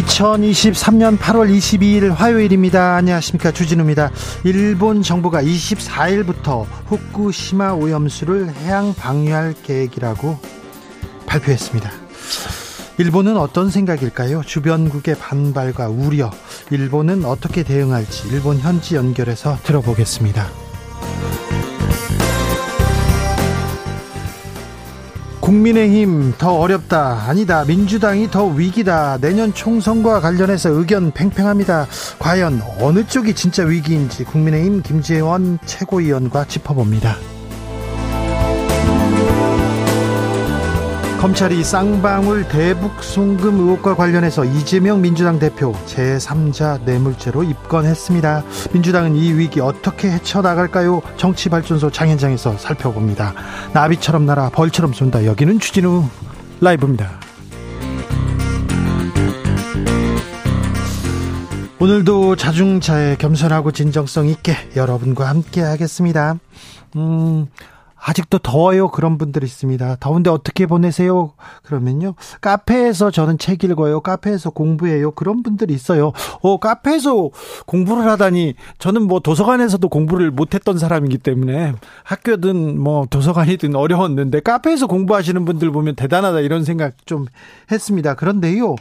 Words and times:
2023년 0.00 1.18
8월 1.18 1.54
22일 1.54 2.14
화요일입니다. 2.14 2.96
안녕하십니까. 2.96 3.52
주진우입니다. 3.52 4.10
일본 4.44 5.02
정부가 5.02 5.42
24일부터 5.42 6.64
후쿠시마 6.86 7.72
오염수를 7.72 8.54
해양 8.54 8.94
방류할 8.94 9.54
계획이라고 9.62 10.38
발표했습니다. 11.26 11.90
일본은 12.98 13.36
어떤 13.36 13.70
생각일까요? 13.70 14.42
주변국의 14.42 15.16
반발과 15.18 15.88
우려, 15.88 16.30
일본은 16.70 17.26
어떻게 17.26 17.62
대응할지 17.62 18.28
일본 18.28 18.58
현지 18.58 18.96
연결해서 18.96 19.58
들어보겠습니다. 19.62 20.71
국민의힘 25.52 26.32
더 26.38 26.54
어렵다. 26.54 27.24
아니다. 27.28 27.64
민주당이 27.66 28.30
더 28.30 28.46
위기다. 28.46 29.18
내년 29.20 29.52
총선과 29.52 30.20
관련해서 30.20 30.70
의견 30.70 31.10
팽팽합니다. 31.12 31.86
과연 32.18 32.62
어느 32.80 33.06
쪽이 33.06 33.34
진짜 33.34 33.62
위기인지 33.62 34.24
국민의힘 34.24 34.80
김재원 34.82 35.58
최고위원과 35.66 36.46
짚어봅니다. 36.46 37.16
검찰이 41.22 41.62
쌍방울 41.62 42.48
대북 42.48 43.00
송금 43.00 43.60
의혹과 43.60 43.94
관련해서 43.94 44.44
이재명 44.44 45.00
민주당 45.00 45.38
대표 45.38 45.72
제3자 45.86 46.82
뇌물죄로 46.82 47.44
입건했습니다. 47.44 48.42
민주당은 48.72 49.14
이 49.14 49.32
위기 49.32 49.60
어떻게 49.60 50.10
헤쳐나갈까요? 50.10 51.00
정치발전소 51.18 51.92
장현장에서 51.92 52.58
살펴봅니다. 52.58 53.34
나비처럼 53.72 54.26
날아 54.26 54.50
벌처럼 54.50 54.92
쏜다. 54.94 55.24
여기는 55.24 55.60
추진우 55.60 56.08
라이브입니다. 56.60 57.08
오늘도 61.78 62.34
자중차에 62.34 63.14
겸손하고 63.14 63.70
진정성 63.70 64.26
있게 64.26 64.56
여러분과 64.74 65.28
함께 65.28 65.60
하겠습니다. 65.60 66.34
음, 66.96 67.46
아직도 68.04 68.38
더워요. 68.38 68.88
그런 68.88 69.16
분들 69.16 69.44
있습니다. 69.44 69.96
더운데 70.00 70.28
어떻게 70.28 70.66
보내세요? 70.66 71.32
그러면요. 71.62 72.14
카페에서 72.40 73.10
저는 73.10 73.38
책 73.38 73.62
읽어요. 73.62 74.00
카페에서 74.00 74.50
공부해요. 74.50 75.12
그런 75.12 75.42
분들이 75.42 75.72
있어요. 75.72 76.12
어, 76.40 76.58
카페에서 76.58 77.30
공부를 77.66 78.04
하다니 78.10 78.54
저는 78.78 79.02
뭐 79.02 79.20
도서관에서도 79.20 79.88
공부를 79.88 80.32
못했던 80.32 80.78
사람이기 80.78 81.18
때문에 81.18 81.74
학교든 82.02 82.80
뭐 82.80 83.06
도서관이든 83.08 83.76
어려웠는데 83.76 84.40
카페에서 84.40 84.88
공부하시는 84.88 85.44
분들 85.44 85.70
보면 85.70 85.94
대단하다 85.94 86.40
이런 86.40 86.64
생각 86.64 87.06
좀 87.06 87.26
했습니다. 87.70 88.14
그런데요. 88.14 88.74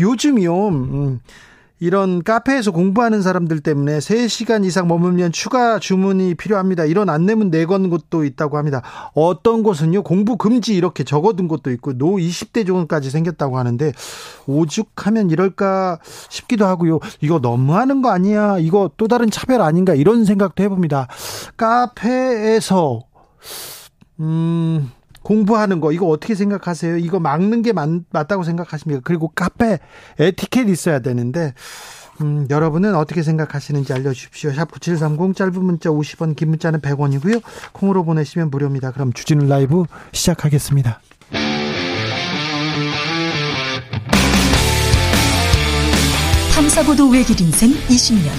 요즘이요. 0.00 0.68
음, 0.68 1.20
이런 1.80 2.22
카페에서 2.22 2.72
공부하는 2.72 3.22
사람들 3.22 3.60
때문에 3.60 3.98
3시간 3.98 4.64
이상 4.64 4.88
머물면 4.88 5.32
추가 5.32 5.78
주문이 5.78 6.34
필요합니다. 6.34 6.84
이런 6.84 7.08
안내문 7.08 7.50
내건 7.50 7.88
곳도 7.88 8.24
있다고 8.24 8.58
합니다. 8.58 8.82
어떤 9.14 9.62
곳은요, 9.62 10.02
공부 10.02 10.36
금지 10.36 10.74
이렇게 10.74 11.04
적어둔 11.04 11.46
곳도 11.46 11.70
있고, 11.70 11.96
노 11.96 12.16
20대 12.16 12.66
조건까지 12.66 13.10
생겼다고 13.10 13.58
하는데, 13.58 13.92
오죽하면 14.46 15.30
이럴까 15.30 16.00
싶기도 16.28 16.66
하고요. 16.66 16.98
이거 17.20 17.38
너무하는 17.38 18.02
거 18.02 18.10
아니야? 18.10 18.58
이거 18.58 18.90
또 18.96 19.06
다른 19.06 19.30
차별 19.30 19.60
아닌가? 19.60 19.94
이런 19.94 20.24
생각도 20.24 20.64
해봅니다. 20.64 21.06
카페에서, 21.56 23.00
음, 24.20 24.90
공부하는 25.22 25.80
거 25.80 25.92
이거 25.92 26.06
어떻게 26.06 26.34
생각하세요? 26.34 26.98
이거 26.98 27.20
막는 27.20 27.62
게 27.62 27.72
맞, 27.72 27.88
맞다고 28.10 28.44
생각하십니까? 28.44 29.02
그리고 29.04 29.28
카페 29.34 29.78
에티켓 30.18 30.68
있어야 30.68 31.00
되는데 31.00 31.54
음, 32.20 32.46
여러분은 32.50 32.94
어떻게 32.96 33.22
생각하시는지 33.22 33.92
알려주십시오. 33.92 34.52
샵 34.52 34.70
9730 34.70 35.36
짧은 35.36 35.62
문자 35.62 35.90
50원 35.90 36.34
긴 36.34 36.50
문자는 36.50 36.80
100원이고요. 36.80 37.42
콩으로 37.72 38.04
보내시면 38.04 38.50
무료입니다. 38.50 38.90
그럼 38.90 39.12
주진우 39.12 39.46
라이브 39.46 39.84
시작하겠습니다. 40.12 41.00
탐사보도 46.54 47.08
외길 47.08 47.40
인생 47.40 47.70
20년 47.70 48.30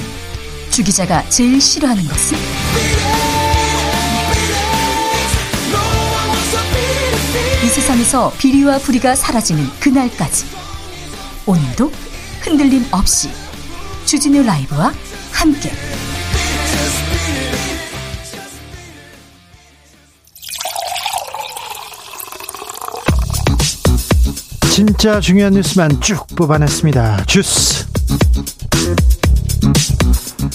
주 0.72 0.84
기자가 0.84 1.23
제일 1.29 1.62
싫어하는 1.62 2.03
것은? 2.03 3.28
세상에서 7.79 8.34
비리와 8.38 8.78
부리가 8.79 9.16
사라지는 9.16 9.66
그날까지 9.79 10.45
오늘도 11.45 11.90
흔들림 12.41 12.85
없이 12.91 13.29
주진우 14.06 14.44
라이브와 14.44 14.91
함께 15.31 15.72
진짜 24.69 25.22
중요한 25.22 25.53
뉴스만 25.53 26.01
쭉 26.01 26.28
뽑아냈습니다. 26.35 27.25
주스. 27.25 27.88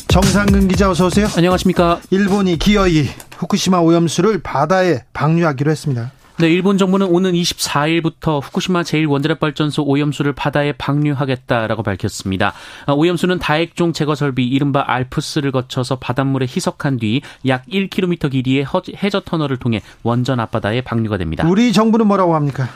정상근 0.08 0.68
기자 0.68 0.90
어서 0.90 1.06
오세요. 1.06 1.26
안녕하십니까. 1.34 2.00
일본이 2.10 2.58
기어이 2.58 3.08
후쿠시마 3.38 3.78
오염수를 3.78 4.42
바다에 4.42 5.04
방류하기로 5.14 5.70
했습니다. 5.70 6.12
네, 6.36 6.48
일본 6.48 6.78
정부는 6.78 7.06
오는 7.06 7.30
24일부터 7.32 8.42
후쿠시마 8.42 8.82
제1원자력발전소 8.82 9.86
오염수를 9.86 10.32
바다에 10.32 10.72
방류하겠다라고 10.72 11.84
밝혔습니다. 11.84 12.52
아, 12.86 12.92
오염수는 12.92 13.38
다액종 13.38 13.92
제거 13.92 14.16
설비 14.16 14.44
이른바 14.48 14.82
알프스를 14.84 15.52
거쳐서 15.52 15.96
바닷물에 16.00 16.46
희석한 16.46 16.98
뒤 16.98 17.20
약 17.46 17.64
1km 17.66 18.32
길이의 18.32 18.66
해저 19.00 19.20
터널을 19.20 19.58
통해 19.58 19.80
원전 20.02 20.40
앞바다에 20.40 20.80
방류가 20.80 21.18
됩니다. 21.18 21.46
우리 21.46 21.72
정부는 21.72 22.08
뭐라고 22.08 22.34
합니까? 22.34 22.68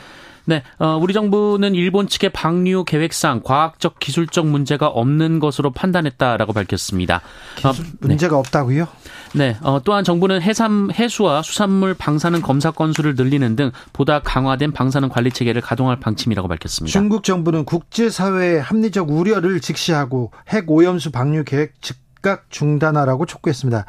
네, 0.49 0.63
어, 0.79 0.97
우리 0.99 1.13
정부는 1.13 1.75
일본 1.75 2.07
측의 2.07 2.31
방류 2.31 2.85
계획상 2.85 3.41
과학적 3.43 3.99
기술적 3.99 4.47
문제가 4.47 4.87
없는 4.87 5.39
것으로 5.39 5.69
판단했다라고 5.69 6.53
밝혔습니다. 6.53 7.21
어, 7.63 7.71
문제가 7.99 8.33
네. 8.33 8.39
없다고요? 8.39 8.87
네, 9.35 9.57
어, 9.61 9.79
또한 9.83 10.03
정부는 10.03 10.41
해삼 10.41 10.89
해수와 10.91 11.43
수산물 11.43 11.93
방사능 11.93 12.41
검사 12.41 12.71
건수를 12.71 13.13
늘리는 13.13 13.55
등 13.55 13.69
보다 13.93 14.21
강화된 14.21 14.71
방사능 14.71 15.09
관리 15.09 15.29
체계를 15.29 15.61
가동할 15.61 15.99
방침이라고 15.99 16.47
밝혔습니다. 16.47 16.91
중국 16.91 17.23
정부는 17.23 17.65
국제사회의 17.65 18.59
합리적 18.59 19.11
우려를 19.11 19.59
직시하고 19.59 20.31
핵 20.47 20.67
오염수 20.67 21.11
방류 21.11 21.43
계획 21.43 21.79
즉각 21.79 22.49
중단하라고 22.49 23.27
촉구했습니다. 23.27 23.85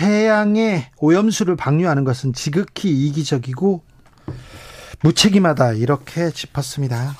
해양에 0.00 0.90
오염수를 0.96 1.56
방류하는 1.56 2.04
것은 2.04 2.32
지극히 2.32 3.06
이기적이고 3.08 3.84
무책임하다 5.06 5.74
이렇게 5.74 6.30
짚었습니다. 6.30 7.14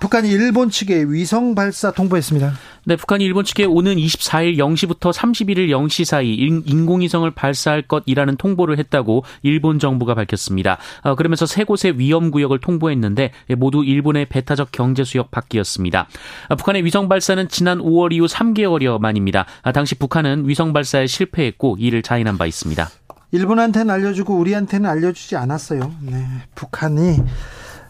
북한이 0.00 0.28
일본 0.28 0.68
측에 0.68 1.04
위성 1.04 1.54
발사 1.54 1.92
통보했습니다. 1.92 2.52
네, 2.86 2.96
북한이 2.96 3.24
일본 3.24 3.44
측에 3.44 3.64
오는 3.64 3.94
24일 3.94 4.58
0시부터 4.58 5.12
31일 5.12 5.68
0시 5.68 6.04
사이 6.04 6.34
인공위성을 6.34 7.30
발사할 7.30 7.82
것이라는 7.82 8.36
통보를 8.36 8.76
했다고 8.78 9.24
일본 9.42 9.78
정부가 9.78 10.14
밝혔습니다. 10.14 10.78
어, 11.02 11.14
그러면서 11.14 11.46
세 11.46 11.62
곳의 11.62 11.98
위험 11.98 12.32
구역을 12.32 12.58
통보했는데 12.58 13.30
모두 13.56 13.84
일본의 13.84 14.26
배타적 14.26 14.72
경제 14.72 15.04
수역 15.04 15.30
밖이었습니다. 15.30 16.08
어, 16.48 16.56
북한의 16.56 16.84
위성 16.84 17.08
발사는 17.08 17.48
지난 17.48 17.78
5월 17.78 18.12
이후 18.12 18.26
3개월여 18.26 18.98
만입니다. 18.98 19.46
아, 19.62 19.70
당시 19.70 19.94
북한은 19.94 20.48
위성 20.48 20.72
발사에 20.72 21.06
실패했고 21.06 21.76
이를 21.78 22.02
자인한 22.02 22.36
바 22.36 22.46
있습니다. 22.46 22.90
일본한테는 23.34 23.92
알려주고 23.92 24.36
우리한테는 24.36 24.88
알려주지 24.88 25.34
않았어요. 25.34 25.92
네, 26.02 26.24
북한이 26.54 27.20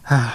아, 0.09 0.33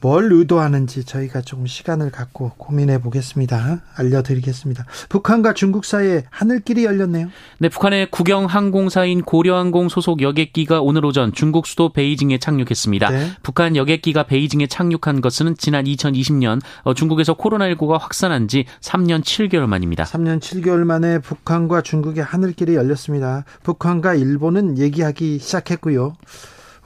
뭘 0.00 0.32
의도하는지 0.32 1.04
저희가 1.04 1.40
좀 1.40 1.66
시간을 1.66 2.10
갖고 2.10 2.52
고민해 2.56 3.00
보겠습니다. 3.00 3.82
알려드리겠습니다. 3.96 4.84
북한과 5.08 5.54
중국 5.54 5.84
사이에 5.84 6.24
하늘길이 6.30 6.84
열렸네요. 6.84 7.28
네, 7.58 7.68
북한의 7.68 8.10
국영 8.10 8.46
항공사인 8.46 9.22
고려항공 9.22 9.88
소속 9.88 10.22
여객기가 10.22 10.80
오늘 10.80 11.04
오전 11.04 11.32
중국 11.32 11.66
수도 11.66 11.92
베이징에 11.92 12.38
착륙했습니다. 12.38 13.10
네. 13.10 13.30
북한 13.42 13.74
여객기가 13.74 14.24
베이징에 14.24 14.68
착륙한 14.68 15.20
것은 15.20 15.56
지난 15.56 15.84
2020년 15.84 16.60
어, 16.82 16.94
중국에서 16.94 17.34
코로나19가 17.34 17.98
확산한 17.98 18.48
지 18.48 18.66
3년 18.80 19.22
7개월 19.22 19.66
만입니다. 19.66 20.04
3년 20.04 20.40
7개월 20.40 20.84
만에 20.84 21.18
북한과 21.18 21.82
중국의 21.82 22.22
하늘길이 22.22 22.74
열렸습니다. 22.76 23.44
북한과 23.64 24.14
일본은 24.14 24.78
얘기하기 24.78 25.38
시작했고요. 25.40 26.14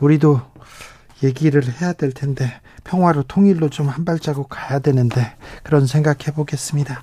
우리도 0.00 0.40
얘기를 1.22 1.62
해야 1.80 1.92
될 1.92 2.12
텐데 2.12 2.60
평화로 2.84 3.22
통일로 3.24 3.68
좀 3.68 3.88
한 3.88 4.04
발자국 4.04 4.48
가야 4.50 4.78
되는데 4.78 5.34
그런 5.62 5.86
생각해 5.86 6.32
보겠습니다. 6.34 7.02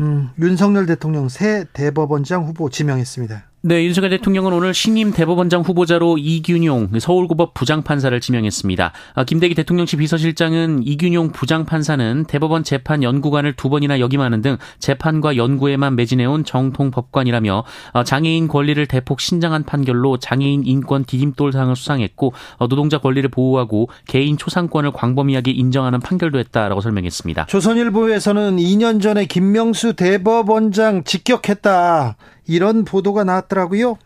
음, 0.00 0.30
윤석열 0.38 0.86
대통령 0.86 1.28
새 1.28 1.64
대법원장 1.72 2.44
후보 2.44 2.70
지명했습니다. 2.70 3.47
네, 3.60 3.84
윤석열 3.84 4.10
대통령은 4.10 4.52
오늘 4.52 4.72
신임 4.72 5.10
대법원장 5.10 5.62
후보자로 5.62 6.18
이균용 6.18 6.90
서울고법 6.96 7.54
부장판사를 7.54 8.20
지명했습니다. 8.20 8.92
아, 9.14 9.24
김대기 9.24 9.56
대통령실 9.56 9.98
비서실장은 9.98 10.82
이균용 10.84 11.32
부장판사는 11.32 12.26
대법원 12.28 12.62
재판 12.62 13.02
연구관을 13.02 13.54
두 13.54 13.68
번이나 13.68 13.98
역임하는 13.98 14.42
등 14.42 14.58
재판과 14.78 15.36
연구에만 15.36 15.96
매진해온 15.96 16.44
정통 16.44 16.92
법관이라며 16.92 17.64
아, 17.94 18.04
장애인 18.04 18.46
권리를 18.46 18.86
대폭 18.86 19.20
신장한 19.20 19.64
판결로 19.64 20.18
장애인 20.18 20.62
인권 20.64 21.04
디딤돌상을 21.04 21.74
수상했고 21.74 22.32
어, 22.58 22.68
노동자 22.68 22.98
권리를 22.98 23.28
보호하고 23.28 23.88
개인 24.06 24.36
초상권을 24.36 24.92
광범위하게 24.92 25.50
인정하는 25.50 25.98
판결도 25.98 26.38
했다라고 26.38 26.80
설명했습니다. 26.80 27.46
조선일보에서는 27.46 28.58
2년 28.58 29.02
전에 29.02 29.26
김명수 29.26 29.94
대법원장 29.94 31.02
직격했다. 31.02 32.16
이런 32.48 32.84
보도가 32.84 33.24
나왔더라고요. 33.24 33.98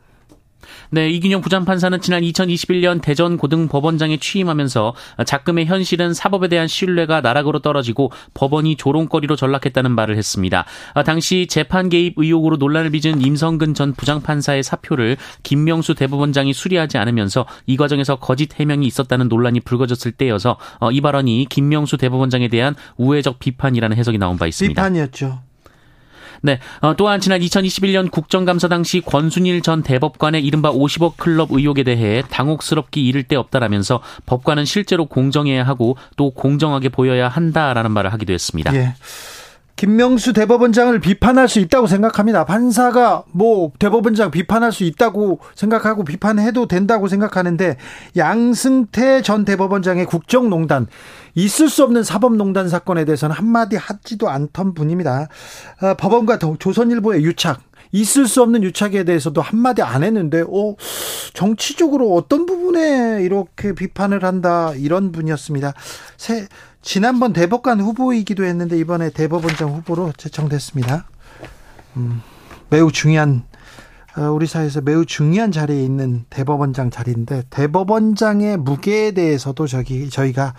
네, 0.90 1.10
이균영 1.10 1.40
부장판사는 1.40 2.00
지난 2.00 2.22
2021년 2.22 3.02
대전 3.02 3.36
고등법원장에 3.36 4.18
취임하면서 4.18 4.94
작금의 5.26 5.66
현실은 5.66 6.14
사법에 6.14 6.46
대한 6.46 6.68
신뢰가 6.68 7.20
나락으로 7.20 7.58
떨어지고 7.58 8.12
법원이 8.34 8.76
조롱거리로 8.76 9.34
전락했다는 9.34 9.90
말을 9.90 10.16
했습니다. 10.16 10.64
당시 11.04 11.48
재판 11.48 11.88
개입 11.88 12.14
의혹으로 12.16 12.58
논란을 12.58 12.90
빚은 12.90 13.22
임성근 13.22 13.74
전 13.74 13.92
부장판사의 13.92 14.62
사표를 14.62 15.16
김명수 15.42 15.96
대법원장이 15.96 16.52
수리하지 16.52 16.96
않으면서 16.96 17.44
이 17.66 17.76
과정에서 17.76 18.16
거짓 18.16 18.58
해명이 18.60 18.86
있었다는 18.86 19.26
논란이 19.26 19.60
불거졌을 19.60 20.12
때여서 20.12 20.58
이 20.92 21.00
발언이 21.00 21.46
김명수 21.50 21.96
대법원장에 21.96 22.46
대한 22.46 22.76
우회적 22.98 23.40
비판이라는 23.40 23.96
해석이 23.96 24.18
나온 24.18 24.36
바 24.36 24.46
있습니다. 24.46 24.80
비판이었죠. 24.80 25.40
네. 26.42 26.58
어, 26.80 26.94
또한 26.96 27.20
지난 27.20 27.40
2021년 27.40 28.10
국정감사 28.10 28.68
당시 28.68 29.00
권순일 29.00 29.62
전 29.62 29.82
대법관의 29.82 30.44
이른바 30.44 30.72
50억 30.72 31.16
클럽 31.16 31.52
의혹에 31.52 31.84
대해 31.84 32.22
당혹스럽기 32.28 33.06
이를 33.06 33.22
데 33.22 33.36
없다라면서 33.36 34.02
법관은 34.26 34.64
실제로 34.64 35.06
공정해야 35.06 35.64
하고 35.64 35.96
또 36.16 36.30
공정하게 36.30 36.88
보여야 36.88 37.28
한다라는 37.28 37.92
말을 37.92 38.12
하기도 38.12 38.32
했습니다. 38.32 38.74
예. 38.74 38.94
김명수 39.82 40.32
대법원장을 40.32 40.96
비판할 41.00 41.48
수 41.48 41.58
있다고 41.58 41.88
생각합니다. 41.88 42.44
판사가 42.44 43.24
뭐 43.32 43.72
대법원장 43.80 44.30
비판할 44.30 44.70
수 44.70 44.84
있다고 44.84 45.40
생각하고 45.56 46.04
비판해도 46.04 46.68
된다고 46.68 47.08
생각하는데 47.08 47.78
양승태 48.16 49.22
전 49.22 49.44
대법원장의 49.44 50.06
국정농단 50.06 50.86
있을 51.34 51.68
수 51.68 51.82
없는 51.82 52.04
사법농단 52.04 52.68
사건에 52.68 53.04
대해서는 53.04 53.34
한마디 53.34 53.74
하지도 53.74 54.28
않던 54.30 54.74
분입니다. 54.74 55.26
어, 55.80 55.94
법원과 55.94 56.38
조선일보의 56.60 57.24
유착 57.24 57.60
있을 57.92 58.26
수 58.26 58.42
없는 58.42 58.62
유착에 58.64 59.04
대해서도 59.04 59.40
한마디 59.40 59.82
안 59.82 60.02
했는데, 60.02 60.40
어, 60.40 60.74
정치적으로 61.34 62.14
어떤 62.14 62.46
부분에 62.46 63.22
이렇게 63.22 63.74
비판을 63.74 64.24
한다, 64.24 64.72
이런 64.74 65.12
분이었습니다. 65.12 65.74
새, 66.16 66.48
지난번 66.80 67.32
대법관 67.32 67.80
후보이기도 67.80 68.44
했는데, 68.44 68.78
이번에 68.78 69.10
대법원장 69.10 69.70
후보로 69.74 70.12
제청됐습니다. 70.16 71.06
음, 71.98 72.22
매우 72.70 72.90
중요한, 72.90 73.44
어, 74.16 74.30
우리 74.30 74.46
사회에서 74.46 74.80
매우 74.80 75.04
중요한 75.04 75.52
자리에 75.52 75.82
있는 75.84 76.24
대법원장 76.30 76.90
자리인데, 76.90 77.44
대법원장의 77.50 78.56
무게에 78.56 79.12
대해서도 79.12 79.66
저기, 79.66 80.08
저희가 80.08 80.54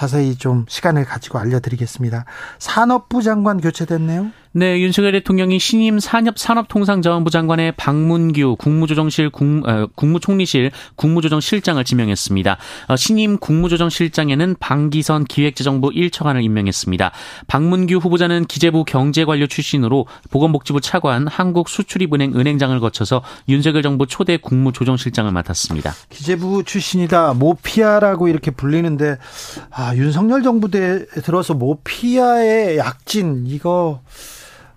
자세히 0.00 0.34
좀 0.36 0.64
시간을 0.66 1.04
가지고 1.04 1.38
알려드리겠습니다. 1.40 2.24
산업부 2.58 3.22
장관 3.22 3.60
교체됐네요. 3.60 4.30
네, 4.52 4.80
윤석열 4.80 5.12
대통령이 5.12 5.60
신임 5.60 6.00
산업 6.00 6.36
산업통상자원부 6.36 7.30
장관의 7.30 7.72
박문규 7.76 8.56
국무조정실 8.58 9.30
국, 9.30 9.44
어, 9.68 9.86
국무총리실 9.94 10.72
국무조정실장을 10.96 11.84
지명했습니다. 11.84 12.56
어, 12.88 12.96
신임 12.96 13.38
국무조정실장에는 13.38 14.56
방기선 14.58 15.24
기획재정부 15.26 15.90
1처관을 15.90 16.42
임명했습니다. 16.42 17.12
박문규 17.46 17.98
후보자는 17.98 18.46
기재부 18.46 18.84
경제관료 18.84 19.46
출신으로 19.46 20.06
보건복지부 20.30 20.80
차관 20.80 21.28
한국수출입은행 21.28 22.34
은행장을 22.34 22.80
거쳐서 22.80 23.22
윤석열 23.48 23.82
정부 23.82 24.08
초대 24.08 24.36
국무조정실장을 24.36 25.30
맡았습니다. 25.30 25.92
기재부 26.08 26.64
출신이다 26.64 27.34
모피아라고 27.34 28.26
이렇게 28.26 28.50
불리는데 28.50 29.18
아, 29.70 29.89
윤석열 29.96 30.42
정부 30.42 30.70
때 30.70 31.06
들어서 31.06 31.54
모피아의 31.54 32.78
약진 32.78 33.44
이거 33.46 34.00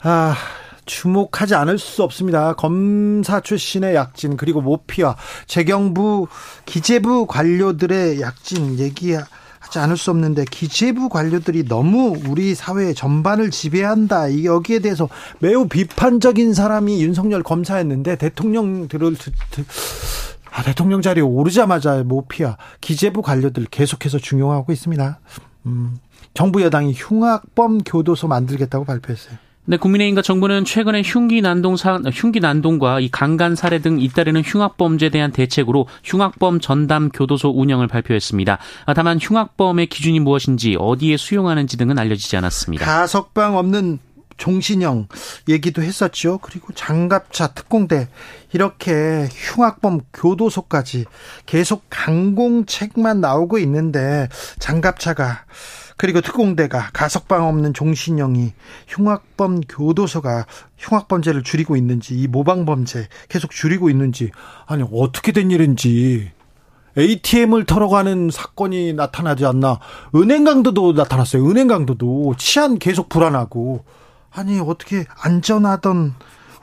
아, 0.01 0.36
주목하지 0.86 1.56
않을 1.56 1.77
수 1.80 2.04
없습니다. 2.04 2.54
검사 2.54 3.39
출신의 3.39 3.95
약진 3.95 4.38
그리고 4.38 4.62
모피와 4.62 5.15
재경부 5.48 6.27
기재부 6.65 7.25
관료들의 7.27 8.21
약진 8.21 8.80
얘기 8.80 9.13
하지 9.13 9.80
않을 9.80 9.98
수 9.98 10.12
없는데 10.12 10.45
기재부 10.45 11.10
관료들이 11.10 11.65
너무 11.68 12.15
우리 12.27 12.54
사회 12.54 12.94
전반을 12.94 13.50
지배한다. 13.50 14.44
여기에 14.44 14.80
대해서 14.80 15.07
매우 15.39 15.68
비판적인 15.68 16.54
사람이 16.54 17.01
윤석열 17.01 17.44
검사였는데 17.44 18.18
대통령 18.18 18.88
들을 18.88 19.15
아, 20.53 20.61
대통령 20.61 21.01
자리에 21.01 21.23
오르자마자 21.23 22.03
모피아 22.03 22.57
기재부 22.79 23.23
관료들 23.23 23.65
계속해서 23.71 24.19
중용하고 24.19 24.71
있습니다. 24.71 25.19
음, 25.65 25.97
정부 26.33 26.61
여당이 26.61 26.94
흉악범 26.95 27.79
교도소 27.79 28.27
만들겠다고 28.27 28.85
발표했어요. 28.85 29.38
네, 29.65 29.77
국민의힘과 29.77 30.21
정부는 30.21 30.65
최근에 30.65 31.03
흉기 31.05 31.41
난동 31.41 31.77
사, 31.77 32.01
흉기 32.13 32.41
난동과 32.41 33.00
이 33.00 33.10
강간 33.10 33.55
살해 33.55 33.79
등 33.79 34.00
잇따르는 34.00 34.41
흉악범죄에 34.41 35.10
대한 35.10 35.31
대책으로 35.31 35.88
흉악범 36.03 36.60
전담 36.60 37.10
교도소 37.10 37.50
운영을 37.50 37.88
발표했습니다. 37.88 38.57
아, 38.86 38.93
다만 38.93 39.17
흉악범의 39.19 39.88
기준이 39.88 40.19
무엇인지 40.19 40.75
어디에 40.77 41.15
수용하는지 41.15 41.77
등은 41.77 41.98
알려지지 41.98 42.36
않았습니다. 42.36 42.86
가석방 42.86 43.57
없는 43.57 44.00
종신형 44.37 45.07
얘기도 45.47 45.81
했었죠. 45.81 46.39
그리고 46.39 46.73
장갑차 46.73 47.47
특공대 47.47 48.07
이렇게 48.51 49.27
흉악범 49.31 50.01
교도소까지 50.13 51.05
계속 51.45 51.83
강공책만 51.89 53.21
나오고 53.21 53.57
있는데 53.59 54.29
장갑차가 54.59 55.45
그리고 55.97 56.21
특공대가 56.21 56.89
가석방 56.93 57.47
없는 57.47 57.73
종신형이 57.73 58.53
흉악범 58.87 59.61
교도소가 59.61 60.45
흉악범죄를 60.77 61.43
줄이고 61.43 61.75
있는지 61.75 62.15
이 62.15 62.27
모방범죄 62.27 63.07
계속 63.29 63.51
줄이고 63.51 63.89
있는지 63.89 64.31
아니 64.65 64.83
어떻게 64.91 65.31
된 65.31 65.51
일인지. 65.51 66.31
ATM을 66.97 67.65
털어가는 67.65 68.29
사건이 68.31 68.93
나타나지 68.93 69.45
않나. 69.45 69.79
은행 70.15 70.43
강도도 70.43 70.93
나타났어요. 70.93 71.49
은행 71.49 71.67
강도도. 71.67 72.35
치안 72.37 72.77
계속 72.77 73.09
불안하고 73.09 73.83
아니 74.33 74.59
어떻게 74.59 75.05
안전하던 75.21 76.15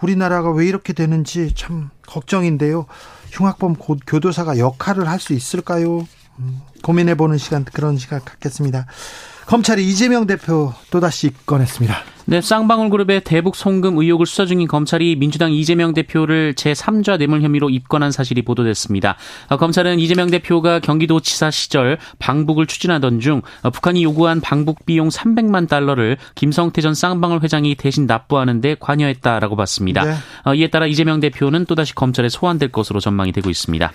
우리나라가 0.03 0.51
왜 0.51 0.67
이렇게 0.67 0.93
되는지 0.93 1.55
참 1.55 1.91
걱정인데요 2.07 2.87
흉악범 3.33 3.77
교도사가 4.07 4.59
역할을 4.59 5.09
할 5.09 5.21
수 5.21 5.33
있을까요? 5.35 6.07
고민해보는 6.83 7.37
시간 7.37 7.65
그런 7.65 7.99
시간 7.99 8.25
갖겠습니다. 8.25 8.87
검찰이 9.51 9.85
이재명 9.85 10.29
대표 10.29 10.73
또다시 10.93 11.27
입건했습니다. 11.27 11.97
네, 12.27 12.41
쌍방울 12.41 12.89
그룹의 12.89 13.23
대북 13.25 13.57
송금 13.57 13.99
의혹을 13.99 14.25
수사 14.25 14.47
중인 14.47 14.69
검찰이 14.69 15.17
민주당 15.17 15.53
이재명 15.53 15.93
대표를 15.93 16.55
제3자 16.55 17.19
뇌물 17.19 17.43
혐의로 17.43 17.69
입건한 17.69 18.13
사실이 18.13 18.43
보도됐습니다. 18.43 19.17
어, 19.49 19.57
검찰은 19.57 19.99
이재명 19.99 20.31
대표가 20.31 20.79
경기도지사 20.79 21.51
시절 21.51 21.99
방북을 22.21 22.67
추진하던 22.67 23.19
중 23.19 23.43
어, 23.65 23.71
북한이 23.71 24.05
요구한 24.05 24.41
방북 24.41 24.87
비용 24.87 25.09
300만 25.09 25.69
달러를 25.69 26.17
김성태 26.37 26.81
전 26.81 26.95
쌍방울 26.95 27.43
회장이 27.43 27.75
대신 27.75 28.07
납부하는 28.07 28.61
데 28.61 28.77
관여했다라고 28.79 29.57
봤습니다. 29.57 30.05
네. 30.05 30.15
어, 30.45 30.55
이에 30.55 30.69
따라 30.69 30.87
이재명 30.87 31.19
대표는 31.19 31.65
또다시 31.65 31.97
검찰에 31.97 32.29
소환될 32.29 32.71
것으로 32.71 33.01
전망이 33.01 33.33
되고 33.33 33.51
있습니다. 33.51 33.91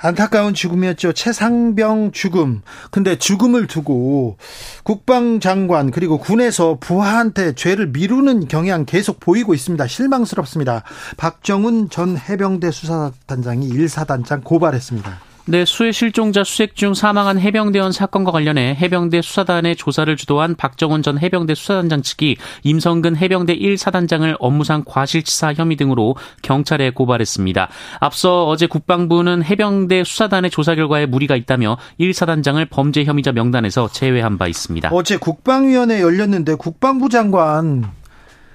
안타까운 0.00 0.54
죽음이었죠. 0.54 1.12
최상병 1.12 2.12
죽음. 2.12 2.62
근데 2.90 3.18
죽음을 3.18 3.66
두고 3.66 4.36
국방장관 4.84 5.90
그리고 5.90 6.18
군에서 6.18 6.78
부하한테 6.80 7.54
죄를 7.54 7.88
미루는 7.88 8.48
경향 8.48 8.84
계속 8.84 9.20
보이고 9.20 9.54
있습니다. 9.54 9.86
실망스럽습니다. 9.86 10.82
박정훈 11.16 11.90
전 11.90 12.16
해병대 12.16 12.70
수사단장이 12.70 13.66
일사단장 13.66 14.42
고발했습니다. 14.42 15.27
네, 15.50 15.64
수해 15.64 15.92
실종자 15.92 16.44
수색 16.44 16.76
중 16.76 16.92
사망한 16.92 17.40
해병대원 17.40 17.90
사건과 17.90 18.32
관련해 18.32 18.76
해병대 18.78 19.22
수사단의 19.22 19.76
조사를 19.76 20.14
주도한 20.14 20.56
박정훈 20.56 21.00
전 21.00 21.18
해병대 21.18 21.54
수사단장 21.54 22.02
측이 22.02 22.36
임성근 22.64 23.16
해병대 23.16 23.56
1사단장을 23.56 24.36
업무상 24.40 24.82
과실치사 24.84 25.54
혐의 25.54 25.78
등으로 25.78 26.16
경찰에 26.42 26.90
고발했습니다. 26.90 27.70
앞서 27.98 28.46
어제 28.46 28.66
국방부는 28.66 29.42
해병대 29.42 30.04
수사단의 30.04 30.50
조사 30.50 30.74
결과에 30.74 31.06
무리가 31.06 31.34
있다며 31.34 31.78
1사단장을 31.98 32.68
범죄 32.68 33.04
혐의자 33.04 33.32
명단에서 33.32 33.88
제외한 33.88 34.36
바 34.36 34.48
있습니다. 34.48 34.90
어제 34.92 35.16
국방위원회 35.16 36.02
열렸는데 36.02 36.56
국방부 36.56 37.08
장관 37.08 37.90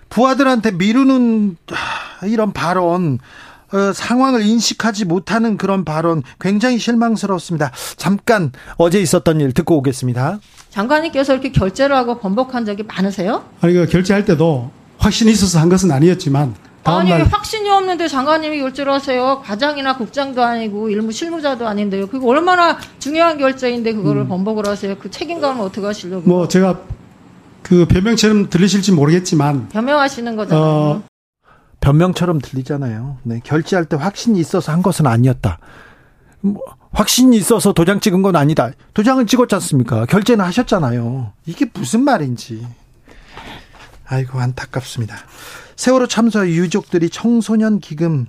부하들한테 0.09 0.73
미루는 0.73 1.57
이런 2.27 2.53
발언 2.53 3.17
어, 3.17 3.17
상황을 3.93 4.43
인식하지 4.43 5.05
못하는 5.05 5.57
그런 5.57 5.83
발언 5.85 6.23
굉장히 6.39 6.77
실망스럽습니다. 6.77 7.71
잠깐 7.97 8.51
어제 8.77 8.99
있었던 8.99 9.41
일 9.41 9.53
듣고 9.53 9.77
오겠습니다. 9.77 10.39
장관님께서 10.69 11.33
이렇게 11.33 11.51
결제를 11.51 11.95
하고 11.95 12.19
번복한 12.19 12.65
적이 12.65 12.83
많으세요? 12.83 13.43
아니 13.61 13.73
그 13.73 13.85
결제할 13.87 14.25
때도 14.25 14.71
확신이 14.97 15.31
있어서 15.31 15.59
한 15.59 15.69
것은 15.69 15.91
아니었지만 15.91 16.55
아니 16.85 17.11
확신이 17.11 17.69
없는데 17.69 18.07
장관님이 18.07 18.59
결제를 18.59 18.91
하세요. 18.91 19.41
과장이나 19.45 19.97
국장도 19.97 20.43
아니고 20.43 20.89
일무 20.89 21.11
실무자도 21.11 21.67
아닌데요. 21.67 22.07
그거 22.07 22.27
얼마나 22.27 22.77
중요한 22.99 23.37
결제인데 23.37 23.93
그거를 23.93 24.23
음. 24.23 24.27
번복을 24.27 24.67
하세요. 24.67 24.95
그 24.99 25.09
책임감을 25.09 25.63
어떻게 25.63 25.85
하시려고? 25.85 26.29
뭐 26.29 26.47
제가 26.47 26.81
그 27.61 27.85
변명처럼 27.85 28.49
들리실지 28.49 28.91
모르겠지만 28.91 29.69
변명하시는 29.69 30.35
거잖아요. 30.35 30.63
어, 30.63 31.03
변명처럼 31.83 32.39
들리잖아요. 32.39 33.17
네, 33.23 33.41
결제할 33.43 33.85
때 33.85 33.97
확신이 33.97 34.39
있어서 34.39 34.71
한 34.71 34.81
것은 34.81 35.05
아니었다. 35.05 35.59
뭐, 36.39 36.61
확신이 36.91 37.35
있어서 37.35 37.73
도장 37.73 37.99
찍은 37.99 38.21
건 38.21 38.37
아니다. 38.37 38.71
도장은 38.93 39.27
찍었지 39.27 39.53
않습니까? 39.55 40.05
결제는 40.05 40.45
하셨잖아요. 40.45 41.33
이게 41.45 41.65
무슨 41.73 42.05
말인지. 42.05 42.65
아이고, 44.05 44.39
안타깝습니다. 44.39 45.17
세월호 45.75 46.07
참사 46.07 46.47
유족들이 46.47 47.09
청소년 47.09 47.81
기금 47.81 48.27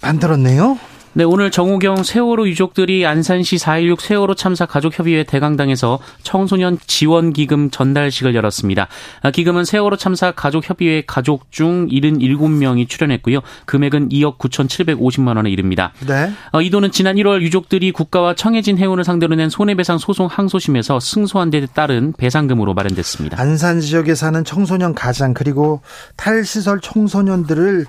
만들었네요. 0.00 0.78
네, 1.18 1.24
오늘 1.24 1.50
정우경 1.50 2.04
세월호 2.04 2.46
유족들이 2.46 3.04
안산시 3.04 3.56
4.16 3.56 4.00
세월호 4.00 4.36
참사 4.36 4.66
가족협의회 4.66 5.24
대강당에서 5.24 5.98
청소년 6.22 6.78
지원기금 6.86 7.70
전달식을 7.72 8.36
열었습니다. 8.36 8.86
아, 9.22 9.32
기금은 9.32 9.64
세월호 9.64 9.96
참사 9.96 10.30
가족협의회 10.30 11.02
가족 11.08 11.50
중 11.50 11.88
77명이 11.88 12.88
출연했고요. 12.88 13.40
금액은 13.64 14.10
2억 14.10 14.38
9,750만 14.38 15.34
원에 15.34 15.50
이릅니다. 15.50 15.92
네. 16.06 16.30
어, 16.52 16.62
이 16.62 16.70
돈은 16.70 16.92
지난 16.92 17.16
1월 17.16 17.42
유족들이 17.42 17.90
국가와 17.90 18.36
청해진 18.36 18.78
해운을 18.78 19.02
상대로 19.02 19.34
낸 19.34 19.50
손해배상 19.50 19.98
소송 19.98 20.28
항소심에서 20.28 21.00
승소한 21.00 21.50
데 21.50 21.66
따른 21.66 22.12
배상금으로 22.16 22.74
마련됐습니다. 22.74 23.40
안산 23.40 23.80
지역에 23.80 24.14
사는 24.14 24.44
청소년 24.44 24.94
가장 24.94 25.34
그리고 25.34 25.80
탈시설 26.14 26.78
청소년들을 26.80 27.86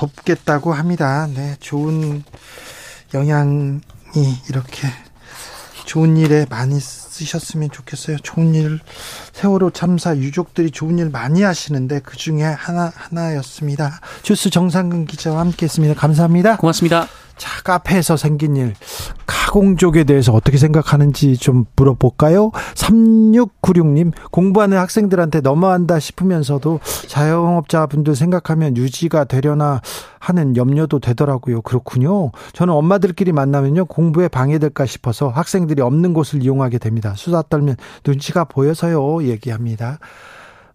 돕겠다고 0.00 0.72
합니다. 0.72 1.28
네, 1.34 1.56
좋은 1.60 2.24
영향이 3.14 3.80
이렇게 4.48 4.88
좋은 5.86 6.16
일에 6.16 6.46
많이 6.48 6.78
쓰셨으면 6.78 7.70
좋겠어요. 7.70 8.18
좋은 8.18 8.54
일, 8.54 8.78
세월호 9.32 9.70
참사 9.70 10.16
유족들이 10.16 10.70
좋은 10.70 10.98
일 10.98 11.10
많이 11.10 11.42
하시는데 11.42 12.00
그 12.00 12.16
중에 12.16 12.42
하나, 12.42 12.92
하나였습니다. 12.94 14.00
주스 14.22 14.50
정상근 14.50 15.06
기자와 15.06 15.40
함께 15.40 15.66
했습니다. 15.66 15.94
감사합니다. 15.94 16.56
고맙습니다. 16.58 17.08
자, 17.40 17.62
카페에서 17.62 18.18
생긴 18.18 18.54
일, 18.54 18.74
가공족에 19.24 20.04
대해서 20.04 20.34
어떻게 20.34 20.58
생각하는지 20.58 21.38
좀 21.38 21.64
물어볼까요? 21.74 22.50
3696님, 22.74 24.12
공부하는 24.30 24.76
학생들한테 24.76 25.40
너무한다 25.40 25.98
싶으면서도 26.00 26.80
자영업자분들 27.08 28.14
생각하면 28.14 28.76
유지가 28.76 29.24
되려나 29.24 29.80
하는 30.18 30.54
염려도 30.54 30.98
되더라고요. 30.98 31.62
그렇군요. 31.62 32.30
저는 32.52 32.74
엄마들끼리 32.74 33.32
만나면요, 33.32 33.86
공부에 33.86 34.28
방해될까 34.28 34.84
싶어서 34.84 35.28
학생들이 35.28 35.80
없는 35.80 36.12
곳을 36.12 36.42
이용하게 36.42 36.76
됩니다. 36.76 37.14
수다 37.16 37.44
떨면 37.48 37.76
눈치가 38.06 38.44
보여서요, 38.44 39.22
얘기합니다. 39.22 39.98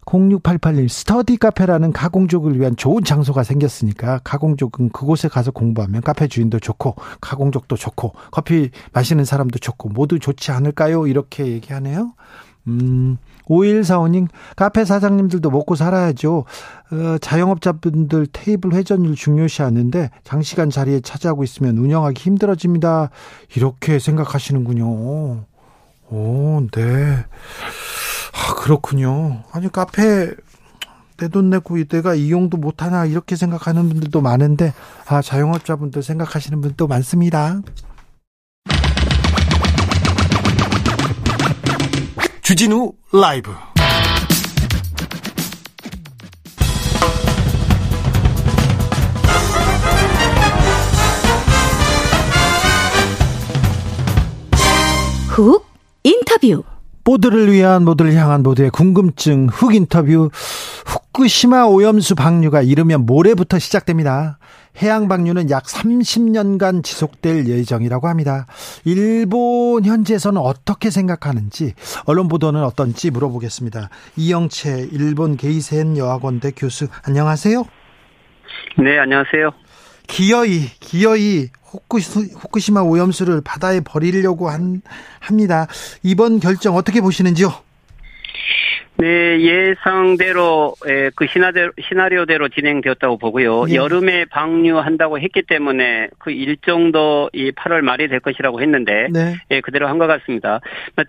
0688님, 0.06 0.88
스터디 0.88 1.36
카페라는 1.36 1.92
가공족을 1.92 2.58
위한 2.58 2.76
좋은 2.76 3.02
장소가 3.02 3.42
생겼으니까 3.42 4.20
가공족은 4.22 4.90
그곳에 4.90 5.28
가서 5.28 5.50
공부하면 5.50 6.00
카페 6.00 6.28
주인도 6.28 6.60
좋고 6.60 6.94
가공족도 7.20 7.76
좋고 7.76 8.12
커피 8.30 8.70
마시는 8.92 9.24
사람도 9.24 9.58
좋고 9.58 9.88
모두 9.90 10.18
좋지 10.18 10.52
않을까요? 10.52 11.08
이렇게 11.08 11.46
얘기하네요. 11.48 12.12
음, 12.68 13.18
5145님, 13.48 14.28
카페 14.54 14.84
사장님들도 14.84 15.50
먹고 15.50 15.74
살아야죠. 15.74 16.44
어, 16.92 17.18
자영업자분들 17.20 18.28
테이블 18.32 18.74
회전율 18.74 19.14
중요시 19.14 19.62
하는데 19.62 20.10
장시간 20.24 20.70
자리에 20.70 21.00
차지하고 21.00 21.44
있으면 21.44 21.78
운영하기 21.78 22.20
힘들어집니다. 22.20 23.10
이렇게 23.56 23.98
생각하시는군요. 23.98 24.86
오, 26.10 26.66
네. 26.72 27.24
아, 28.36 28.54
그렇군요. 28.54 29.42
아니, 29.52 29.70
카페 29.70 30.34
내 31.18 31.28
돈 31.28 31.48
내고 31.48 31.76
내가 31.82 32.14
이용도 32.14 32.58
못하나 32.58 33.06
이렇게 33.06 33.36
생각하는 33.36 33.88
분들도 33.88 34.20
많은데, 34.20 34.74
아, 35.06 35.22
자영업자분들 35.22 36.02
생각하시는 36.02 36.60
분도 36.60 36.86
많습니다. 36.86 37.60
주진우 42.42 42.92
라이브 43.12 43.50
훅 55.28 55.66
인터뷰 56.02 56.62
모두를 57.06 57.52
위한 57.52 57.84
모두를 57.84 58.14
향한 58.14 58.42
모두의 58.42 58.70
궁금증 58.70 59.46
훅 59.46 59.76
인터뷰 59.76 60.28
후쿠시마 60.84 61.64
오염수 61.66 62.16
방류가 62.16 62.62
이르면 62.62 63.06
모레부터 63.06 63.60
시작됩니다. 63.60 64.38
해양 64.82 65.06
방류는 65.06 65.48
약 65.48 65.62
30년간 65.62 66.82
지속될 66.82 67.46
예정이라고 67.46 68.08
합니다. 68.08 68.46
일본 68.84 69.84
현지에서는 69.84 70.38
어떻게 70.40 70.90
생각하는지 70.90 71.74
언론 72.06 72.26
보도는 72.26 72.64
어떤지 72.64 73.12
물어보겠습니다. 73.12 73.88
이영채 74.16 74.88
일본 74.90 75.36
게이센 75.36 75.96
여학원대 75.96 76.50
교수 76.56 76.88
안녕하세요. 77.06 77.64
네, 78.78 78.98
안녕하세요. 78.98 79.65
기어이 80.06 80.66
기어이 80.80 81.48
후쿠시, 81.62 82.32
후쿠시 82.34 82.72
마 82.72 82.80
오염수를 82.80 83.42
바다에 83.44 83.80
버리려고 83.80 84.48
한, 84.48 84.80
합니다. 85.20 85.66
이번 86.02 86.40
결정 86.40 86.76
어떻게 86.76 87.00
보시는지요? 87.00 87.52
네, 88.98 89.40
예상대로 89.42 90.74
그 91.16 91.26
시나대로, 91.26 91.70
시나리오대로 91.86 92.48
진행되었다고 92.48 93.18
보고요. 93.18 93.66
예. 93.68 93.74
여름에 93.74 94.24
방류한다고 94.24 95.20
했기 95.20 95.42
때문에 95.42 96.08
그 96.18 96.30
일정도 96.30 97.28
이 97.34 97.50
8월 97.52 97.82
말이 97.82 98.08
될 98.08 98.20
것이라고 98.20 98.62
했는데 98.62 99.08
네. 99.10 99.36
예, 99.50 99.60
그대로 99.60 99.86
한 99.86 99.98
것 99.98 100.06
같습니다. 100.06 100.60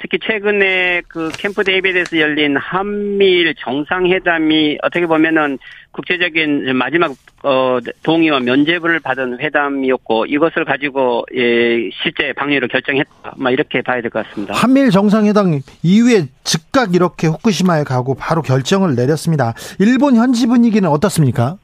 특히 0.02 0.20
최근에 0.22 1.04
그 1.08 1.30
캠프 1.38 1.64
데이비드에서 1.64 2.20
열린 2.20 2.58
한미일 2.58 3.56
정상회담이 3.56 4.80
어떻게 4.84 5.06
보면은 5.06 5.58
국제적인 5.98 6.76
마지막 6.78 7.12
어, 7.44 7.80
동의와 8.04 8.40
면제부를 8.40 9.00
받은 9.00 9.40
회담이었고 9.40 10.28
이것을 10.28 10.64
가지고 10.64 11.26
예, 11.36 11.90
실제 12.04 12.34
방류를 12.34 12.68
결정했다. 12.68 13.34
막 13.36 13.52
이렇게 13.52 13.82
봐야 13.82 14.00
될 14.02 14.12
것 14.12 14.26
같습니다. 14.28 14.54
한미일 14.54 14.92
정상회담 14.92 15.60
이후에 15.84 16.28
즉각 16.44 16.94
이렇게 16.96 17.28
후쿠시마에 17.28 17.84
가고 17.84 18.14
바로 18.16 18.42
결정을 18.44 18.96
내렸습니다. 18.96 19.54
일본 19.80 20.16
현지 20.16 20.46
분위기는 20.46 20.88
어떻습니까? 20.88 21.58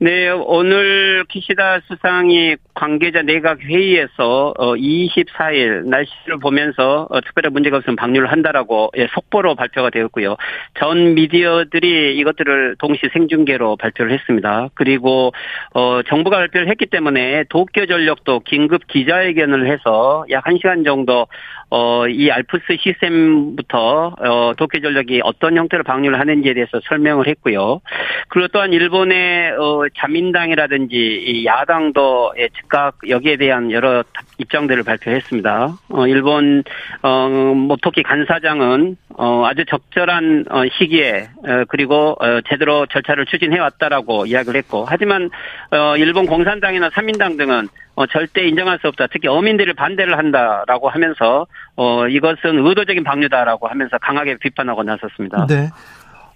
네, 0.00 0.30
오늘 0.30 1.24
키시다 1.28 1.80
수상이 1.88 2.54
관계자 2.72 3.22
내각 3.22 3.58
회의에서 3.62 4.54
어 4.56 4.74
24일 4.76 5.88
날씨를 5.88 6.38
보면서 6.40 7.08
어 7.10 7.20
특별한 7.20 7.52
문제가 7.52 7.78
없으면 7.78 7.96
방류를 7.96 8.30
한다라고 8.30 8.92
예, 8.96 9.08
속보로 9.12 9.56
발표가 9.56 9.90
되었고요. 9.90 10.36
전 10.78 11.14
미디어들이 11.14 12.16
이것들을 12.16 12.76
동시 12.78 13.00
생중계로 13.12 13.74
발표를 13.74 14.12
했습니다. 14.12 14.68
그리고 14.74 15.32
어 15.74 16.02
정부가 16.06 16.36
발표를 16.36 16.68
했기 16.68 16.86
때문에 16.86 17.46
도쿄 17.48 17.86
전력도 17.86 18.40
긴급 18.40 18.86
기자회견을 18.86 19.66
해서 19.66 20.24
약 20.30 20.44
1시간 20.44 20.84
정도 20.84 21.26
어, 21.70 22.08
이 22.08 22.30
알프스 22.30 22.64
시스템부터, 22.80 24.14
어, 24.18 24.52
도쿄전력이 24.56 25.20
어떤 25.22 25.56
형태로 25.56 25.82
방류를 25.82 26.18
하는지에 26.18 26.54
대해서 26.54 26.80
설명을 26.88 27.26
했고요. 27.28 27.80
그리고 28.28 28.48
또한 28.48 28.72
일본의, 28.72 29.52
어, 29.52 29.82
자민당이라든지 29.98 30.96
이 30.96 31.44
야당도 31.44 32.34
예, 32.38 32.48
즉각 32.48 32.96
여기에 33.06 33.36
대한 33.36 33.70
여러 33.70 34.02
입장들을 34.38 34.82
발표했습니다. 34.82 35.76
어, 35.90 36.06
일본, 36.06 36.64
어, 37.02 37.28
모토키 37.28 38.02
간사장은, 38.02 38.96
어, 39.18 39.44
아주 39.46 39.64
적절한 39.66 40.46
어, 40.50 40.62
시기에, 40.78 41.28
어, 41.44 41.64
그리고, 41.68 42.16
어, 42.18 42.40
제대로 42.48 42.86
절차를 42.86 43.26
추진해 43.26 43.58
왔다라고 43.58 44.24
이야기를 44.26 44.56
했고, 44.58 44.86
하지만, 44.88 45.28
어, 45.70 45.96
일본 45.98 46.24
공산당이나 46.26 46.90
삼민당 46.94 47.36
등은 47.36 47.68
어, 47.98 48.06
절대 48.06 48.46
인정할 48.46 48.78
수 48.78 48.86
없다. 48.86 49.08
특히 49.08 49.26
어민들을 49.26 49.74
반대를 49.74 50.16
한다라고 50.16 50.88
하면서 50.88 51.48
어, 51.80 52.08
이것은 52.08 52.58
의도적인 52.66 53.04
방류다라고 53.04 53.68
하면서 53.68 53.98
강하게 53.98 54.36
비판하고 54.38 54.82
나섰습니다. 54.82 55.46
네. 55.46 55.70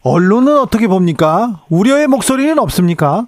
언론은 0.04 0.56
어떻게 0.56 0.87
봅니까? 0.87 1.61
우려의 1.68 2.06
목소리는 2.06 2.56
없습니까? 2.61 3.26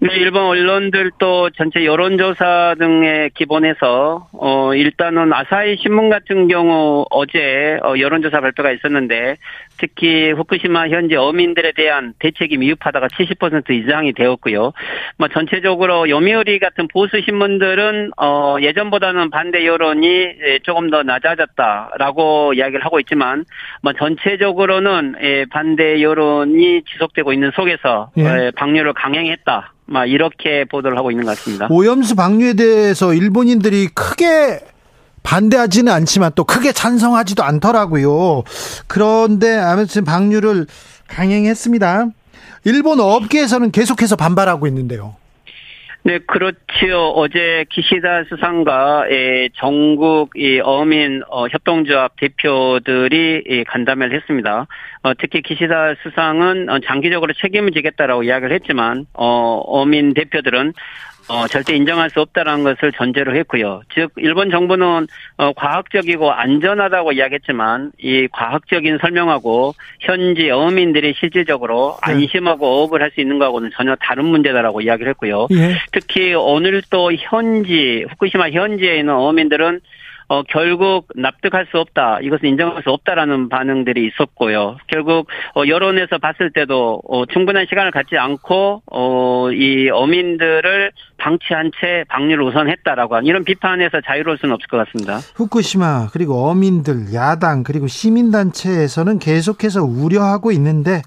네, 0.00 0.14
일본 0.14 0.44
언론들도 0.44 1.50
전체 1.50 1.84
여론조사 1.84 2.76
등에 2.78 3.30
기본해서 3.34 4.28
어 4.32 4.74
일단은 4.74 5.32
아사히 5.32 5.76
신문 5.78 6.08
같은 6.08 6.46
경우 6.46 7.04
어제 7.10 7.78
어, 7.82 7.94
여론조사 7.98 8.40
발표가 8.40 8.70
있었는데 8.70 9.36
특히 9.78 10.32
후쿠시마 10.32 10.88
현지 10.88 11.16
어민들에 11.16 11.72
대한 11.72 12.14
대책이 12.18 12.56
미흡하다가 12.58 13.08
70% 13.08 13.70
이상이 13.70 14.12
되었고요. 14.12 14.72
뭐 15.18 15.28
전체적으로 15.28 16.08
요미우리 16.08 16.58
같은 16.58 16.88
보수 16.88 17.20
신문들은 17.20 18.12
어 18.16 18.56
예전보다는 18.60 19.30
반대 19.30 19.66
여론이 19.66 20.06
예, 20.08 20.58
조금 20.62 20.90
더 20.90 21.02
낮아졌다라고 21.02 22.54
이야기를 22.54 22.84
하고 22.84 23.00
있지만 23.00 23.44
뭐 23.82 23.92
전체적으로는 23.92 25.16
예, 25.22 25.46
반대 25.50 26.02
여론이 26.02 26.82
지속되고 26.92 27.32
있는 27.32 27.50
속에서 27.54 28.10
예. 28.18 28.22
예, 28.22 28.50
방류를 28.54 28.92
강행했다. 28.94 29.72
막 29.86 30.06
이렇게 30.06 30.64
보도를 30.64 30.96
하고 30.96 31.10
있는 31.10 31.24
것 31.24 31.32
같습니다. 31.32 31.68
오염수 31.70 32.16
방류에 32.16 32.54
대해서 32.54 33.12
일본인들이 33.12 33.88
크게 33.88 34.60
반대하지는 35.24 35.92
않지만 35.92 36.30
또 36.36 36.44
크게 36.44 36.70
찬성하지도 36.70 37.42
않더라고요. 37.42 38.44
그런데 38.86 39.56
아무튼 39.56 40.04
방류를 40.04 40.66
강행했습니다. 41.08 42.06
일본 42.64 43.00
업계에서는 43.00 43.72
계속해서 43.72 44.14
반발하고 44.16 44.68
있는데요. 44.68 45.16
네, 46.06 46.18
그렇지요. 46.18 46.98
어제 47.14 47.64
기시다 47.70 48.24
수상과 48.28 49.06
예, 49.10 49.48
전국 49.56 50.32
이 50.36 50.60
어민 50.62 51.22
어, 51.30 51.46
협동조합 51.46 52.12
대표들이 52.20 53.44
예, 53.48 53.64
간담회를 53.64 54.14
했습니다. 54.14 54.66
어, 55.02 55.12
특히 55.18 55.40
기시다 55.40 55.94
수상은 56.02 56.68
어, 56.68 56.78
장기적으로 56.80 57.32
책임을 57.32 57.72
지겠다라고 57.72 58.24
이야기를 58.24 58.54
했지만 58.54 59.06
어, 59.14 59.62
어민 59.64 60.12
대표들은 60.12 60.74
어, 61.28 61.46
절대 61.46 61.74
인정할 61.74 62.10
수 62.10 62.20
없다라는 62.20 62.64
것을 62.64 62.92
전제로 62.92 63.34
했고요. 63.36 63.80
즉, 63.94 64.12
일본 64.16 64.50
정부는, 64.50 65.06
어, 65.38 65.52
과학적이고 65.54 66.30
안전하다고 66.30 67.12
이야기했지만, 67.12 67.92
이 67.98 68.28
과학적인 68.30 68.98
설명하고, 69.00 69.74
현지 70.00 70.50
어민들이 70.50 71.14
실질적으로 71.18 71.96
네. 72.06 72.12
안심하고 72.12 72.66
어업을 72.66 73.00
할 73.00 73.14
수 73.14 73.20
있는 73.20 73.38
거하고는 73.38 73.70
전혀 73.74 73.94
다른 73.96 74.24
문제다라고 74.26 74.80
이야기를 74.80 75.10
했고요. 75.10 75.46
예. 75.52 75.76
특히 75.92 76.34
오늘 76.34 76.82
또 76.90 77.12
현지, 77.12 78.04
후쿠시마 78.10 78.50
현지에 78.50 78.98
있는 78.98 79.14
어민들은 79.14 79.80
어, 80.28 80.42
결국 80.44 81.08
납득할 81.14 81.66
수 81.70 81.78
없다. 81.78 82.20
이것은 82.20 82.48
인정할 82.48 82.82
수 82.82 82.90
없다라는 82.90 83.48
반응들이 83.48 84.06
있었고요. 84.08 84.76
결국, 84.86 85.28
어, 85.54 85.62
여론에서 85.66 86.18
봤을 86.18 86.50
때도, 86.50 87.02
어, 87.06 87.26
충분한 87.26 87.66
시간을 87.68 87.90
갖지 87.90 88.16
않고, 88.16 88.82
어, 88.90 89.50
이 89.52 89.90
어민들을 89.90 90.92
방치한 91.18 91.70
채 91.80 92.04
방류를 92.08 92.44
우선했다라고 92.44 93.16
하는 93.16 93.26
이런 93.26 93.44
비판에서 93.44 94.00
자유로울 94.04 94.38
수는 94.38 94.54
없을 94.54 94.68
것 94.68 94.76
같습니다. 94.78 95.18
후쿠시마 95.36 96.08
그리고 96.12 96.48
어민들 96.48 97.14
야당 97.14 97.62
그리고 97.62 97.86
시민단체에서는 97.86 99.18
계속해서 99.18 99.84
우려하고 99.84 100.52
있는데 100.52 101.02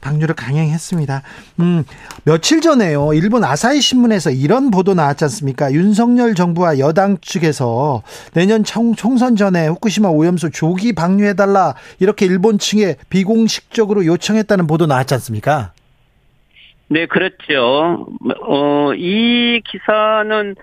방류를 0.00 0.34
강행했습니다. 0.34 1.22
음, 1.60 1.84
며칠 2.24 2.60
전에요. 2.60 3.12
일본 3.14 3.44
아사히 3.44 3.80
신문에서 3.80 4.30
이런 4.30 4.70
보도 4.70 4.94
나왔지 4.94 5.24
않습니까? 5.24 5.72
윤석열 5.72 6.34
정부와 6.34 6.78
여당 6.78 7.18
측에서 7.20 8.02
내년 8.32 8.64
총, 8.64 8.94
총선 8.94 9.36
전에 9.36 9.68
후쿠시마 9.68 10.08
오염수 10.08 10.50
조기 10.50 10.92
방류해달라 10.92 11.74
이렇게 11.98 12.26
일본 12.26 12.58
측에 12.58 12.96
비공식적으로 13.08 14.06
요청했다는 14.06 14.66
보도 14.66 14.86
나왔지 14.86 15.14
않습니까? 15.14 15.72
네, 16.92 17.06
그렇죠. 17.06 18.08
어, 18.42 18.92
이 18.96 19.62
기사는 19.64 20.56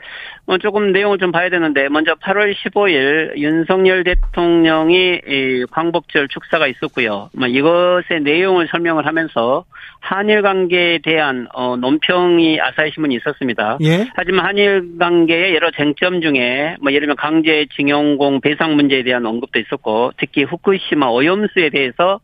어, 0.45 0.57
조금 0.57 0.91
내용을 0.91 1.19
좀 1.19 1.31
봐야 1.31 1.49
되는데, 1.49 1.87
먼저 1.87 2.15
8월 2.15 2.53
15일 2.53 3.37
윤석열 3.37 4.03
대통령이 4.03 5.21
이 5.25 5.65
광복절 5.71 6.27
축사가 6.27 6.67
있었고요. 6.67 7.29
뭐 7.33 7.47
이것의 7.47 8.21
내용을 8.23 8.67
설명을 8.69 9.05
하면서 9.05 9.63
한일 10.01 10.41
관계에 10.41 10.99
대한 10.99 11.47
어, 11.53 11.77
논평이 11.77 12.59
아사히 12.61 12.91
신문이 12.93 13.15
있었습니다. 13.15 13.77
예. 13.81 14.07
하지만 14.15 14.45
한일 14.45 14.97
관계의 14.99 15.55
여러 15.55 15.71
쟁점 15.71 16.21
중에 16.21 16.75
뭐 16.81 16.91
예를 16.91 17.07
들면 17.07 17.15
강제징용공 17.15 18.41
배상 18.41 18.75
문제에 18.75 19.03
대한 19.03 19.25
언급도 19.25 19.59
있었고, 19.59 20.11
특히 20.17 20.43
후쿠시마 20.43 21.07
오염수에 21.07 21.69
대해서 21.69 22.19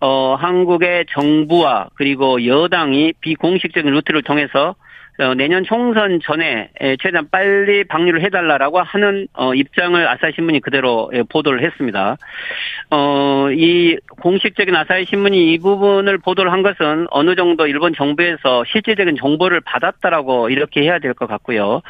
어, 0.00 0.34
한국의 0.34 1.06
정부와 1.10 1.88
그리고 1.94 2.44
여당이 2.44 3.14
비공식적인 3.20 3.90
루트를 3.92 4.22
통해서 4.22 4.70
어, 4.70 4.85
내년 5.36 5.64
총선 5.64 6.20
전에 6.22 6.70
에, 6.80 6.96
최대한 6.96 7.28
빨리 7.30 7.84
방류를 7.84 8.22
해달라라고 8.22 8.80
하는 8.80 9.26
어, 9.32 9.54
입장을 9.54 10.06
아사히 10.08 10.32
신문이 10.34 10.60
그대로 10.60 11.10
예, 11.14 11.22
보도를 11.22 11.64
했습니다. 11.64 12.16
어, 12.90 13.48
이 13.50 13.96
공식적인 14.20 14.76
아사히 14.76 15.06
신문이 15.06 15.52
이 15.52 15.58
부분을 15.58 16.18
보도를 16.18 16.52
한 16.52 16.62
것은 16.62 17.06
어느 17.10 17.34
정도 17.34 17.66
일본 17.66 17.94
정부에서 17.94 18.64
실질적인 18.70 19.16
정보를 19.16 19.60
받았다라고 19.62 20.50
이렇게 20.50 20.82
해야 20.82 20.98
될 20.98 21.14
것 21.14 21.26
같고요. 21.28 21.80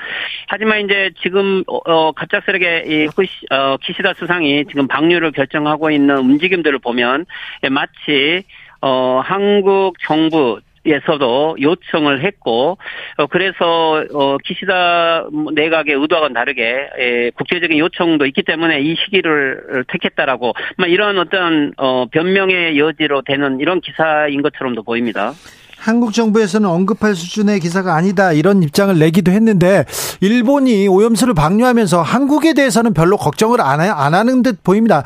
하지만 0.46 0.84
이제 0.84 1.10
지금 1.20 1.64
어, 1.66 1.78
어, 1.84 2.12
갑작스럽게 2.12 2.84
이 2.86 3.08
어, 3.50 3.76
키시다 3.78 4.14
수상이 4.14 4.64
지금 4.66 4.86
방류를 4.86 5.32
결정하고 5.32 5.90
있는 5.90 6.18
움직임들을 6.18 6.78
보면 6.78 7.26
예, 7.64 7.68
마치 7.68 8.44
어, 8.80 9.20
한국 9.24 9.94
정부 10.06 10.60
에서도 10.86 11.56
요청을 11.60 12.24
했고 12.24 12.78
어, 13.18 13.26
그래서 13.26 14.04
어, 14.12 14.36
기시다 14.44 15.26
내각의 15.54 15.94
의도와는 15.94 16.34
다르게 16.34 16.88
에, 16.98 17.30
국제적인 17.30 17.78
요청도 17.78 18.26
있기 18.26 18.42
때문에 18.42 18.80
이 18.80 18.94
시기를 19.04 19.84
택했다라고 19.88 20.54
막 20.76 20.90
이런 20.90 21.18
어떤 21.18 21.72
어, 21.76 22.06
변명의 22.10 22.78
여지로 22.78 23.22
되는 23.22 23.60
이런 23.60 23.80
기사인 23.80 24.42
것처럼도 24.42 24.82
보입니다. 24.82 25.32
한국 25.78 26.12
정부에서는 26.12 26.68
언급할 26.68 27.14
수준의 27.14 27.60
기사가 27.60 27.94
아니다 27.94 28.32
이런 28.32 28.62
입장을 28.62 28.98
내기도 28.98 29.30
했는데 29.30 29.84
일본이 30.20 30.88
오염수를 30.88 31.34
방류하면서 31.34 32.02
한국에 32.02 32.54
대해서는 32.54 32.94
별로 32.94 33.16
걱정을 33.16 33.60
안 33.60 33.80
하는 33.80 34.42
듯 34.42 34.64
보입니다. 34.64 35.04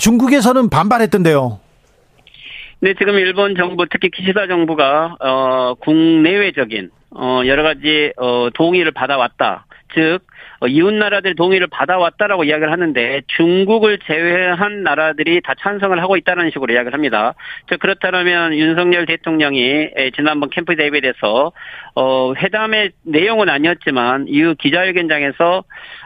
중국에서는 0.00 0.70
반발했던데요. 0.70 1.58
네, 2.84 2.94
지금 2.94 3.14
일본 3.14 3.54
정부 3.54 3.86
특히 3.88 4.10
기시다 4.10 4.48
정부가 4.48 5.14
어 5.20 5.74
국내외적인 5.74 6.90
어 7.14 7.42
여러 7.46 7.62
가지 7.62 8.12
어 8.16 8.48
동의를 8.54 8.90
받아왔다. 8.90 9.66
즉 9.94 10.18
어, 10.58 10.66
이웃 10.66 10.92
나라들 10.92 11.36
동의를 11.36 11.68
받아왔다라고 11.68 12.42
이야기를 12.42 12.72
하는데 12.72 13.22
중국을 13.36 14.00
제외한 14.04 14.82
나라들이 14.82 15.40
다 15.42 15.54
찬성을 15.60 15.96
하고 16.02 16.16
있다는 16.16 16.50
식으로 16.50 16.74
이야기를 16.74 16.92
합니다. 16.92 17.34
즉 17.68 17.78
그렇다면 17.78 18.52
윤석열 18.52 19.06
대통령이 19.06 19.90
에, 19.94 20.10
지난번 20.16 20.50
캠프 20.50 20.74
데이비드에서 20.74 21.52
어 21.94 22.34
회담의 22.34 22.90
내용은 23.04 23.48
아니었지만 23.48 24.26
이후 24.26 24.56
기자회견장에서 24.58 25.62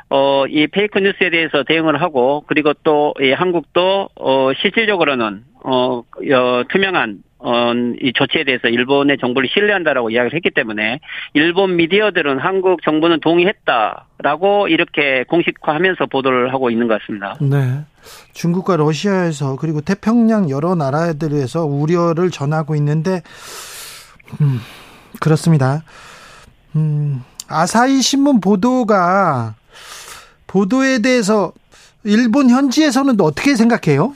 어, 0.08 0.46
이 0.46 0.68
페이크 0.68 1.00
뉴스에 1.00 1.30
대해서 1.30 1.64
대응을 1.64 2.00
하고, 2.00 2.44
그리고 2.46 2.72
또, 2.84 3.12
이 3.20 3.32
한국도, 3.32 4.08
어, 4.14 4.52
실질적으로는, 4.54 5.42
어, 5.68 5.98
어, 5.98 6.62
투명한, 6.70 7.18
어, 7.40 7.72
이 8.00 8.12
조치에 8.14 8.44
대해서 8.44 8.68
일본의 8.68 9.18
정부를 9.18 9.48
신뢰한다라고 9.52 10.10
이야기를 10.10 10.36
했기 10.36 10.50
때문에 10.50 11.00
일본 11.34 11.74
미디어들은 11.74 12.38
한국 12.38 12.82
정부는 12.84 13.18
동의했다라고 13.18 14.68
이렇게 14.68 15.24
공식화하면서 15.24 16.06
보도를 16.06 16.52
하고 16.52 16.70
있는 16.70 16.86
것 16.86 17.00
같습니다. 17.00 17.36
네. 17.40 17.80
중국과 18.32 18.76
러시아에서 18.76 19.56
그리고 19.56 19.80
태평양 19.80 20.50
여러 20.50 20.76
나라들에서 20.76 21.64
우려를 21.64 22.30
전하고 22.30 22.76
있는데 22.76 23.22
음, 24.40 24.60
그렇습니다. 25.20 25.82
음, 26.76 27.24
아사히 27.48 28.02
신문 28.02 28.40
보도가 28.40 29.56
보도에 30.46 31.00
대해서 31.00 31.52
일본 32.04 32.50
현지에서는 32.50 33.20
어떻게 33.20 33.56
생각해요? 33.56 34.14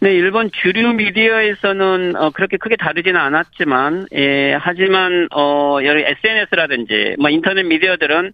네, 0.00 0.12
일본 0.12 0.48
주류 0.52 0.92
미디어에서는 0.92 2.14
어, 2.14 2.30
그렇게 2.30 2.56
크게 2.56 2.76
다르지는 2.76 3.20
않았지만, 3.20 4.06
예, 4.14 4.52
하지만 4.54 5.26
어, 5.34 5.78
여러 5.82 5.98
SNS라든지 5.98 7.16
뭐 7.18 7.30
인터넷 7.30 7.64
미디어들은 7.64 8.32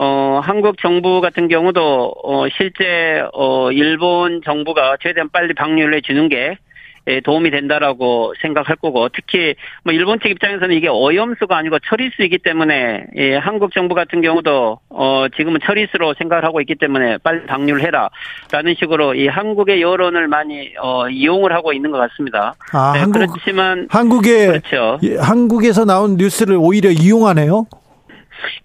어, 0.00 0.40
한국 0.44 0.76
정부 0.76 1.22
같은 1.22 1.48
경우도 1.48 2.12
어, 2.22 2.48
실제 2.50 3.22
어, 3.32 3.72
일본 3.72 4.42
정부가 4.44 4.98
최대한 5.00 5.30
빨리 5.30 5.54
방류를 5.54 5.94
해주는 5.94 6.28
게 6.28 6.36
예, 6.36 6.56
도움이 7.24 7.50
된다라고 7.50 8.34
생각할 8.40 8.76
거고 8.76 9.08
특히 9.08 9.54
뭐 9.84 9.92
일본 9.92 10.20
측 10.20 10.28
입장에서는 10.28 10.74
이게 10.74 10.88
오염수가 10.88 11.56
아니고 11.56 11.78
처리수이기 11.80 12.38
때문에 12.38 13.06
예, 13.16 13.36
한국 13.36 13.72
정부 13.72 13.94
같은 13.94 14.20
경우도 14.20 14.78
어 14.90 15.26
지금은 15.36 15.60
처리수로 15.64 16.14
생각을 16.18 16.44
하고 16.44 16.60
있기 16.60 16.74
때문에 16.74 17.18
빨리 17.18 17.46
방류를 17.46 17.82
해라라는 17.82 18.74
식으로 18.78 19.14
이 19.14 19.26
한국의 19.28 19.80
여론을 19.80 20.28
많이 20.28 20.72
어 20.80 21.08
이용을 21.08 21.52
하고 21.52 21.72
있는 21.72 21.90
것 21.90 21.98
같습니다. 21.98 22.54
아, 22.72 22.92
네, 22.94 23.00
한국 23.00 23.18
그렇지만 23.18 23.88
한국에 23.90 24.46
그렇죠. 24.46 24.98
예, 25.02 25.16
한국에서 25.16 25.84
나온 25.84 26.16
뉴스를 26.16 26.56
오히려 26.58 26.90
이용하네요. 26.90 27.66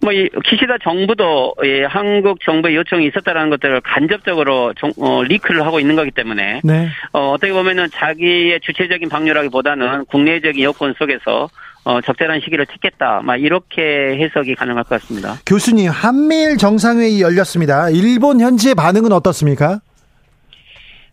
뭐, 0.00 0.12
이, 0.12 0.28
기시다 0.44 0.76
정부도, 0.82 1.54
예, 1.64 1.84
한국 1.84 2.38
정부의 2.44 2.76
요청이 2.76 3.06
있었다라는 3.06 3.50
것들을 3.50 3.80
간접적으로 3.82 4.72
정, 4.74 4.92
어, 4.98 5.22
리크를 5.22 5.64
하고 5.66 5.80
있는 5.80 5.96
거기 5.96 6.10
때문에, 6.10 6.60
네. 6.64 6.88
어, 7.12 7.30
어떻게 7.30 7.52
보면은 7.52 7.88
자기의 7.92 8.60
주체적인 8.60 9.08
방류라기보다는 9.08 10.06
국내적인 10.06 10.62
여건 10.62 10.94
속에서, 10.98 11.48
어, 11.84 12.00
적절한 12.00 12.40
시기를 12.40 12.66
택했다. 12.66 13.20
막 13.22 13.36
이렇게 13.36 13.82
해석이 14.18 14.54
가능할 14.54 14.84
것 14.84 15.00
같습니다. 15.00 15.36
교수님, 15.46 15.90
한미일 15.90 16.56
정상회의 16.56 17.20
열렸습니다. 17.20 17.90
일본 17.90 18.40
현지의 18.40 18.74
반응은 18.74 19.12
어떻습니까? 19.12 19.80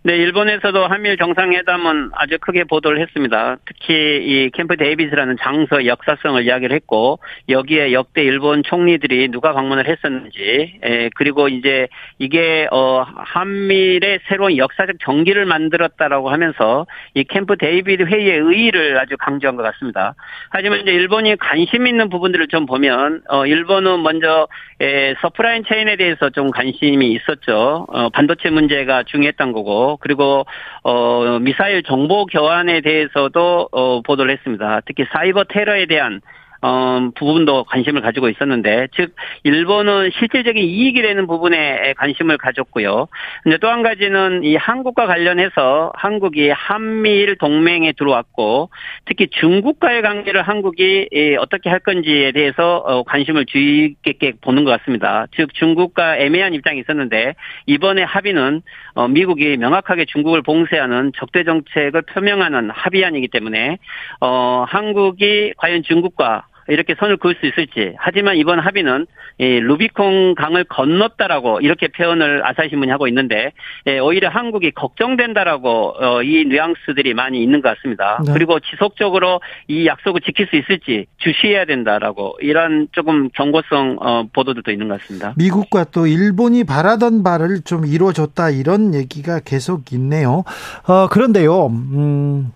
네, 0.04 0.18
일본에서도 0.18 0.88
한미일 0.88 1.16
정상회담은 1.16 2.10
아주 2.16 2.40
크게 2.40 2.64
보도를 2.64 3.00
했습니다. 3.02 3.58
특히 3.68 3.94
이 3.94 4.50
캠프 4.52 4.76
데이비스라는 4.76 5.38
장소의 5.40 5.86
역사성을 5.86 6.44
이야기를 6.44 6.76
했고 6.76 7.20
여기에 7.50 7.94
역대 7.94 8.24
일본 8.24 8.64
총리들이 8.64 9.28
누가 9.28 9.54
방문을 9.54 9.88
했었는지, 9.88 10.80
에, 10.84 11.10
그리고 11.14 11.50
이제 11.50 11.88
이게 12.18 12.68
어 12.72 13.06
한미일의 13.16 14.22
새로운 14.28 14.58
역사적 14.58 14.96
정기를 15.02 15.46
만들었다라고 15.46 16.32
하면서 16.32 16.88
이 17.14 17.24
캠프 17.24 17.56
데이비드 17.56 18.02
회의의 18.02 18.40
의의를 18.40 18.98
아주 18.98 19.18
강조한 19.20 19.56
것 19.56 19.62
같습니다. 19.62 20.16
하지만 20.50 20.80
이제 20.80 20.90
일본이 20.90 21.36
관심 21.36 21.86
있는 21.86 22.10
부분들을 22.10 22.48
좀 22.48 22.66
보면 22.66 23.22
어 23.30 23.46
일본은 23.46 24.02
먼저 24.02 24.48
에, 24.80 25.14
supply 25.22 25.64
chain에 25.64 25.96
대해서 25.96 26.32
좀 26.32 26.50
관심이 26.50 27.12
있었죠. 27.12 27.86
어, 27.88 28.10
반도체 28.10 28.50
문제가 28.50 29.04
중요했던 29.04 29.52
거고 29.52 29.91
그리고 30.00 30.46
어, 30.84 31.40
미사일 31.40 31.84
정보 31.84 32.26
교환에 32.26 32.82
대해서도 32.82 33.70
어, 33.72 34.02
보도를 34.02 34.34
했습니다. 34.34 34.82
특히 34.86 35.06
사이버 35.12 35.46
테러에 35.46 35.86
대한 35.86 36.22
어, 36.64 37.10
부분도 37.16 37.64
관심을 37.64 38.02
가지고 38.02 38.30
있었는데, 38.30 38.88
즉, 38.96 39.16
일본은 39.44 40.12
실질적인 40.20 40.64
이익이 40.64 41.02
되는 41.02 41.26
부분에 41.28 41.94
관심을 41.98 42.38
가졌고요. 42.38 43.08
근데 43.44 43.58
또 43.58 43.72
한 43.72 43.84
가지는 43.84 44.44
이 44.44 44.56
한국과 44.58 45.08
관련해서 45.08 45.92
한국이 45.96 46.50
한미일 46.50 47.38
동맹에 47.38 47.94
들어왔고, 47.94 48.70
특히 49.06 49.28
중국과의 49.28 50.02
관계를 50.02 50.44
한국이 50.44 51.08
어떻게 51.40 51.70
할 51.70 51.80
건지에 51.80 52.32
대해서 52.32 52.78
어, 52.78 53.04
관심을 53.04 53.46
주의 53.46 53.96
깊게 54.04 54.34
보는 54.42 54.64
것 54.64 54.72
같습니다. 54.80 55.26
즉, 55.36 55.54
중국과 55.54 56.18
애매한 56.18 56.54
입장이 56.54 56.80
있었는데, 56.82 57.34
이번에 57.66 58.04
합의는 58.04 58.62
어, 58.94 59.08
미국이 59.08 59.58
명확하게 59.58 60.06
중국을 60.06 60.42
봉쇄하는 60.44 61.14
적대 61.18 61.44
정책을 61.44 62.04
표명하는 62.04 62.70
합의안이기 62.70 63.30
때문에, 63.30 63.78
어, 64.20 64.66
한국이 64.68 65.54
과연 65.58 65.84
중국과 65.84 66.46
이렇게 66.68 66.96
선을 66.98 67.18
그을 67.18 67.36
수 67.40 67.46
있을지. 67.46 67.94
하지만 67.98 68.38
이번 68.38 68.60
합의는 68.60 69.08
이 69.40 69.60
루비콘 69.60 70.36
강을 70.36 70.66
건넜다라고 70.66 71.62
이렇게 71.62 71.88
표현을 71.88 72.46
아사히 72.46 72.70
신문이 72.70 72.92
하고 72.92 73.08
있는데 73.08 73.54
예, 73.88 74.00
오히려 74.00 74.30
한국이 74.30 74.72
걱정된다라고 74.72 75.96
어, 76.00 76.24
이 76.24 76.46
뉘앙스들이 76.46 77.14
많이 77.14 77.42
있는 77.42 77.62
것 77.62 77.76
같습니다. 77.76 78.22
네. 78.26 78.34
그리고 78.34 78.60
지속적으로 78.60 79.42
이 79.68 79.88
약속을 79.88 80.22
지킬 80.22 80.48
수 80.48 80.56
있을지 80.56 81.08
주시해야 81.18 81.66
된다라고 81.66 82.38
이런 82.42 82.88
조금 82.92 83.30
경고성 83.30 83.98
어, 84.00 84.24
보도들도 84.34 84.72
있는 84.72 84.88
것 84.88 85.02
같습니다. 85.02 85.34
미국과 85.38 85.86
또 85.86 86.08
일본이 86.08 86.64
바라던 86.64 87.24
바를 87.24 87.62
좀 87.64 87.86
이루어줬다 87.86 88.52
이런 88.52 88.94
얘기가 88.94 89.40
계속 89.40 89.92
있네요. 89.94 90.44
어, 90.88 91.08
그런데요, 91.08 91.68
음, 91.68 92.52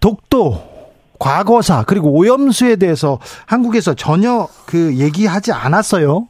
독도, 0.00 0.69
과거사, 1.20 1.84
그리고 1.86 2.10
오염수에 2.10 2.76
대해서 2.76 3.20
한국에서 3.46 3.94
전혀 3.94 4.48
그 4.66 4.96
얘기하지 4.96 5.52
않았어요. 5.52 6.26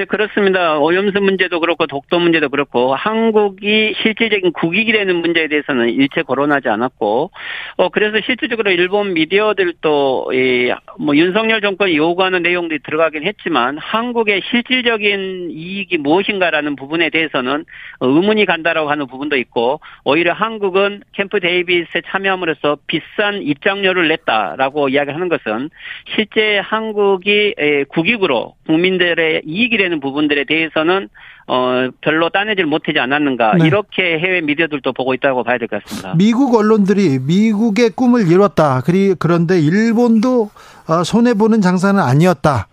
네, 0.00 0.06
그렇습니다. 0.06 0.78
오염수 0.78 1.20
문제도 1.20 1.60
그렇고 1.60 1.86
독도 1.86 2.18
문제도 2.18 2.48
그렇고 2.48 2.94
한국이 2.94 3.92
실질적인 4.00 4.52
국익이 4.54 4.92
되는 4.92 5.16
문제에 5.16 5.46
대해서는 5.46 5.90
일체 5.90 6.22
거론하지 6.22 6.70
않았고 6.70 7.30
어 7.76 7.88
그래서 7.90 8.18
실질적으로 8.24 8.70
일본 8.70 9.12
미디어들도 9.12 10.32
이뭐 10.32 11.16
윤석열 11.16 11.60
정권이 11.60 11.98
요구하는 11.98 12.42
내용들이 12.42 12.80
들어가긴 12.82 13.24
했지만 13.24 13.76
한국의 13.76 14.40
실질적인 14.50 15.50
이익이 15.50 15.98
무엇인가라는 15.98 16.76
부분에 16.76 17.10
대해서는 17.10 17.66
의문이 18.00 18.46
간다라고 18.46 18.88
하는 18.88 19.06
부분도 19.06 19.36
있고 19.36 19.80
오히려 20.04 20.32
한국은 20.32 21.02
캠프 21.12 21.40
데이비스에 21.40 22.00
참여함으로써 22.06 22.78
비싼 22.86 23.42
입장료를 23.42 24.08
냈다라고 24.08 24.88
이야기하는 24.88 25.28
것은 25.28 25.68
실제 26.16 26.56
한국이 26.56 27.54
국익으로 27.88 28.54
국민들의 28.66 29.42
이익이 29.44 29.76
되는 29.76 29.89
부분들에 29.98 30.44
대해서는 30.44 31.08
어 31.48 31.88
별로 32.00 32.28
따내질 32.28 32.66
못하지 32.66 33.00
않았는가 33.00 33.54
네. 33.56 33.66
이렇게 33.66 34.20
해외 34.20 34.40
미디어들도 34.40 34.92
보고 34.92 35.14
있다고 35.14 35.42
봐야 35.42 35.58
될 35.58 35.66
것 35.66 35.82
같습니다. 35.82 36.14
미국 36.16 36.54
언론들이 36.54 37.18
미국의 37.26 37.90
꿈을 37.96 38.30
이뤘다. 38.30 38.82
그리 38.82 39.14
그런데 39.18 39.58
일본도 39.58 40.50
어, 40.88 41.02
손해 41.02 41.34
보는 41.34 41.60
장사는 41.60 41.98
아니었다. 42.00 42.68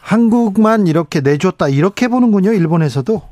한국만 0.00 0.86
이렇게 0.86 1.20
내줬다. 1.20 1.68
이렇게 1.68 2.08
보는군요. 2.08 2.52
일본에서도. 2.52 3.22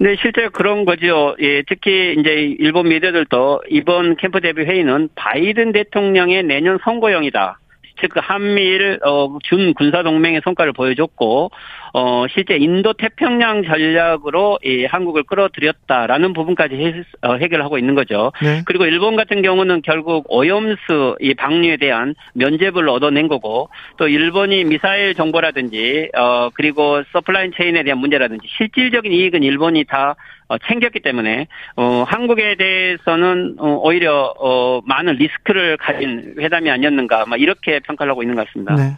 네, 0.00 0.16
실제 0.20 0.48
그런 0.52 0.84
거죠. 0.86 1.36
예, 1.40 1.62
특히 1.68 2.14
이제 2.18 2.56
일본 2.58 2.88
미디어들도 2.88 3.62
이번 3.68 4.16
캠프 4.16 4.40
대비 4.40 4.62
회의는 4.62 5.10
바이든 5.14 5.72
대통령의 5.72 6.44
내년 6.44 6.78
선거용이다. 6.82 7.58
즉 8.00 8.10
한미일 8.14 8.98
어, 9.04 9.36
준 9.42 9.74
군사 9.74 10.02
동맹의 10.02 10.40
성과를 10.44 10.72
보여줬고 10.72 11.50
어, 11.92 12.26
실제 12.32 12.56
인도 12.56 12.92
태평양 12.92 13.64
전략으로 13.64 14.58
이 14.62 14.84
한국을 14.84 15.24
끌어들였다라는 15.24 16.32
부분까지 16.32 16.74
해, 16.74 17.02
어, 17.22 17.34
해결하고 17.34 17.78
있는 17.78 17.94
거죠. 17.94 18.32
네. 18.42 18.62
그리고 18.64 18.86
일본 18.86 19.16
같은 19.16 19.42
경우는 19.42 19.82
결국 19.82 20.26
오염수 20.28 21.16
이 21.20 21.34
방류에 21.34 21.76
대한 21.76 22.14
면제부를 22.34 22.88
얻어낸 22.88 23.28
거고 23.28 23.68
또 23.96 24.08
일본이 24.08 24.64
미사일 24.64 25.14
정보라든지 25.14 26.10
어 26.16 26.50
그리고 26.54 27.02
서플라인 27.12 27.52
체인에 27.56 27.82
대한 27.82 27.98
문제라든지 27.98 28.46
실질적인 28.58 29.12
이익은 29.12 29.42
일본이 29.42 29.84
다 29.84 30.14
어, 30.48 30.58
챙겼기 30.58 31.00
때문에 31.00 31.46
어 31.76 32.04
한국에 32.06 32.56
대해서는 32.56 33.56
어, 33.58 33.80
오히려 33.82 34.34
어 34.38 34.80
많은 34.84 35.14
리스크를 35.14 35.76
가진 35.76 36.34
회담이 36.38 36.70
아니었는가 36.70 37.26
막 37.26 37.40
이렇게 37.40 37.80
평가를 37.80 38.10
하고 38.10 38.22
있는 38.22 38.36
것 38.36 38.46
같습니다. 38.46 38.74
네. 38.74 38.92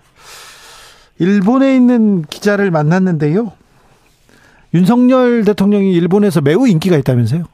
일본에 1.18 1.77
있는 1.77 2.22
기자를 2.22 2.70
만났는데요. 2.70 3.53
윤석열 4.75 5.44
대통령이 5.44 5.92
일본에서 5.92 6.40
매우 6.40 6.66
인기가 6.66 6.96
있다면서요? 6.96 7.44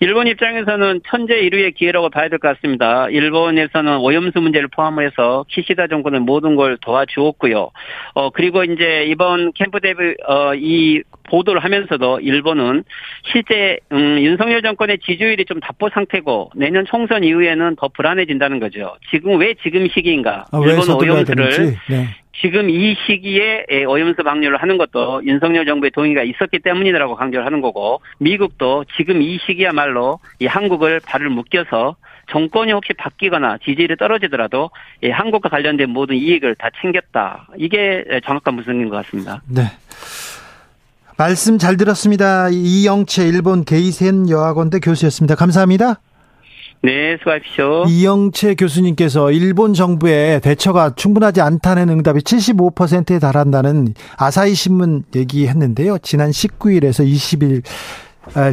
일본 0.00 0.26
입장에서는 0.26 1.00
천재 1.08 1.38
일위의 1.38 1.72
기회라고 1.72 2.10
봐야 2.10 2.28
될 2.28 2.38
것 2.38 2.54
같습니다. 2.56 3.08
일본에서는 3.08 3.98
오염수 3.98 4.40
문제를 4.40 4.68
포함해서 4.68 5.44
키시다 5.48 5.86
정권은 5.86 6.22
모든 6.22 6.54
걸 6.54 6.76
도와주었고요. 6.80 7.70
어 8.14 8.30
그리고 8.30 8.62
이제 8.64 9.04
이번 9.08 9.52
캠프 9.54 9.80
데뷔 9.80 10.14
어이 10.26 11.02
보도를 11.30 11.64
하면서도 11.64 12.20
일본은 12.20 12.84
실제 13.32 13.78
음, 13.90 14.18
윤석열 14.20 14.62
정권의 14.62 14.98
지지율이 14.98 15.44
좀 15.46 15.60
답보 15.60 15.88
상태고 15.88 16.52
내년 16.54 16.84
총선 16.84 17.24
이후에는 17.24 17.76
더 17.76 17.88
불안해진다는 17.88 18.60
거죠. 18.60 18.96
지금 19.10 19.38
왜 19.40 19.54
지금 19.62 19.88
시기인가? 19.88 20.44
아, 20.52 20.60
일본 20.62 20.90
오염수를 20.90 21.76
네. 21.88 22.08
지금 22.40 22.68
이 22.68 22.94
시기에 23.06 23.84
오염수 23.86 24.22
방류를 24.22 24.60
하는 24.60 24.78
것도 24.78 25.24
윤석열 25.24 25.64
정부의 25.64 25.90
동의가 25.90 26.22
있었기 26.22 26.58
때문이라고 26.58 27.16
강조를 27.16 27.46
하는 27.46 27.60
거고 27.60 28.00
미국도 28.18 28.84
지금 28.96 29.22
이 29.22 29.38
시기야말로 29.46 30.18
이 30.38 30.46
한국을 30.46 31.00
발을 31.00 31.30
묶여서 31.30 31.96
정권이 32.30 32.72
혹시 32.72 32.92
바뀌거나 32.92 33.58
지지율이 33.64 33.96
떨어지더라도 33.96 34.70
이 35.02 35.08
한국과 35.08 35.48
관련된 35.48 35.88
모든 35.90 36.16
이익을 36.16 36.56
다 36.56 36.68
챙겼다. 36.80 37.48
이게 37.56 38.04
정확한 38.24 38.56
분석인 38.56 38.88
것 38.88 38.96
같습니다. 38.96 39.42
네. 39.48 39.62
말씀 41.16 41.56
잘 41.56 41.76
들었습니다. 41.76 42.48
이영채 42.50 43.26
일본 43.28 43.64
게이센 43.64 44.28
여학원대 44.28 44.80
교수였습니다. 44.80 45.34
감사합니다. 45.36 46.00
네, 46.86 47.16
수고하십시오. 47.18 47.86
이영채 47.88 48.54
교수님께서 48.54 49.32
일본 49.32 49.74
정부의 49.74 50.40
대처가 50.40 50.94
충분하지 50.94 51.40
않다는 51.40 51.88
응답이 51.88 52.20
75%에 52.20 53.18
달한다는 53.18 53.92
아사히 54.16 54.54
신문 54.54 55.02
얘기했는데요. 55.12 55.98
지난 55.98 56.30
19일에서 56.30 57.04
20일 57.04 57.64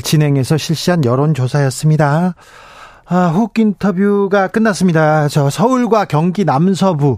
진행해서 0.02 0.58
실시한 0.58 1.06
여론조사였습니다. 1.06 2.34
아, 3.06 3.28
훅 3.28 3.60
인터뷰가 3.60 4.48
끝났습니다. 4.48 5.28
저 5.28 5.52
서울과 5.52 6.06
경기 6.06 6.44
남서부 6.44 7.12
어, 7.12 7.18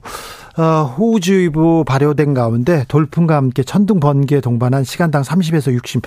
호우주의보 0.63 1.84
발효된 1.84 2.34
가운데 2.34 2.86
돌풍과 2.88 3.36
함께 3.36 3.63
천둥 3.63 4.00
번개 4.00 4.39
동반한 4.39 4.84
시간당 4.84 5.22
30에서 5.22 5.74
60 5.74 6.02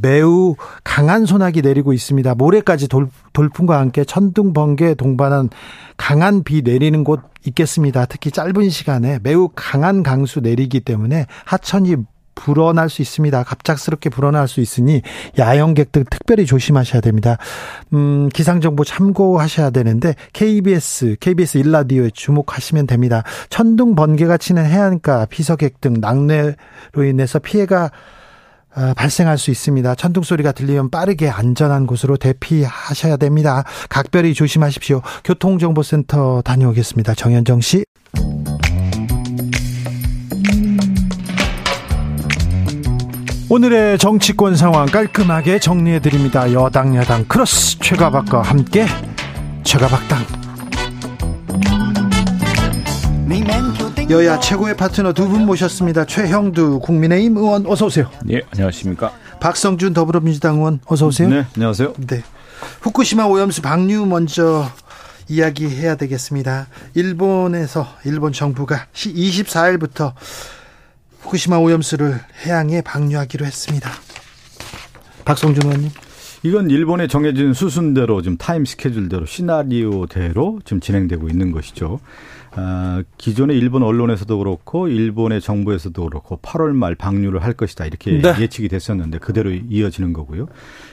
매우 0.00 0.56
강한 0.84 1.26
소나기 1.26 1.60
내리고 1.60 1.92
있습니다. 1.92 2.34
모레까지 2.34 2.88
돌, 2.88 3.08
돌풍과 3.32 3.78
함께 3.78 4.04
천둥 4.04 4.52
번개 4.52 4.94
동반한 4.94 5.50
강한 5.96 6.42
비 6.42 6.62
내리는 6.62 7.04
곳 7.04 7.20
있겠습니다. 7.46 8.06
특히 8.06 8.30
짧은 8.30 8.70
시간에 8.70 9.18
매우 9.22 9.50
강한 9.54 10.02
강수 10.02 10.40
내리기 10.40 10.80
때문에 10.80 11.26
하천이 11.44 11.96
불어날 12.40 12.88
수 12.88 13.02
있습니다. 13.02 13.44
갑작스럽게 13.44 14.08
불어날 14.08 14.48
수 14.48 14.60
있으니 14.60 15.02
야영객들 15.38 16.06
특별히 16.08 16.46
조심하셔야 16.46 17.02
됩니다. 17.02 17.36
음, 17.92 18.30
기상정보 18.30 18.84
참고하셔야 18.84 19.70
되는데 19.70 20.14
KBS, 20.32 21.16
KBS 21.20 21.58
일라디오에 21.58 22.10
주목하시면 22.14 22.86
됩니다. 22.86 23.22
천둥 23.50 23.94
번개가 23.94 24.38
치는 24.38 24.64
해안가, 24.64 25.26
피서객 25.26 25.80
등 25.80 25.94
낙뢰로 26.00 27.04
인해서 27.06 27.38
피해가 27.38 27.90
아, 28.72 28.94
발생할 28.96 29.36
수 29.36 29.50
있습니다. 29.50 29.96
천둥 29.96 30.22
소리가 30.22 30.52
들리면 30.52 30.90
빠르게 30.90 31.28
안전한 31.28 31.86
곳으로 31.86 32.16
대피하셔야 32.16 33.16
됩니다. 33.16 33.64
각별히 33.88 34.32
조심하십시오. 34.32 35.02
교통정보센터 35.24 36.42
다녀오겠습니다. 36.42 37.14
정현정 37.14 37.60
씨. 37.60 37.84
오늘의 43.50 43.98
정치권 43.98 44.54
상황 44.56 44.86
깔끔하게 44.86 45.58
정리해 45.58 45.98
드립니다. 46.00 46.52
여당 46.52 46.94
야당 46.94 47.24
크로스 47.26 47.78
최가박과 47.80 48.42
함께 48.42 48.86
최가박당 49.64 50.20
여야 54.10 54.40
최고의 54.40 54.76
파트너 54.76 55.12
두 55.12 55.28
분 55.28 55.46
모셨습니다. 55.46 56.04
최형두 56.04 56.80
국민의힘 56.80 57.36
의원 57.36 57.64
어서 57.66 57.86
오세요. 57.86 58.10
예, 58.30 58.40
안녕하십니까? 58.52 59.12
박성준 59.40 59.94
더불어민주당 59.94 60.56
의원 60.56 60.80
어서 60.86 61.06
오세요. 61.06 61.28
네, 61.28 61.44
안녕하세요. 61.56 61.94
네. 62.08 62.22
후쿠시마 62.80 63.24
오염수 63.26 63.62
방류 63.62 64.06
먼저 64.06 64.66
이야기해야 65.28 65.94
되겠습니다. 65.94 66.66
일본에서 66.94 67.86
일본 68.04 68.32
정부가 68.32 68.86
24일부터 68.94 70.12
후쿠시마 71.30 71.58
오염수를 71.58 72.18
해양에 72.44 72.82
방류하기로 72.82 73.46
했습니다. 73.46 73.88
박성준 75.24 75.64
의원님. 75.64 75.90
이건 76.42 76.70
일본의 76.70 77.08
정해진 77.08 77.52
수순대로 77.52 78.22
지금 78.22 78.36
타임 78.36 78.64
스케줄대로 78.64 79.26
시나리오대로 79.26 80.60
지금 80.64 80.80
진행되고 80.80 81.28
있는 81.28 81.52
것이죠. 81.52 82.00
아, 82.52 83.04
기존의 83.18 83.56
일본 83.58 83.82
언론에서도 83.84 84.38
그렇고 84.38 84.88
일본의 84.88 85.40
정부에서도 85.40 86.04
그렇고 86.04 86.38
8월 86.38 86.72
말 86.72 86.96
방류를 86.96 87.44
할 87.44 87.52
것이다 87.52 87.86
이렇게 87.86 88.20
네. 88.20 88.34
예측이 88.40 88.68
됐었는데 88.68 89.18
그대로 89.18 89.52
이어지는 89.52 90.12
거고요. 90.12 90.48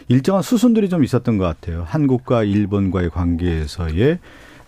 일정한 0.07 0.43
수순들이 0.43 0.89
좀 0.89 1.03
있었던 1.03 1.37
것 1.39 1.45
같아요. 1.45 1.83
한국과 1.87 2.43
일본과의 2.43 3.09
관계에서의 3.09 4.19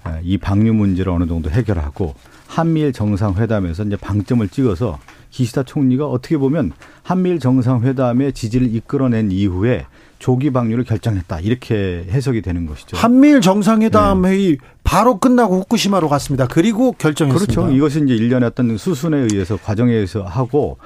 아, 0.04 0.20
이 0.24 0.38
방류 0.38 0.74
문제를 0.74 1.12
어느 1.12 1.28
정도 1.28 1.52
해결하고 1.52 2.16
한미일 2.48 2.94
정상회담에서 2.94 3.84
이제 3.84 3.96
방점을 3.98 4.48
찍어서 4.48 4.98
기시다 5.30 5.64
총리가 5.64 6.08
어떻게 6.08 6.38
보면 6.38 6.72
한미일 7.04 7.40
정상회담의 7.40 8.34
지지를 8.34 8.74
이끌어낸 8.76 9.32
이후에 9.32 9.86
조기 10.18 10.52
방류를 10.52 10.84
결정했다 10.84 11.40
이렇게 11.40 12.06
해석이 12.10 12.42
되는 12.42 12.66
것이죠. 12.66 12.98
한미일 12.98 13.42
정상회담 13.42 14.24
네. 14.24 14.30
회의 14.30 14.58
바로 14.84 15.18
끝나고 15.20 15.60
후쿠시마로 15.60 16.10
갔습니다. 16.10 16.48
그리고 16.48 16.92
결정했습니다. 16.92 17.54
그렇죠. 17.54 17.76
이것이 17.76 18.04
이제 18.04 18.16
일련의 18.16 18.48
어떤 18.48 18.78
수순에 18.78 19.18
의해서 19.18 19.58
과정에 19.58 19.94
의해서 19.94 20.24
하고 20.24 20.78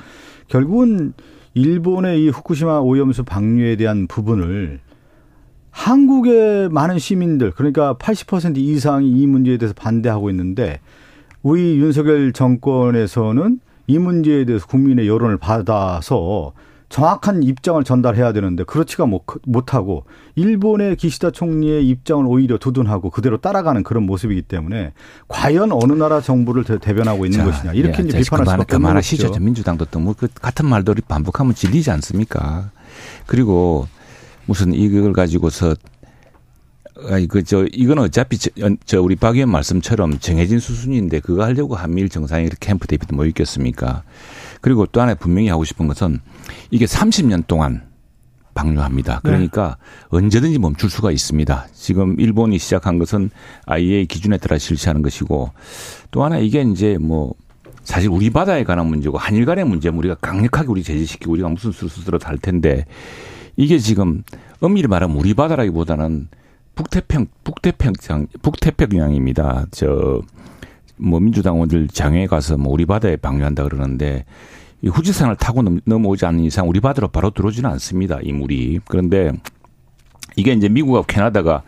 결국은 0.48 1.14
일본의 1.56 2.24
이 2.24 2.30
후쿠시마 2.30 2.80
오염수 2.80 3.24
방류에 3.24 3.76
대한 3.76 4.08
부분을 4.08 4.80
한국의 5.72 6.70
많은 6.70 7.00
시민들 7.00 7.52
그러니까 7.52 7.96
80% 7.96 8.58
이상이 8.58 9.10
이 9.10 9.26
문제에 9.26 9.58
대해서 9.58 9.74
반대하고 9.74 10.30
있는데 10.30 10.80
우리 11.42 11.78
윤석열 11.78 12.32
정권에서는 12.32 13.60
이 13.88 13.98
문제에 14.00 14.46
대해서 14.46 14.66
국민의 14.68 15.08
여론을 15.08 15.38
받아서 15.38 16.54
정확한 16.94 17.42
입장을 17.42 17.84
전달해야 17.84 18.34
되는데 18.34 18.64
그렇지가 18.66 19.08
못하고 19.48 20.06
일본의 20.36 20.96
기시다 20.96 21.32
총리의 21.32 21.88
입장을 21.90 22.24
오히려 22.28 22.60
두둔하고 22.60 23.10
그대로 23.10 23.38
따라가는 23.38 23.82
그런 23.82 24.04
모습이기 24.04 24.44
때문에 24.44 24.94
과연 25.28 25.72
어느 25.72 25.94
나라 25.94 26.22
정부를 26.22 26.64
대변하고 26.64 27.26
있는 27.26 27.40
자, 27.40 27.46
것이냐 27.46 27.74
이렇게 27.74 28.04
예, 28.04 28.08
이제 28.08 28.20
비판할 28.20 28.46
수밖에 28.46 28.76
없는 28.76 28.86
그만하시죠. 28.86 29.28
것이죠. 29.30 29.44
민주당도 29.44 29.86
또뭐 29.86 30.14
그 30.16 30.28
같은 30.40 30.68
말들이 30.68 31.02
반복하면 31.02 31.56
질리지 31.56 31.90
않습니까? 31.90 32.70
그리고 33.26 33.88
무슨 34.46 34.72
이걸 34.76 35.14
가지고서 35.14 35.74
그저 37.28 37.66
이건 37.72 38.00
어차피 38.00 38.38
저, 38.38 38.50
저 38.86 39.02
우리 39.02 39.16
박 39.16 39.36
의원 39.36 39.50
말씀처럼 39.50 40.20
정해진 40.20 40.60
수순인데 40.60 41.20
그거 41.22 41.44
하려고 41.44 41.76
한미일 41.76 42.10
정상이 42.10 42.44
이렇게 42.46 42.58
캠프 42.60 42.88
데이비드 42.88 43.14
뭐 43.14 43.26
있겠습니까? 43.26 44.04
그리고 44.62 44.86
또 44.86 45.02
하나 45.02 45.16
분명히 45.16 45.50
하고 45.50 45.64
싶은 45.64 45.88
것은 45.88 46.20
이게 46.70 46.86
30년 46.86 47.48
동안 47.48 47.82
방류합니다. 48.54 49.16
네. 49.16 49.20
그러니까 49.24 49.78
네. 50.12 50.18
언제든지 50.18 50.60
멈출 50.60 50.90
수가 50.90 51.12
있습니다. 51.12 51.68
지금 51.74 52.20
일본이 52.20 52.60
시작한 52.60 53.00
것은 53.00 53.32
IAEA 53.66 54.06
기준에 54.06 54.38
따라 54.38 54.58
실시하는 54.58 55.02
것이고 55.02 55.52
또 56.12 56.24
하나 56.24 56.38
이게 56.38 56.62
이제 56.62 56.98
뭐 57.00 57.34
사실 57.84 58.10
우리 58.10 58.30
바다에 58.30 58.64
관한 58.64 58.86
문제고 58.88 59.18
한일 59.18 59.46
간의 59.46 59.66
문제 59.66 59.90
우리가 59.90 60.16
강력하게 60.16 60.68
우리 60.70 60.84
제재시키고 60.84 61.32
우리가 61.34 61.50
무슨 61.50 61.72
수술을 61.72 62.20
할 62.24 62.38
텐데 62.38 62.86
이게 63.58 63.78
지금 63.78 64.24
엄밀히 64.62 64.88
말하면 64.88 65.18
우리 65.18 65.34
바다라기보다는 65.34 66.28
북태평 66.76 67.28
북태평양 67.44 68.28
북태평양입니다. 68.42 69.68
저 69.72 70.22
뭐 70.98 71.20
민주당원들 71.20 71.88
장외에 71.90 72.28
가서 72.28 72.58
뭐 72.58 72.72
우리 72.72 72.86
바다에 72.86 73.16
방류한다 73.16 73.64
그러는데 73.64 74.26
이 74.82 74.88
후지산을 74.88 75.36
타고 75.38 75.62
넘 75.62 76.06
어오지 76.06 76.26
않는 76.26 76.44
이상 76.44 76.70
우리 76.70 76.80
바다로 76.80 77.08
바로 77.08 77.30
들어오지는 77.30 77.70
않습니다. 77.72 78.20
이 78.22 78.34
물이. 78.34 78.80
그런데 78.88 79.32
이게 80.36 80.52
이제 80.54 80.68
미국하고 80.68 81.06
캐나다가 81.06 81.64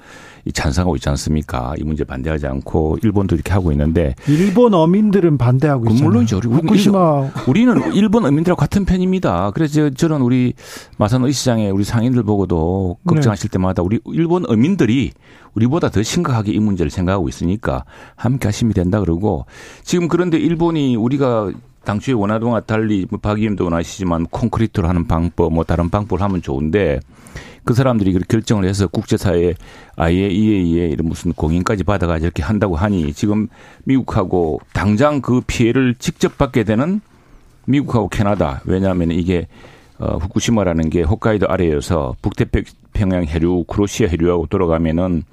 찬성하고 0.51 0.95
있지 0.97 1.09
않습니까? 1.09 1.73
이 1.77 1.83
문제 1.83 2.03
반대하지 2.03 2.47
않고 2.47 2.99
일본도 3.03 3.35
이렇게 3.35 3.51
하고 3.51 3.71
있는데 3.71 4.15
일본 4.27 4.73
어민들은 4.73 5.37
반대하고 5.37 5.85
있잖아요. 5.85 6.09
물론이죠. 6.09 6.37
후쿠시마 6.37 7.31
우리 7.47 7.65
는 7.65 7.93
일본 7.93 8.25
어민들하고 8.25 8.59
같은 8.59 8.85
편입니다. 8.85 9.51
그래서 9.51 9.89
저는 9.89 10.21
우리 10.21 10.53
마산 10.97 11.23
의 11.23 11.31
시장에 11.33 11.69
우리 11.69 11.83
상인들 11.83 12.23
보고도 12.23 12.97
걱정하실 13.07 13.49
네. 13.49 13.53
때마다 13.53 13.81
우리 13.81 13.99
일본 14.05 14.45
어민들이 14.49 15.11
우리보다 15.55 15.89
더 15.89 16.03
심각하게 16.03 16.51
이 16.51 16.59
문제를 16.59 16.89
생각하고 16.89 17.29
있으니까 17.29 17.85
함께 18.15 18.47
하시면 18.47 18.73
된다 18.73 18.99
그러고 18.99 19.45
지금 19.83 20.07
그런데 20.07 20.37
일본이 20.37 20.95
우리가 20.95 21.51
당초에 21.85 22.13
원하동과 22.15 22.61
달리 22.61 23.05
뭐 23.09 23.19
박 23.25 23.39
의원도 23.39 23.63
원하시지만 23.63 24.27
콘크리트로 24.27 24.87
하는 24.87 25.07
방법 25.07 25.53
뭐 25.53 25.63
다른 25.63 25.89
방법을 25.89 26.21
하면 26.21 26.41
좋은데 26.41 26.99
그 27.65 27.73
사람들이 27.73 28.13
그렇게 28.13 28.27
결정을 28.37 28.65
해서 28.65 28.87
국제사회 28.87 29.55
IAEA의 29.95 30.91
이런 30.91 31.07
무슨 31.07 31.33
공인까지 31.33 31.83
받아가지고 31.83 32.27
이렇게 32.27 32.43
한다고 32.43 32.75
하니 32.75 33.11
지금 33.13 33.47
미국하고 33.83 34.61
당장 34.71 35.19
그 35.21 35.41
피해를 35.45 35.95
직접 35.97 36.37
받게 36.37 36.63
되는 36.63 37.01
미국하고 37.65 38.07
캐나다 38.07 38.61
왜냐하면 38.65 39.11
이게 39.11 39.47
어, 39.97 40.17
후쿠시마라는 40.17 40.89
게 40.89 41.01
홋카이도 41.01 41.47
아래여서 41.47 42.15
북태평양 42.21 43.25
해류, 43.25 43.63
크로시아 43.63 44.09
해류하고 44.09 44.47
돌아가면은 44.47 45.23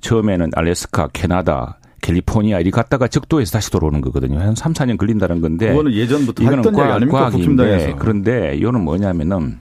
처음에는 0.00 0.52
알래스카, 0.54 1.08
캐나다, 1.12 1.78
캘리포니아 2.00 2.60
이리 2.60 2.70
갔다가 2.70 3.08
적도에서 3.08 3.52
다시 3.52 3.70
돌아오는 3.70 4.00
거거든요. 4.00 4.38
한 4.38 4.54
3, 4.54 4.72
4년 4.72 4.96
걸린다는 4.96 5.40
건데. 5.40 5.68
그거는 5.68 5.92
예전부터 5.92 6.42
이거는 6.42 6.58
했던 6.58 6.72
과학, 6.72 6.86
얘기 6.86 6.94
아닙니까? 6.94 7.18
과학인데. 7.18 7.94
그런데 7.98 8.54
이거는 8.56 8.82
뭐냐면은 8.82 9.58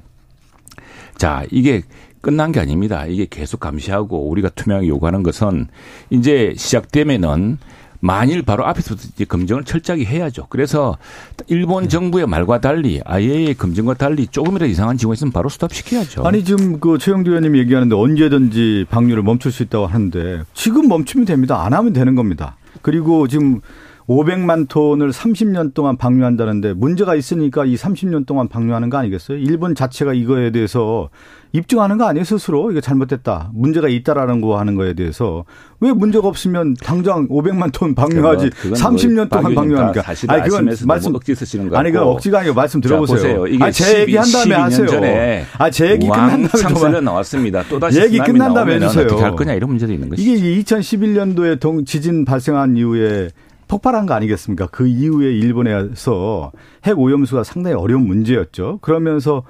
자, 1.17 1.43
이게 1.51 1.81
끝난 2.25 2.51
게 2.51 2.59
아닙니다. 2.59 3.05
이게 3.05 3.27
계속 3.29 3.59
감시하고 3.59 4.27
우리가 4.31 4.49
투명하게 4.49 4.87
요구하는 4.87 5.21
것은 5.21 5.67
이제 6.09 6.55
시작되면은 6.57 7.59
만일 7.99 8.41
바로 8.41 8.65
앞에서 8.65 8.95
이제 8.95 9.25
검증을 9.25 9.63
철저하게 9.63 10.05
해야죠. 10.05 10.47
그래서 10.49 10.97
일본 11.45 11.87
정부의 11.87 12.25
말과 12.25 12.61
달리 12.61 12.99
IAEA 13.05 13.53
검증과 13.53 13.93
달리 13.93 14.25
조금이라도 14.25 14.65
이상한 14.65 14.97
징후 14.97 15.13
있으면 15.13 15.33
바로 15.33 15.49
스톱시켜야죠. 15.49 16.25
아니 16.25 16.43
지금 16.43 16.79
그 16.79 16.97
최영두 16.97 17.29
의원님 17.29 17.57
얘기하는데 17.57 17.95
언제든지 17.95 18.87
방류를 18.89 19.21
멈출 19.21 19.51
수 19.51 19.61
있다고 19.61 19.85
하는데 19.85 20.41
지금 20.55 20.87
멈추면 20.87 21.25
됩니다. 21.25 21.63
안 21.63 21.73
하면 21.73 21.93
되는 21.93 22.15
겁니다. 22.15 22.57
그리고 22.81 23.27
지금 23.27 23.61
500만 24.07 24.67
톤을 24.67 25.11
30년 25.11 25.73
동안 25.73 25.97
방류한다는데 25.97 26.73
문제가 26.73 27.15
있으니까 27.15 27.65
이 27.65 27.75
30년 27.75 28.25
동안 28.25 28.47
방류하는 28.47 28.89
거 28.89 28.97
아니겠어요? 28.97 29.37
일본 29.37 29.73
자체가 29.73 30.13
이거에 30.13 30.51
대해서 30.51 31.09
입증하는 31.53 31.97
거 31.97 32.05
아니에요 32.05 32.23
스스로 32.23 32.69
이게 32.69 32.81
잘못됐다 32.81 33.51
문제가 33.53 33.87
있다라는 33.87 34.41
거 34.41 34.59
하는 34.59 34.75
거에 34.75 34.93
대해서 34.93 35.45
왜 35.79 35.91
문제가 35.91 36.27
없으면 36.27 36.75
당장 36.75 37.27
500만 37.29 37.71
톤 37.71 37.95
방류하지 37.95 38.49
그건 38.51 38.73
30년 38.73 39.29
동안 39.29 39.55
방류하니까 39.55 40.01
사실 40.03 40.29
아니 40.29 40.43
그건 40.43 40.69
말씀 40.85 41.15
억지 41.15 41.33
쓰시는 41.33 41.69
거 41.69 41.77
아니 41.77 41.91
그건 41.91 42.09
억지가 42.09 42.39
아니고 42.39 42.53
말씀 42.53 42.81
자, 42.81 42.89
들어보세요. 42.89 43.37
보세요. 43.37 43.47
이게 43.47 43.63
아니 43.63 43.73
제 43.73 44.01
얘기 44.01 44.17
한 44.17 44.25
다음에 44.31 44.43
12, 44.43 44.53
하세요. 44.53 44.85
12년 44.85 44.89
전에 44.89 45.45
아제 45.57 45.91
얘기 45.91 46.07
끝난 46.07 46.47
다음에 46.47 47.01
나왔습니다. 47.01 47.63
또 47.69 47.79
다시 47.79 48.01
얘기 48.01 48.19
끝난 48.19 48.53
다음에 48.53 48.75
해주세요. 48.75 49.05
어떻게 49.05 49.21
할 49.21 49.35
거냐 49.35 49.53
이런 49.53 49.69
문제도 49.69 49.91
있는 49.91 50.09
것이죠. 50.09 50.29
이게 50.29 50.61
2011년도에 50.61 51.59
동, 51.59 51.85
지진 51.85 52.25
발생한 52.25 52.77
이후에 52.77 53.29
폭발한 53.67 54.05
거 54.05 54.13
아니겠습니까? 54.13 54.67
그 54.67 54.87
이후에 54.87 55.31
일본에서 55.31 56.51
핵 56.83 56.99
오염수가 56.99 57.43
상당히 57.43 57.75
어려운 57.75 58.05
문제였죠. 58.07 58.79
그러면서 58.81 59.43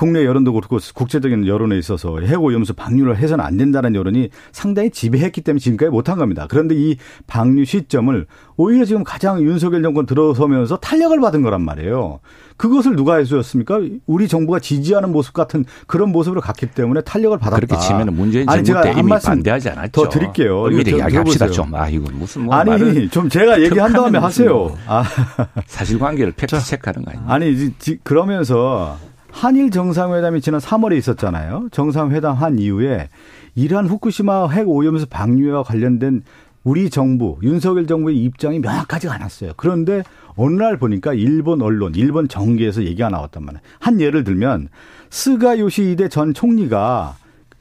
국내 0.00 0.24
여론도 0.24 0.54
그렇고 0.54 0.78
국제적인 0.94 1.46
여론에 1.46 1.76
있어서 1.76 2.20
핵 2.20 2.42
오염수 2.42 2.72
방류를 2.72 3.18
해서는 3.18 3.44
안 3.44 3.58
된다는 3.58 3.94
여론이 3.94 4.30
상당히 4.50 4.88
지배했기 4.88 5.42
때문에 5.42 5.60
지금까지 5.60 5.90
못한 5.90 6.16
겁니다. 6.16 6.46
그런데 6.48 6.74
이 6.74 6.96
방류 7.26 7.66
시점을 7.66 8.26
오히려 8.56 8.86
지금 8.86 9.04
가장 9.04 9.42
윤석열 9.42 9.82
정권 9.82 10.06
들어서면서 10.06 10.78
탄력을 10.78 11.20
받은 11.20 11.42
거란 11.42 11.60
말이에요. 11.60 12.20
그것을 12.56 12.96
누가 12.96 13.16
해주었습니까? 13.16 13.80
우리 14.06 14.26
정부가 14.26 14.58
지지하는 14.58 15.12
모습 15.12 15.34
같은 15.34 15.66
그런 15.86 16.12
모습으로 16.12 16.40
갔기 16.40 16.68
때문에 16.68 17.02
탄력을 17.02 17.36
받았다. 17.36 17.66
그렇게 17.66 17.86
치면 17.86 18.14
문재인 18.14 18.48
아니, 18.48 18.64
정부 18.64 18.66
제가 18.68 18.80
때한 18.80 18.98
이미 19.00 19.08
말씀 19.10 19.28
반대하지 19.28 19.68
않았죠. 19.68 19.90
더 19.92 20.08
드릴게요. 20.08 20.70
좀 20.70 20.98
이야기합시다. 20.98 21.48
좀. 21.50 21.74
아 21.74 21.90
이거 21.90 22.10
무슨 22.10 22.46
뭐 22.46 22.54
아니 22.54 23.06
좀 23.10 23.28
제가 23.28 23.60
얘기한 23.60 23.92
다음에 23.92 24.18
하세요. 24.18 24.50
뭐. 24.50 24.78
아, 24.86 25.04
사실관계를 25.66 26.32
팩트 26.32 26.58
체크하는 26.58 27.04
거 27.04 27.10
아니에요? 27.10 27.28
아니 27.28 27.70
그러면서 28.02 28.96
한일 29.32 29.70
정상회담이 29.70 30.40
지난 30.40 30.60
3월에 30.60 30.96
있었잖아요. 30.98 31.68
정상회담 31.72 32.36
한 32.36 32.58
이후에 32.58 33.08
이러한 33.54 33.86
후쿠시마 33.86 34.48
핵 34.50 34.68
오염수 34.68 35.06
방류와 35.06 35.62
관련된 35.62 36.22
우리 36.62 36.90
정부 36.90 37.38
윤석열 37.42 37.86
정부의 37.86 38.18
입장이 38.18 38.58
명확하지가 38.58 39.14
않았어요. 39.14 39.52
그런데 39.56 40.02
어느 40.36 40.60
날 40.60 40.76
보니까 40.76 41.14
일본 41.14 41.62
언론, 41.62 41.94
일본 41.94 42.28
정계에서 42.28 42.82
얘기가 42.82 43.08
나왔단 43.08 43.44
말이에요. 43.44 43.62
한 43.78 44.00
예를 44.00 44.24
들면 44.24 44.68
스가 45.08 45.58
요시히데 45.58 46.08
전 46.08 46.34
총리가 46.34 47.16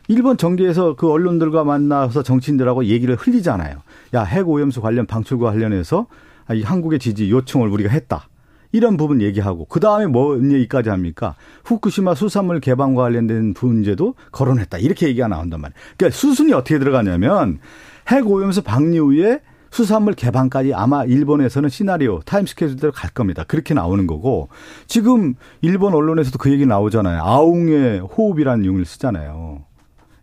일본 0.09 0.37
정계에서 0.37 0.95
그 0.95 1.09
언론들과 1.09 1.63
만나서 1.63 2.23
정치인들하고 2.23 2.85
얘기를 2.85 3.15
흘리잖아요. 3.15 3.77
야, 4.15 4.23
핵 4.23 4.49
오염수 4.49 4.81
관련 4.81 5.05
방출과 5.05 5.51
관련해서 5.51 6.07
한국의 6.47 6.99
지지 6.99 7.29
요청을 7.29 7.69
우리가 7.69 7.89
했다. 7.89 8.27
이런 8.71 8.97
부분 8.97 9.21
얘기하고 9.21 9.65
그 9.65 9.79
다음에 9.79 10.05
뭔 10.05 10.51
얘기까지 10.51 10.89
합니까? 10.89 11.35
후쿠시마 11.65 12.15
수산물 12.15 12.59
개방과 12.59 13.03
관련된 13.03 13.53
문제도 13.59 14.15
거론했다. 14.31 14.77
이렇게 14.77 15.07
얘기가 15.07 15.27
나온단 15.27 15.61
말이에요. 15.61 15.79
그러니까 15.97 16.15
수순이 16.15 16.53
어떻게 16.53 16.77
들어가냐면 16.79 17.59
핵 18.07 18.27
오염수 18.27 18.63
방류 18.63 19.13
후에 19.13 19.41
수산물 19.71 20.13
개방까지 20.13 20.73
아마 20.73 21.03
일본에서는 21.05 21.69
시나리오 21.69 22.21
타임 22.21 22.45
스케줄대로 22.45 22.91
갈 22.91 23.11
겁니다. 23.11 23.43
그렇게 23.47 23.73
나오는 23.73 24.07
거고 24.07 24.49
지금 24.87 25.35
일본 25.61 25.93
언론에서도 25.93 26.37
그 26.39 26.51
얘기 26.51 26.65
나오잖아요. 26.65 27.21
아웅의 27.21 27.99
호흡이라는 27.99 28.65
용을 28.65 28.85
쓰잖아요. 28.85 29.68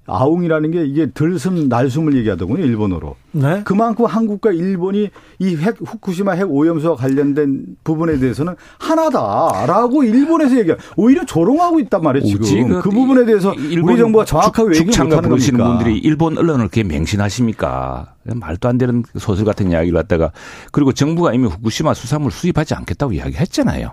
아웅이라는 0.06 0.70
게 0.70 0.84
이게 0.86 1.06
들숨 1.06 1.68
날숨을 1.68 2.16
얘기하더군요 2.16 2.64
일본어로. 2.64 3.16
네. 3.32 3.62
그만큼 3.64 4.06
한국과 4.06 4.52
일본이 4.52 5.10
이 5.40 5.56
핵 5.56 5.76
후쿠시마 5.84 6.32
핵 6.32 6.50
오염수와 6.50 6.96
관련된 6.96 7.76
부분에 7.84 8.18
대해서는 8.18 8.54
하나다라고 8.78 10.04
일본에서 10.04 10.58
얘기해. 10.58 10.76
오히려 10.96 11.24
조롱하고 11.24 11.80
있단 11.80 12.02
말이에요 12.02 12.34
오지, 12.36 12.42
지금. 12.48 12.68
그그 12.68 12.90
부분에 12.90 13.24
대해서 13.24 13.52
일본 13.54 13.92
우리 13.92 13.98
정부가 13.98 14.24
정확하게 14.24 14.70
왜 14.70 14.76
얘기 14.76 14.86
못하는 14.86 15.28
부르시는 15.28 15.58
겁니까? 15.58 15.78
분들이 15.78 15.98
일본 15.98 16.38
언론을 16.38 16.68
그렇게 16.68 16.84
맹신하십니까? 16.84 18.14
말도 18.24 18.68
안 18.68 18.78
되는 18.78 19.02
소설 19.18 19.44
같은 19.44 19.70
이야기를 19.70 19.96
갖다가 19.98 20.32
그리고 20.72 20.92
정부가 20.92 21.32
이미 21.32 21.46
후쿠시마 21.48 21.94
수산물 21.94 22.30
수입하지 22.32 22.74
않겠다고 22.74 23.12
이야기했잖아요. 23.12 23.90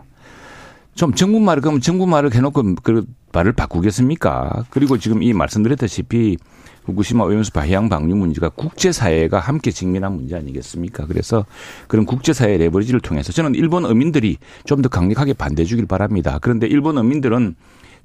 좀 0.95 1.13
정부 1.13 1.39
말을 1.39 1.61
그러면 1.61 1.81
정부 1.81 2.05
말을 2.05 2.33
해놓고 2.33 2.75
그 2.83 3.05
말을 3.31 3.53
바꾸겠습니까? 3.53 4.65
그리고 4.69 4.97
지금 4.97 5.23
이 5.23 5.33
말씀드렸다시피 5.33 6.37
후쿠시마 6.85 7.23
오염수 7.23 7.51
해양 7.61 7.89
방류 7.89 8.15
문제가 8.15 8.49
국제사회가 8.49 9.39
함께 9.39 9.71
직면한 9.71 10.13
문제 10.15 10.35
아니겠습니까? 10.35 11.07
그래서 11.07 11.45
그런 11.87 12.05
국제사회 12.05 12.57
레버리지를 12.57 12.99
통해서 12.99 13.31
저는 13.31 13.55
일본 13.55 13.85
어민들이 13.85 14.37
좀 14.65 14.81
더 14.83 14.89
강력하게 14.89 15.33
반대해 15.33 15.65
주길 15.65 15.85
바랍니다. 15.85 16.39
그런데 16.41 16.67
일본 16.67 16.97
어민들은 16.97 17.55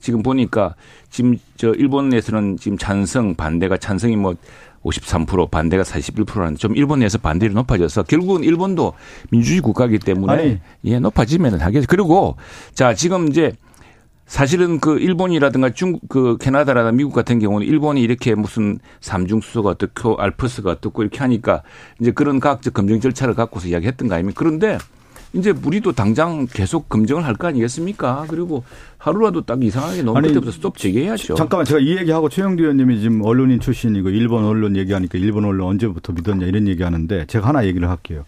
지금 0.01 0.22
보니까 0.22 0.77
지금 1.11 1.37
저 1.57 1.72
일본에서는 1.72 2.57
지금 2.59 2.79
찬성 2.79 3.35
반대가 3.35 3.77
찬성이 3.77 4.14
뭐 4.14 4.37
53% 4.85 5.51
반대가 5.51 5.83
41%라는 5.83 6.57
좀 6.57 6.77
일본 6.77 7.01
내에서 7.01 7.19
반대율이 7.19 7.55
높아져서 7.55 8.05
결국은 8.05 8.45
일본도 8.45 8.95
민주주의 9.31 9.61
국가이기 9.61 9.99
때문에 9.99 10.33
아니. 10.33 10.59
예 10.85 10.99
높아지면은 10.99 11.61
하겠죠. 11.61 11.87
그리고 11.88 12.37
자 12.75 12.95
지금 12.95 13.29
이제 13.29 13.53
사실은 14.27 14.79
그 14.79 14.99
일본이라든가 14.99 15.71
중국 15.71 16.03
그 16.09 16.37
캐나다라든가 16.38 16.93
미국 16.93 17.14
같은 17.14 17.38
경우는 17.38 17.67
일본이 17.67 18.03
이렇게 18.03 18.35
무슨 18.35 18.79
삼중 19.01 19.41
수소가 19.41 19.71
어떻고 19.71 20.17
알프스가 20.17 20.71
어떻고 20.71 21.03
이렇게 21.03 21.19
하니까 21.21 21.62
이제 21.99 22.11
그런 22.11 22.38
과학적 22.38 22.75
검증 22.75 23.01
절차를 23.01 23.35
갖고서 23.35 23.69
이야기했던 23.69 24.09
거 24.09 24.14
아닙니까? 24.14 24.38
그런데 24.38 24.77
이제 25.35 25.53
우리도 25.64 25.93
당장 25.93 26.47
계속 26.53 26.88
검증을 26.88 27.25
할 27.25 27.35
거 27.35 27.49
아니겠습니까? 27.49 28.25
그리고 28.29 28.64
하루라도 28.97 29.43
딱 29.43 29.62
이상하게 29.62 30.03
너무 30.03 30.19
아니, 30.19 30.29
그때부터 30.29 30.51
스톱 30.53 30.79
제기해야죠. 30.79 31.35
잠깐만 31.35 31.64
제가 31.67 31.81
이 31.81 31.97
얘기하고 31.99 32.29
최영두 32.29 32.62
의원님이 32.62 33.01
지금 33.01 33.23
언론인 33.25 33.61
출신이고 33.61 34.09
일본 34.09 34.45
언론 34.45 34.75
얘기하니까 34.77 35.19
일본 35.19 35.45
언론 35.45 35.69
언제부터 35.69 36.12
믿었냐 36.14 36.47
이런 36.47 36.67
얘기하는데 36.67 37.27
제가 37.27 37.49
하나 37.49 37.64
얘기를 37.67 37.88
할게요. 37.91 38.25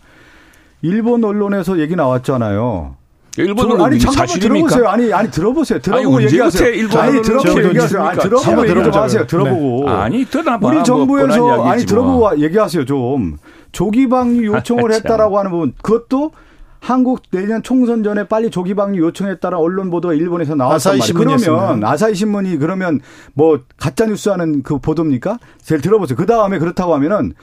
일본 0.82 1.24
언론에서 1.24 1.78
얘기 1.80 1.96
나왔잖아요. 1.96 2.96
일본은 3.38 3.78
저- 3.78 3.84
아니 3.84 3.98
잠깐만 3.98 4.26
사실입니까? 4.26 4.68
들어보세요. 4.68 4.88
아니 4.88 5.12
아니 5.12 5.30
들어보세요. 5.30 5.78
들어보고 5.80 6.16
아니, 6.16 6.26
얘기하세요. 6.26 6.68
일본 6.70 6.98
아니 7.00 7.08
언론을 7.10 7.22
들어보고 7.22 7.68
얘기하세요. 7.68 8.02
아니? 8.02 8.18
들어보고 8.20 8.44
한번 8.50 8.64
얘기 8.64 8.74
좀 8.74 8.74
들어보자고요. 8.82 9.02
하세요. 9.04 9.26
들어보고. 9.26 9.88
아니 9.90 10.24
들어봐. 10.24 10.66
우리 10.66 10.74
뭐 10.76 10.82
정부에서 10.82 11.26
아니 11.32 11.36
이야기지 11.70 11.94
뭐. 11.94 12.02
들어보고 12.04 12.42
얘기하세요 12.42 12.84
좀 12.84 13.36
조기 13.72 14.08
방류 14.08 14.46
요청을 14.46 14.84
아, 14.84 14.88
참. 14.88 14.92
했다라고 14.92 15.38
하는 15.38 15.50
부분 15.50 15.72
그것도 15.80 16.32
한국 16.80 17.22
내년 17.30 17.62
총선 17.62 18.02
전에 18.02 18.26
빨리 18.26 18.50
조기 18.50 18.74
방류 18.74 19.02
요청했다는 19.02 19.56
언론 19.56 19.90
보도가 19.90 20.14
일본에서 20.14 20.54
나왔단 20.54 20.78
말이에요. 20.98 21.14
그러면. 21.58 21.84
아사히 21.84 22.14
신문이 22.14 22.56
그러면 22.56 23.00
뭐 23.34 23.60
가짜 23.76 24.06
뉴스 24.06 24.28
하는 24.30 24.62
그 24.62 24.78
보도입니까? 24.78 25.38
제일 25.62 25.80
들어보세요. 25.80 26.16
그 26.16 26.26
다음에 26.26 26.58
그렇다고 26.58 26.94
하면은 26.94 27.34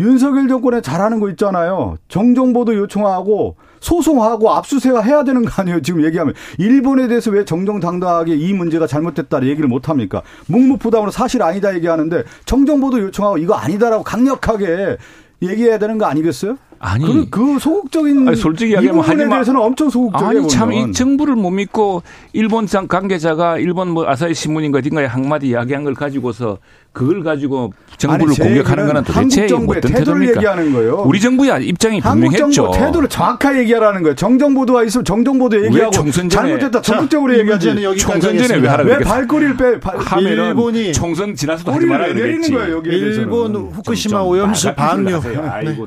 윤석열 0.00 0.48
정권에 0.48 0.80
잘하는 0.80 1.20
거 1.20 1.28
있잖아요. 1.30 1.96
정정보도 2.08 2.74
요청하고 2.74 3.56
소송하고 3.80 4.50
압수수색 4.50 5.04
해야 5.04 5.24
되는 5.24 5.44
거 5.44 5.62
아니에요. 5.62 5.82
지금 5.82 6.04
얘기하면 6.04 6.34
일본에 6.58 7.06
대해서 7.06 7.30
왜 7.30 7.44
정정당당하게 7.44 8.34
이 8.34 8.52
문제가 8.52 8.86
잘못됐다 8.86 9.42
얘기를 9.44 9.68
못 9.68 9.88
합니까? 9.88 10.22
묵묵부담으로 10.48 11.10
사실 11.10 11.42
아니다 11.42 11.74
얘기하는데 11.74 12.24
정정보도 12.44 13.00
요청하고 13.00 13.38
이거 13.38 13.54
아니다라고 13.54 14.02
강력하게 14.02 14.96
얘기해야 15.42 15.78
되는 15.78 15.98
거 15.98 16.06
아니겠어요? 16.06 16.56
아니 16.82 17.04
그, 17.04 17.26
그 17.28 17.58
소극적인 17.58 18.26
아니, 18.26 18.36
솔직히 18.36 18.70
이 18.70 18.72
이야기하면 18.72 19.02
부분에 19.02 19.24
하지마- 19.24 19.30
대해서는 19.32 19.60
엄청 19.60 19.90
소극적이에요. 19.90 20.40
아니 20.40 20.48
참 20.48 20.72
이. 20.72 20.90
정부를 20.92 21.36
못 21.36 21.50
믿고 21.50 22.02
일본 22.32 22.66
장- 22.66 22.88
관계자가 22.88 23.58
일본 23.58 23.90
뭐 23.90 24.08
아사히 24.08 24.32
신문인가 24.34 24.78
어딘가에 24.78 25.04
한마디 25.04 25.48
이야기한 25.48 25.84
걸 25.84 25.92
가지고서 25.94 26.56
그걸 26.92 27.22
가지고 27.22 27.72
정부를 27.98 28.26
아니, 28.28 28.34
제 28.34 28.42
공격하는 28.44 28.86
거는 28.86 29.04
도대체 29.04 29.42
한국 29.42 29.48
정부의 29.48 29.78
어떤 29.78 29.92
태도를 29.92 30.20
태도입니까? 30.26 30.40
얘기하는 30.40 30.72
거예요. 30.72 31.02
우리 31.06 31.20
정부의 31.20 31.64
입장이 31.68 32.00
한국 32.00 32.30
분명했죠. 32.30 32.50
정부 32.62 32.76
태도를 32.78 33.08
정확하게 33.08 33.60
얘기하라는 33.60 34.02
거예요. 34.02 34.14
정정 34.16 34.54
보도가 34.54 34.82
있으면 34.84 35.04
정정 35.04 35.38
보도 35.38 35.62
얘기하고 35.66 35.92
총선 35.92 36.28
전에- 36.28 36.30
잘못했다 36.30 36.82
적극적으로 36.82 37.32
이 37.34 37.38
얘기하지. 37.40 37.66
문제는 37.68 37.90
여기까지 37.90 38.20
총선 38.20 38.38
전에 38.48 38.60
왜 38.60 38.68
하겠습니다. 38.68 38.72
하라 38.72 38.84
왜? 38.84 38.98
발꼬리를 39.04 39.56
빼? 39.56 39.78
발, 39.80 39.98
하면은 39.98 40.46
일본이 40.48 40.92
총선 40.92 41.34
지나서도 41.36 41.70
하지 41.72 41.86
말아야 41.86 42.12
되겠지. 42.14 42.50
거예요. 42.52 42.82
일본 42.86 43.52
좀- 43.52 43.68
후쿠시마 43.70 44.18
좀 44.20 44.26
오염수 44.28 44.74
방류 44.74 45.20
네, 45.20 45.34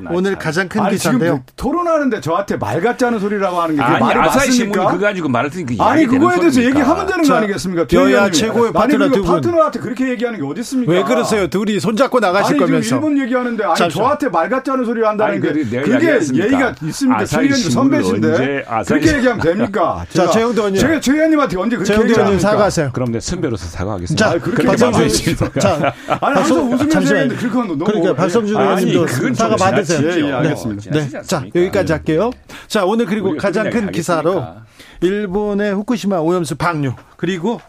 나 0.02 0.10
오늘 0.10 0.30
참. 0.32 0.38
가장 0.38 0.68
큰 0.68 0.80
아니 0.86 0.98
지금 0.98 1.18
기사인데요. 1.18 1.42
토론하는데 1.56 2.20
저한테 2.20 2.56
말 2.56 2.80
같지 2.80 3.04
않은 3.04 3.18
소리라고 3.18 3.60
하는 3.60 3.76
게 3.76 3.82
그게 3.82 3.94
아니 3.94 4.00
말이 4.04 4.18
아사히 4.20 4.50
신문 4.52 4.68
맞습니까? 4.78 4.92
그거 4.92 5.06
가지고 5.06 5.28
말을 5.28 5.50
듣니 5.50 5.76
그 5.76 5.82
아니 5.82 6.06
그거에 6.06 6.36
대해서 6.36 6.50
소리입니까? 6.54 6.80
얘기하면 6.80 7.06
되는 7.06 7.22
거 7.22 7.28
자, 7.28 7.36
아니겠습니까? 7.36 7.86
여야. 7.92 8.30
최고의 8.30 8.64
아니 8.66 8.72
파트너 8.74 9.08
두 9.10 9.22
분. 9.22 9.34
파트너한테 9.34 9.78
그렇게 9.80 10.08
얘기하는 10.10 10.40
게 10.40 10.46
어디 10.46 10.60
있습니까? 10.60 10.92
왜 10.92 11.02
그러세요? 11.02 11.46
둘이 11.48 11.80
손잡고 11.80 12.20
나가실 12.20 12.52
아니 12.54 12.58
거면서. 12.60 12.88
지금 12.88 12.96
일본 13.08 13.22
얘기하는데 13.24 13.64
아니 13.64 13.74
잠시만. 13.76 14.04
저한테 14.06 14.28
말 14.28 14.48
같지 14.48 14.70
않은 14.70 14.84
소리를 14.84 15.06
한다는 15.08 15.32
아니, 15.34 15.40
게 15.42 15.48
그게? 15.48 15.94
예의가 15.94 16.16
있습니까? 16.18 16.74
최 16.74 17.06
아사히 17.12 17.44
의원님 17.46 17.70
신문을 17.70 18.02
선배신데 18.04 18.64
그렇게 18.86 19.16
얘기하면 19.16 19.40
됩니까? 19.40 20.04
자, 20.12 20.26
제가- 20.26 20.32
최영도 20.32 20.60
의원님. 20.62 20.80
제가 20.80 21.00
최 21.00 21.12
의원님한테 21.12 21.58
언제 21.58 21.76
그렇게 21.76 22.02
얘기합니까? 22.02 22.38
사과하세요. 22.38 22.90
그럼 22.92 23.12
내 23.12 23.20
선배로서 23.20 23.66
사과하겠습니다. 23.66 24.24
자, 24.24 24.30
아니, 24.32 24.40
그렇게 24.40 24.66
말씀하십니까? 24.66 25.60
자, 25.60 25.92
아니 26.20 26.34
항상 26.34 26.58
웃으면서. 26.72 27.00
얘기하는데 27.00 27.36
그렇게 27.36 27.48
하면 27.58 27.68
너무 27.78 27.84
그러니까 27.84 28.14
박성준 28.14 28.56
아니, 28.56 28.64
의원님도 28.66 29.06
그건 29.06 29.34
사과 29.34 29.56
좀 29.56 29.66
받으세요. 29.66 30.08
예, 30.10 30.28
예, 30.28 30.32
알겠습니다. 30.32 30.73
네. 30.76 30.80
지나치지 31.08 31.28
자? 31.28 31.44
여기까지 31.54 31.92
할게요. 31.92 32.30
자, 32.66 32.84
오늘 32.84 33.06
그리고 33.06 33.36
가장 33.36 33.70
큰 33.70 33.90
기사로 33.90 34.40
하겠습니까? 34.40 34.66
일본의 35.00 35.74
후쿠시마 35.74 36.18
오염수 36.18 36.56
방류 36.56 36.94
그리고 37.16 37.60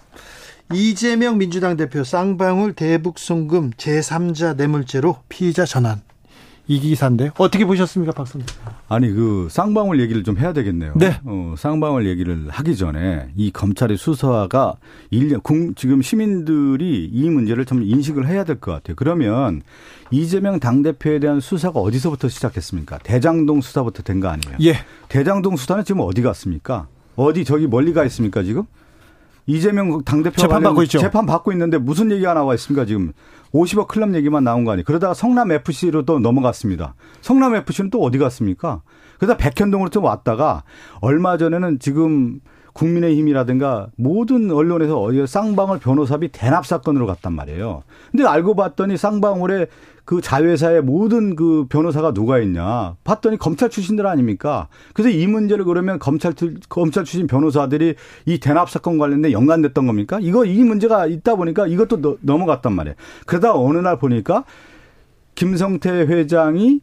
이재명 0.73 1.37
민주당 1.37 1.77
대표 1.77 2.03
쌍방울 2.03 2.73
대북 2.73 3.19
송금 3.19 3.71
제3자 3.71 4.55
뇌물죄로 4.55 5.17
피의자 5.29 5.65
전환. 5.65 6.01
이 6.67 6.79
기사인데 6.79 7.29
어떻게 7.37 7.63
보셨습니까, 7.63 8.11
박선재? 8.13 8.45
아니 8.87 9.11
그 9.11 9.47
쌍방울 9.51 9.99
얘기를 9.99 10.23
좀 10.23 10.37
해야 10.37 10.51
되겠네요. 10.51 10.93
네. 10.95 11.19
어, 11.23 11.53
쌍방울 11.57 12.07
얘기를 12.07 12.47
하기 12.49 12.75
전에 12.75 13.27
이 13.35 13.51
검찰의 13.51 13.97
수사가 13.97 14.75
일년 15.11 15.41
국- 15.41 15.75
지금 15.75 16.01
시민들이 16.01 17.05
이 17.11 17.29
문제를 17.29 17.65
좀 17.65 17.83
인식을 17.83 18.27
해야 18.27 18.43
될 18.43 18.59
것 18.59 18.71
같아요. 18.71 18.95
그러면 18.95 19.61
이재명 20.09 20.59
당 20.59 20.81
대표에 20.81 21.19
대한 21.19 21.39
수사가 21.39 21.79
어디서부터 21.79 22.29
시작했습니까? 22.29 22.97
대장동 22.99 23.61
수사부터 23.61 24.01
된 24.01 24.19
거 24.19 24.29
아니에요? 24.29 24.57
예. 24.61 24.75
대장동 25.09 25.57
수사는 25.57 25.83
지금 25.83 26.01
어디 26.01 26.21
갔습니까? 26.23 26.87
어디 27.15 27.45
저기 27.45 27.67
멀리 27.67 27.93
가 27.93 28.03
있습니까 28.05 28.41
지금? 28.43 28.63
이재명 29.47 30.03
당대표 30.03 30.37
재판 30.41 30.63
받고 30.63 30.81
있죠. 30.83 30.97
재판 30.97 31.25
받고 31.27 31.51
있는데 31.51 31.77
무슨 31.77 32.09
얘기가 32.11 32.33
나와 32.33 32.55
있습니까 32.55 32.85
지금 32.85 33.13
50억 33.55 33.87
클럽 33.87 34.13
얘기만 34.13 34.43
나온 34.43 34.65
거 34.65 34.71
아니에요. 34.71 34.83
그러다가 34.85 35.13
성남 35.13 35.51
FC로 35.51 36.03
또 36.03 36.19
넘어갔습니다. 36.19 36.95
성남 37.21 37.55
FC는 37.55 37.89
또 37.89 38.01
어디 38.01 38.17
갔습니까? 38.17 38.81
그러다 39.17 39.37
백현동으로 39.37 39.89
또 39.89 40.01
왔다가 40.01 40.63
얼마 40.99 41.37
전에는 41.37 41.79
지금 41.79 42.41
국민의힘이라든가 42.75 43.87
모든 43.95 44.51
언론에서 44.51 45.07
쌍방울 45.25 45.79
변호사비 45.79 46.29
대납 46.31 46.65
사건으로 46.65 47.07
갔단 47.07 47.33
말이에요. 47.33 47.83
근데 48.11 48.25
알고 48.25 48.55
봤더니 48.55 48.97
쌍방울에 48.97 49.67
그 50.03 50.21
자회사의 50.21 50.83
모든 50.83 51.35
그 51.35 51.65
변호사가 51.67 52.13
누가 52.13 52.37
있냐 52.39 52.95
봤더니 53.03 53.37
검찰 53.37 53.69
출신들 53.71 54.05
아닙니까? 54.05 54.67
그래서 54.93 55.09
이 55.09 55.25
문제를 55.25 55.65
그러면 55.65 55.97
검찰 55.97 56.35
출- 56.35 56.59
검찰 56.69 57.05
출신 57.05 57.25
변호사들이 57.25 57.95
이 58.27 58.39
대납 58.39 58.69
사건 58.69 58.99
관련된 58.99 59.31
연관됐던 59.31 59.87
겁니까? 59.87 60.19
이거 60.21 60.45
이 60.45 60.63
문제가 60.63 61.07
있다 61.07 61.35
보니까 61.35 61.65
이것도 61.65 62.01
너- 62.01 62.17
넘어갔단 62.21 62.73
말이에요. 62.73 62.95
그러다 63.25 63.55
어느 63.55 63.79
날 63.79 63.97
보니까 63.97 64.43
김성태 65.33 65.89
회장이 65.89 66.81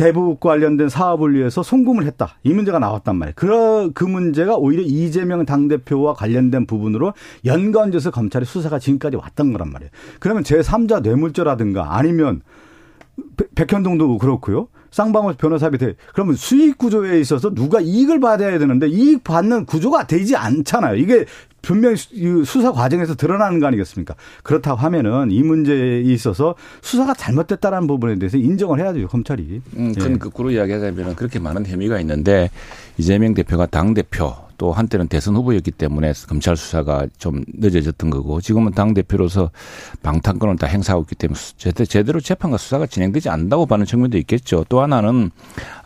대북 0.00 0.40
관련된 0.40 0.88
사업을 0.88 1.34
위해서 1.34 1.62
송금을 1.62 2.06
했다. 2.06 2.38
이 2.42 2.54
문제가 2.54 2.78
나왔단 2.78 3.16
말이에요. 3.16 3.34
그, 3.36 3.90
그 3.92 4.04
문제가 4.04 4.56
오히려 4.56 4.82
이재명 4.82 5.44
당대표와 5.44 6.14
관련된 6.14 6.64
부분으로 6.64 7.12
연관돼서 7.44 8.10
검찰의 8.10 8.46
수사가 8.46 8.78
지금까지 8.78 9.16
왔던 9.16 9.52
거란 9.52 9.70
말이에요. 9.70 9.90
그러면 10.18 10.42
제3자 10.42 11.02
뇌물죄라든가 11.02 11.98
아니면 11.98 12.40
백- 13.36 13.54
백현동도 13.54 14.16
그렇고요. 14.16 14.68
쌍방울 14.90 15.34
변호사비 15.34 15.76
대 15.76 15.94
그러면 16.14 16.34
수익 16.34 16.78
구조에 16.78 17.20
있어서 17.20 17.52
누가 17.52 17.80
이익을 17.80 18.20
받아야 18.20 18.58
되는데 18.58 18.88
이익 18.88 19.22
받는 19.22 19.66
구조가 19.66 20.06
되지 20.06 20.34
않잖아요. 20.34 20.96
이게 20.96 21.26
분명히 21.62 21.96
수- 21.96 22.44
수사 22.44 22.72
과정에서 22.72 23.14
드러나는 23.14 23.60
거 23.60 23.66
아니겠습니까? 23.66 24.14
그렇다고 24.42 24.78
하면은 24.78 25.30
이 25.30 25.42
문제에 25.42 26.00
있어서 26.00 26.54
수사가 26.82 27.14
잘못됐다라는 27.14 27.86
부분에 27.86 28.18
대해서 28.18 28.36
인정을 28.36 28.80
해야죠 28.80 29.08
검찰이. 29.08 29.60
음, 29.76 29.88
예. 29.96 30.00
그건 30.00 30.18
거꾸로 30.18 30.50
이야기하자면 30.50 31.16
그렇게 31.16 31.38
많은 31.38 31.66
혐의가 31.66 32.00
있는데 32.00 32.50
이재명 32.96 33.34
대표가 33.34 33.66
당 33.66 33.94
대표 33.94 34.34
또 34.58 34.72
한때는 34.72 35.08
대선 35.08 35.36
후보였기 35.36 35.70
때문에 35.70 36.12
검찰 36.28 36.54
수사가 36.54 37.06
좀 37.16 37.42
늦어졌던 37.54 38.10
거고 38.10 38.42
지금은 38.42 38.72
당 38.72 38.92
대표로서 38.92 39.50
방탄권을 40.02 40.56
다 40.56 40.66
행사하고 40.66 41.02
있기 41.04 41.14
때문에 41.14 41.38
제대로 41.88 42.20
재판과 42.20 42.58
수사가 42.58 42.84
진행되지 42.86 43.30
않는다고 43.30 43.64
보는 43.64 43.86
측면도 43.86 44.18
있겠죠. 44.18 44.66
또 44.68 44.82
하나는 44.82 45.30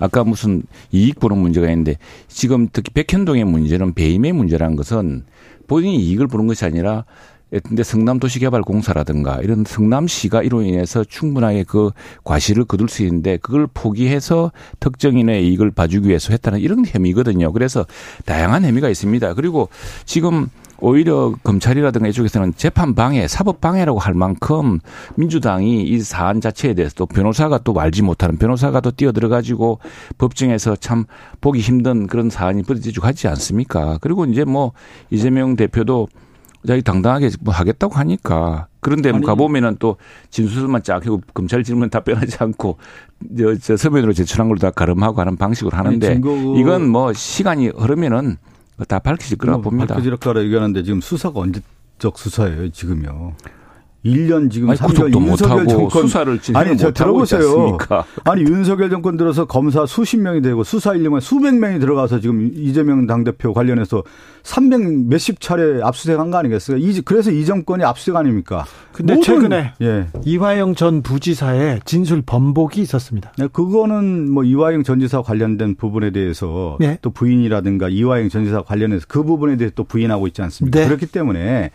아까 0.01 0.25
무슨 0.25 0.65
이익 0.91 1.21
보는 1.21 1.39
문제가 1.39 1.69
있는데 1.71 1.99
지금 2.27 2.67
특히 2.73 2.91
백현동의 2.93 3.45
문제는 3.45 3.95
배임의 3.95 4.33
문제라는 4.33 4.75
것은 4.75 5.23
본인이 5.67 5.97
이익을 5.97 6.27
보는 6.27 6.47
것이 6.47 6.65
아니라 6.65 7.05
근데 7.63 7.85
성남도시개발공사라든가 7.85 9.41
이런 9.43 9.65
성남시가 9.65 10.43
이로 10.43 10.63
인해서 10.63 11.05
충분하게 11.05 11.65
그 11.65 11.91
과실을 12.25 12.65
거둘 12.65 12.89
수 12.89 13.03
있는데 13.05 13.37
그걸 13.37 13.69
포기해서 13.73 14.51
특정인의 14.81 15.47
이익을 15.47 15.71
봐주기 15.71 16.09
위해서 16.09 16.33
했다는 16.33 16.59
이런 16.59 16.85
혐의거든요. 16.85 17.53
그래서 17.53 17.87
다양한 18.25 18.65
혐의가 18.65 18.89
있습니다. 18.89 19.35
그리고 19.35 19.69
지금 20.05 20.49
오히려 20.85 21.33
검찰이라든가 21.43 22.09
이쪽에서는 22.09 22.53
재판 22.57 22.95
방해, 22.95 23.27
사법 23.27 23.63
방해라고 23.63 23.99
할 23.99 24.13
만큼 24.13 24.81
민주당이 25.17 25.83
이 25.83 26.01
사안 26.01 26.43
자체에 26.43 26.75
대해서 26.75 26.95
또 26.95 27.07
변호사가 27.07 27.59
또 27.59 27.79
알지 27.81 28.03
못하는 28.03 28.37
변호사가 28.37 28.81
또 28.81 28.91
뛰어들어 28.91 29.31
가지고 29.31 29.79
법정에서 30.19 30.77
참 30.77 31.05
보기 31.41 31.61
힘든 31.61 32.07
그런 32.07 32.29
사안이 32.29 32.65
벌어지고 32.65 33.07
하지 33.07 33.29
않습니까? 33.29 33.97
그리고 34.03 34.27
이제 34.27 34.45
뭐 34.45 34.73
이재명 35.11 35.57
대표도 35.57 36.09
자기 36.67 36.83
당당하게 36.83 37.31
뭐 37.41 37.53
하겠다고 37.55 37.95
하니까 37.95 38.69
그런데 38.81 39.11
뭐 39.11 39.19
아니. 39.19 39.27
가보면은 39.27 39.77
또 39.79 39.97
진술만 40.31 40.83
쫙 40.83 41.05
하고 41.07 41.21
검찰 41.33 41.65
질문 41.65 41.89
답변하지 41.89 42.37
않고 42.41 42.77
저, 43.39 43.57
저 43.57 43.77
서면으로 43.79 44.13
제출한 44.13 44.49
걸 44.49 44.59
다 44.59 44.71
가름하고 44.71 45.21
하는 45.21 45.37
방식으로 45.37 45.77
하는데 45.77 46.09
아니, 46.09 46.61
이건 46.61 46.89
뭐 46.89 47.13
시간이 47.15 47.69
흐르면은 47.69 48.37
다 48.89 48.99
밝혀질 48.99 49.39
거라고 49.39 49.63
봅니다. 49.63 49.95
밝혀질 49.95 50.17
거라 50.17 50.43
얘기하는데 50.43 50.83
지금 50.83 51.01
수사가 51.01 51.41
언제적 51.41 52.19
수사예요 52.19 52.71
지금요. 52.71 53.35
1년 54.05 54.51
지금 54.51 54.69
아니, 54.69 54.79
3개월 54.79 55.13
구속도 55.13 55.21
윤석열 55.21 55.65
못하고 55.65 55.67
정권 55.67 56.03
수사를 56.03 56.41
아니 56.55 56.77
저 56.77 56.93
들어보세요. 56.93 57.79
아니 58.25 58.43
윤석열 58.43 58.91
정권 58.91 59.17
들어서 59.17 59.47
검사 59.47 59.87
수십 59.87 60.19
명이 60.19 60.43
되고 60.43 60.63
수사 60.63 60.95
인력만 60.95 61.21
수백 61.21 61.55
명이 61.55 61.79
들어가서 61.79 62.21
지금 62.21 62.51
이재명 62.55 63.07
당대표 63.07 63.55
관련해서 63.55 64.03
300 64.45 65.07
몇십 65.09 65.41
차례 65.41 65.81
압수수색한 65.83 66.31
거 66.31 66.37
아니겠어요? 66.37 66.77
이- 66.77 67.01
그래서 67.01 67.31
이 67.31 67.47
정권이 67.47 67.83
압수수색 67.83 68.15
아닙니까? 68.15 68.67
근데 68.93 69.15
모든- 69.15 69.23
최근에 69.23 69.73
예. 69.81 70.07
이화영 70.25 70.75
전 70.75 71.01
부지사의 71.03 71.81
진술 71.87 72.23
번복이 72.25 72.81
있었습니다. 72.83 73.33
네, 73.39 73.49
그거는 73.51 74.31
뭐 74.31 74.45
이화영 74.45 74.83
전 74.85 75.01
지사 75.01 75.23
관련된 75.23 75.77
부분에 75.77 76.11
대해서 76.11 76.77
네. 76.79 76.99
또 77.01 77.09
부인이라든가 77.11 77.89
이화영 77.89 78.29
전 78.29 78.45
지사 78.45 78.61
관련해서 78.61 79.07
그 79.09 79.23
부분에 79.25 79.57
대해서 79.57 79.73
또 79.75 79.85
부인하고 79.85 80.27
있지 80.27 80.43
않습니까? 80.43 80.79
네. 80.79 80.87
그렇기 80.89 81.07
때문에 81.07 81.71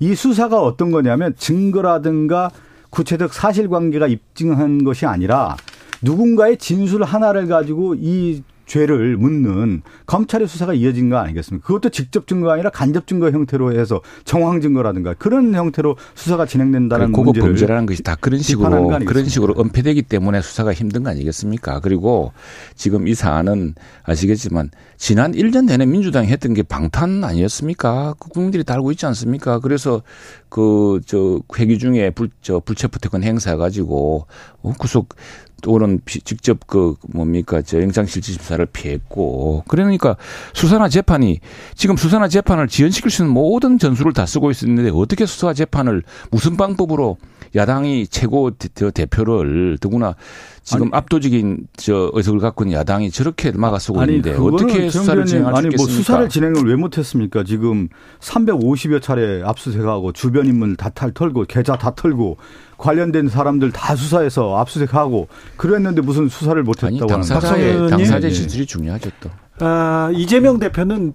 이 0.00 0.14
수사가 0.14 0.62
어떤 0.62 0.90
거냐면 0.90 1.34
증거라든가 1.36 2.50
구체적 2.88 3.34
사실관계가 3.34 4.06
입증한 4.06 4.82
것이 4.84 5.04
아니라 5.04 5.56
누군가의 6.00 6.56
진술 6.56 7.02
하나를 7.02 7.48
가지고 7.48 7.94
이 7.96 8.42
죄를 8.66 9.16
묻는 9.16 9.82
검찰의 10.06 10.48
수사가 10.48 10.74
이어진 10.74 11.10
거 11.10 11.16
아니겠습니까? 11.18 11.66
그것도 11.66 11.90
직접 11.90 12.26
증거가 12.26 12.54
아니라 12.54 12.70
간접 12.70 13.06
증거 13.06 13.30
형태로 13.30 13.78
해서 13.78 14.00
정황 14.24 14.60
증거라든가 14.60 15.14
그런 15.14 15.54
형태로 15.54 15.96
수사가 16.14 16.46
진행된다는 16.46 17.12
고급 17.12 17.26
문제를 17.34 17.48
범죄라는 17.50 17.86
것이 17.86 18.02
다 18.02 18.16
그런 18.20 18.40
식으로? 18.40 18.68
그런 19.06 19.28
식으로 19.28 19.54
은폐되기 19.58 20.02
때문에 20.02 20.40
수사가 20.42 20.72
힘든 20.72 21.02
거 21.02 21.10
아니겠습니까? 21.10 21.80
그리고 21.80 22.32
지금 22.74 23.06
이 23.08 23.14
사안은 23.14 23.74
아시겠지만 24.04 24.70
지난 24.96 25.32
1년 25.32 25.66
내내 25.66 25.86
민주당이 25.86 26.28
했던 26.28 26.54
게 26.54 26.62
방탄 26.62 27.22
아니었습니까? 27.24 28.14
그 28.18 28.28
국민들이 28.30 28.64
다 28.64 28.74
알고 28.74 28.90
있지 28.92 29.06
않습니까? 29.06 29.58
그래서 29.58 30.02
그 30.48 31.00
저 31.06 31.40
회기 31.58 31.78
중에 31.78 32.10
불 32.10 32.30
저 32.40 32.60
불체포 32.60 32.98
특권 32.98 33.22
행사 33.22 33.56
가지고 33.56 34.26
어, 34.62 34.72
구속 34.78 35.14
또는 35.62 36.00
직접 36.06 36.66
그 36.66 36.94
뭡니까 37.12 37.62
저 37.62 37.80
영장실질 37.80 38.34
심사를 38.34 38.64
피했고 38.66 39.64
그러니까 39.68 40.16
수사나 40.52 40.88
재판이 40.88 41.40
지금 41.74 41.96
수사나 41.96 42.28
재판을 42.28 42.68
지연시킬 42.68 43.10
수 43.10 43.22
있는 43.22 43.34
모든 43.34 43.78
전술을 43.78 44.12
다 44.12 44.26
쓰고 44.26 44.50
있었는데 44.50 44.90
어떻게 44.94 45.26
수사 45.26 45.54
재판을 45.54 46.02
무슨 46.30 46.56
방법으로 46.56 47.16
야당이 47.56 48.08
최고 48.08 48.50
대표를 48.50 49.78
더구나 49.80 50.16
지금 50.62 50.86
아니, 50.86 50.90
압도적인 50.94 51.68
저 51.76 52.10
의석을 52.14 52.40
갖고 52.40 52.64
있는 52.64 52.78
야당이 52.78 53.10
저렇게 53.10 53.52
막아서고 53.52 54.00
아니, 54.00 54.16
있는데 54.16 54.36
어떻게 54.38 54.88
수사를 54.90 55.24
진행할 55.24 55.56
수 55.56 55.66
있겠습니까? 55.68 55.76
뭐 55.76 55.86
수사를 55.86 56.28
진행을 56.28 56.64
왜 56.64 56.74
못했습니까? 56.74 57.44
지금 57.44 57.88
350여 58.20 59.00
차례 59.02 59.42
압수수색하고 59.44 60.12
주변 60.12 60.46
인물 60.46 60.76
다 60.76 60.90
털고 60.90 61.44
계좌 61.44 61.76
다 61.76 61.94
털고 61.94 62.38
관련된 62.78 63.28
사람들 63.28 63.72
다 63.72 63.96
수사해서 63.96 64.56
압수수색하고 64.58 65.28
그랬는데 65.56 66.02
무슨 66.02 66.28
수사를 66.28 66.62
못했다고 66.62 67.12
하는 67.12 67.26
당사자의 67.26 67.90
당사자 67.90 68.28
진술이 68.28 68.66
중요하죠 68.66 69.10
또. 69.20 69.30
아, 69.60 70.10
이재명 70.14 70.58
대표는 70.58 71.14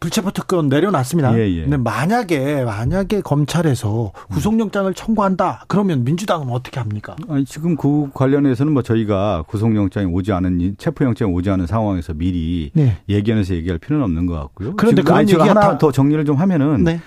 불체포 0.00 0.32
특권 0.32 0.68
내려놨습니다. 0.68 1.38
예, 1.38 1.48
예. 1.48 1.62
근데 1.62 1.78
만약에 1.78 2.62
만약에 2.62 3.22
검찰에서 3.22 4.12
구속영장을 4.30 4.92
청구한다 4.92 5.64
그러면 5.66 6.04
민주당은 6.04 6.50
어떻게 6.50 6.78
합니까? 6.78 7.16
아니, 7.28 7.44
지금 7.46 7.74
그 7.74 8.10
관련해서는 8.12 8.72
뭐 8.74 8.82
저희가 8.82 9.44
구속영장이 9.48 10.06
오지 10.12 10.32
않은 10.32 10.74
체포영장이 10.76 11.32
오지 11.32 11.48
않은 11.50 11.66
상황에서 11.66 12.12
미리 12.12 12.70
네. 12.74 12.98
얘기하면서 13.08 13.54
얘기할 13.54 13.78
필요는 13.78 14.04
없는 14.04 14.26
것 14.26 14.34
같고요. 14.34 14.76
그런데 14.76 15.00
그런 15.00 15.28
얘기 15.28 15.40
하나 15.40 15.60
다... 15.60 15.78
더 15.78 15.90
정리를 15.90 16.22
좀 16.26 16.36
하면은. 16.36 16.84
네. 16.84 17.00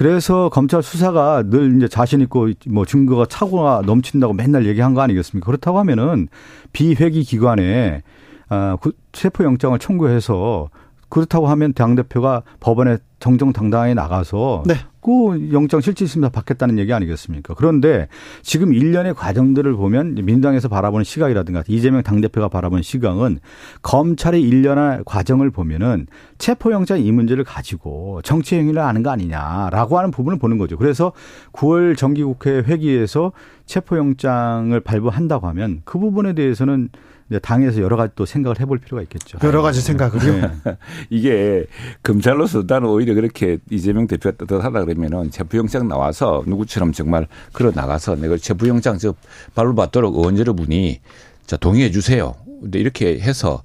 그래서 0.00 0.48
검찰 0.48 0.82
수사가 0.82 1.42
늘 1.42 1.76
이제 1.76 1.86
자신 1.86 2.22
있고 2.22 2.48
뭐 2.70 2.86
증거가 2.86 3.26
차고가 3.26 3.82
넘친다고 3.84 4.32
맨날 4.32 4.64
얘기한 4.64 4.94
거 4.94 5.02
아니겠습니까? 5.02 5.44
그렇다고 5.44 5.78
하면은 5.80 6.28
비회기 6.72 7.22
기관에 7.22 8.02
아, 8.48 8.78
체포 9.12 9.44
영장을 9.44 9.78
청구해서 9.78 10.70
그렇다고 11.10 11.48
하면 11.48 11.74
당 11.74 11.96
대표가 11.96 12.44
법원에 12.60 12.96
정정당당하게 13.18 13.92
나가서 13.92 14.62
네. 14.64 14.76
그 15.00 15.50
영장 15.52 15.80
실질심사 15.80 16.28
받겠다는 16.28 16.78
얘기 16.78 16.92
아니겠습니까? 16.92 17.54
그런데 17.54 18.08
지금 18.42 18.72
일련의 18.72 19.14
과정들을 19.14 19.72
보면 19.74 20.14
민주당에서 20.14 20.68
바라보는 20.68 21.04
시각이라든가 21.04 21.64
이재명 21.68 22.02
당대표가 22.02 22.48
바라보는 22.48 22.82
시각은 22.82 23.38
검찰의 23.82 24.42
일련의 24.42 25.02
과정을 25.06 25.50
보면은 25.50 26.06
체포영장 26.38 27.00
이 27.00 27.12
문제를 27.12 27.44
가지고 27.44 28.20
정치 28.22 28.56
행위를 28.56 28.82
하는 28.82 29.02
거 29.02 29.10
아니냐라고 29.10 29.98
하는 29.98 30.10
부분을 30.10 30.38
보는 30.38 30.58
거죠. 30.58 30.76
그래서 30.76 31.12
9월 31.52 31.96
정기국회 31.96 32.64
회기에서 32.66 33.32
체포영장을 33.66 34.78
발부한다고 34.80 35.46
하면 35.48 35.82
그 35.84 35.98
부분에 35.98 36.34
대해서는 36.34 36.90
당에서 37.38 37.80
여러 37.80 37.96
가지 37.96 38.12
또 38.16 38.26
생각을 38.26 38.60
해볼 38.60 38.78
필요가 38.78 39.02
있겠죠. 39.02 39.38
여러 39.44 39.62
가지 39.62 39.80
생각을요. 39.80 40.40
네. 40.40 40.50
이게 41.10 41.64
검찰로서 42.02 42.64
나는 42.66 42.88
오히려 42.88 43.14
그렇게 43.14 43.58
이재명 43.70 44.06
대표가 44.06 44.36
떳떳하다 44.36 44.84
그러면은 44.84 45.30
체포영장 45.30 45.88
나와서 45.88 46.42
누구처럼 46.46 46.92
정말 46.92 47.26
걸어 47.52 47.70
나가서 47.70 48.16
내가 48.16 48.36
체포영장 48.36 48.98
저 48.98 49.14
발로 49.54 49.74
받도록 49.74 50.16
의원제로 50.16 50.54
분이 50.54 51.00
자 51.46 51.56
동의해 51.56 51.90
주세요. 51.90 52.34
근데 52.60 52.78
이렇게 52.78 53.18
해서 53.20 53.62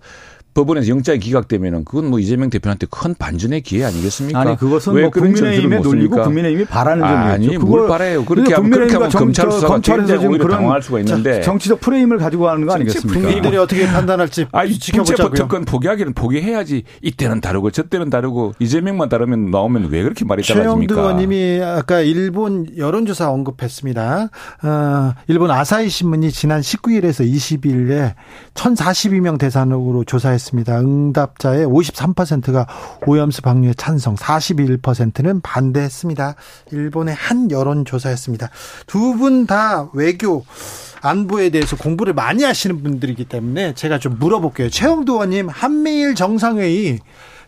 법원에서 0.55 0.87
영장이 0.87 1.19
기각되면은 1.19 1.83
그건 1.83 2.09
뭐 2.09 2.17
이재명 2.17 2.49
대표한테 2.49 2.87
큰 2.89 3.13
반전의 3.13 3.59
기회 3.61 3.83
아니겠습니까? 3.83 4.39
아니 4.39 4.55
그것은 4.55 4.99
뭐 4.99 5.09
국민의힘의 5.09 5.81
논리고 5.81 6.23
국민의힘이 6.23 6.63
바라는 6.65 7.03
점이죠. 7.05 7.51
아니 7.51 7.57
뭘 7.57 7.87
바래요? 7.89 8.23
그렇게 8.23 8.53
하면 8.53 8.71
그렇게 8.71 8.93
하면 8.93 9.09
검찰 9.09 9.51
수사가 9.51 9.73
검찰에서 9.73 10.17
지금 10.17 10.37
그런 10.37 10.51
당황할 10.57 10.81
수가 10.81 10.99
있는데 10.99 11.41
정치적 11.41 11.81
프레임을 11.81 12.17
가지고 12.17 12.49
하는 12.49 12.65
거 12.65 12.73
아니겠습니까? 12.73 13.19
국민들이 13.19 13.57
어떻게 13.57 13.85
판단할지 13.91 14.47
아니 14.53 14.79
지켜보자고요. 14.79 15.33
특권 15.35 15.65
포기하기는 15.65 16.13
포기해야지 16.13 16.83
이때는 17.01 17.41
다르고 17.41 17.71
저때는 17.71 18.09
다르고 18.09 18.53
이재명만 18.59 19.09
다르면 19.09 19.51
나오면 19.51 19.89
왜 19.91 20.03
그렇게 20.03 20.23
말이 20.23 20.41
달라집니까? 20.41 20.93
최영두 20.95 20.97
의원님이 20.97 21.61
아까 21.63 21.99
일본 21.99 22.65
여론조사 22.77 23.29
언급했습니다. 23.29 24.29
어, 24.63 25.13
일본 25.27 25.51
아사히 25.51 25.89
신문이 25.89 26.31
지난 26.31 26.61
19일에서 26.61 27.29
20일에 27.29 28.13
1,042명 28.53 29.37
대상으로 29.37 30.05
조사했습니다. 30.05 30.44
나습니다 30.45 30.79
응답자의 30.79 31.65
53%가 31.65 32.67
오염수 33.07 33.41
방류에 33.41 33.73
찬성, 33.75 34.15
41%는 34.15 35.41
반대했습니다. 35.41 36.35
일본의 36.71 37.15
한 37.15 37.49
여론조사였습니다. 37.49 38.49
두 38.85 39.15
분 39.15 39.45
다 39.47 39.89
외교 39.93 40.43
안보에 41.01 41.49
대해서 41.49 41.75
공부를 41.77 42.13
많이 42.13 42.43
하시는 42.43 42.81
분들이기 42.83 43.25
때문에 43.25 43.73
제가 43.73 43.99
좀 43.99 44.17
물어볼게요. 44.19 44.69
최영도 44.69 45.13
의원님, 45.13 45.49
한미일 45.49 46.15
정상회의. 46.15 46.99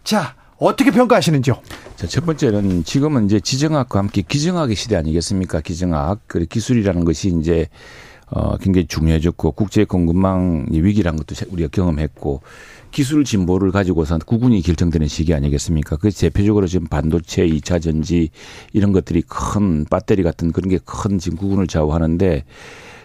자, 0.04 0.36
어떻게 0.60 0.92
평가하시는지요? 0.92 1.56
자, 1.96 2.08
첫 2.08 2.26
번째는 2.26 2.84
지금은 2.84 3.26
이제 3.26 3.40
지정학과 3.40 4.00
함께 4.00 4.22
기정학의 4.22 4.76
시대 4.76 4.96
아니겠습니까? 4.96 5.62
기정학. 5.62 6.20
그리고 6.28 6.50
기술이라는 6.50 7.04
것이 7.06 7.36
이제 7.40 7.68
어, 8.30 8.58
굉장히 8.58 8.88
중요해졌고 8.88 9.52
국제 9.52 9.86
공급망 9.86 10.66
위기라는 10.70 11.18
것도 11.18 11.36
우리가 11.50 11.70
경험했고 11.72 12.42
기술 12.92 13.24
진보를 13.24 13.72
가지고서 13.72 14.18
구군이 14.18 14.62
결정되는 14.62 15.08
시기 15.08 15.34
아니겠습니까? 15.34 15.98
그 15.98 16.10
대표적으로 16.10 16.68
지금 16.68 16.88
반도체, 16.88 17.46
2차 17.48 17.82
전지 17.82 18.30
이런 18.74 18.92
것들이 18.92 19.22
큰 19.22 19.86
배터리 19.86 20.24
같은 20.24 20.52
그런 20.52 20.70
게 20.70 20.78
큰 20.86 21.20
지금 21.20 21.38
구군을 21.38 21.68
좌우하는데 21.68 22.46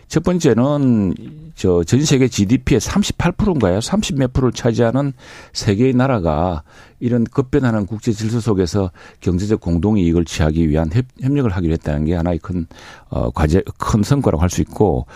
첫 0.09 0.23
번째는 0.23 1.15
저 1.55 1.85
전 1.85 2.03
세계 2.05 2.29
GDP의 2.29 2.81
38%인가요? 2.81 3.81
30 3.81 4.19
몇 4.19 4.33
프로를 4.33 4.53
차지하는 4.53 5.13
세계의 5.53 5.93
나라가 5.95 6.63
이런 6.99 7.25
급변하는 7.25 7.85
국제 7.87 8.13
질서 8.13 8.41
속에서 8.41 8.91
경제적 9.21 9.61
공동 9.61 9.99
이익을 9.99 10.25
취하기 10.25 10.69
위한 10.69 10.91
협 10.93 11.05
력을 11.21 11.51
하기로 11.51 11.73
했다는 11.75 12.07
게 12.07 12.15
하나의 12.15 12.39
큰 12.39 12.67
어, 13.11 13.31
과제 13.31 13.63
큰 13.79 14.03
성과라고 14.03 14.43
할 14.43 14.49
수 14.49 14.61
있고 14.63 15.07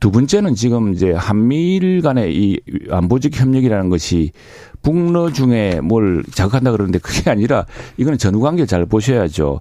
두 0.00 0.10
번째는 0.10 0.54
지금 0.54 0.92
이제 0.92 1.12
한미일 1.12 2.02
간의 2.02 2.34
이 2.36 2.60
안보적 2.90 3.38
협력이라는 3.38 3.88
것이 3.90 4.32
북러 4.82 5.32
중에 5.32 5.80
뭘 5.82 6.22
자극한다 6.34 6.72
그러는데 6.72 6.98
그게 6.98 7.30
아니라 7.30 7.64
이거는 7.96 8.18
전후 8.18 8.40
관계 8.40 8.66
잘 8.66 8.84
보셔야죠. 8.86 9.60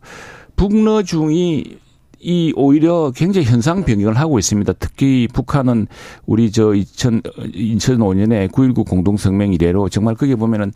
북러 0.56 1.04
중이 1.04 1.78
이 2.22 2.54
오히려 2.56 3.12
굉장히 3.16 3.48
현상 3.48 3.84
변경을 3.84 4.18
하고 4.18 4.38
있습니다. 4.38 4.74
특히 4.74 5.28
북한은 5.34 5.88
우리 6.26 6.52
저 6.52 6.74
2000, 6.74 7.22
2005년에 7.22 8.52
9.19 8.52 8.88
공동성명 8.88 9.54
이래로 9.54 9.90
정말 9.90 10.14
그게 10.16 10.36
보면은 10.36 10.72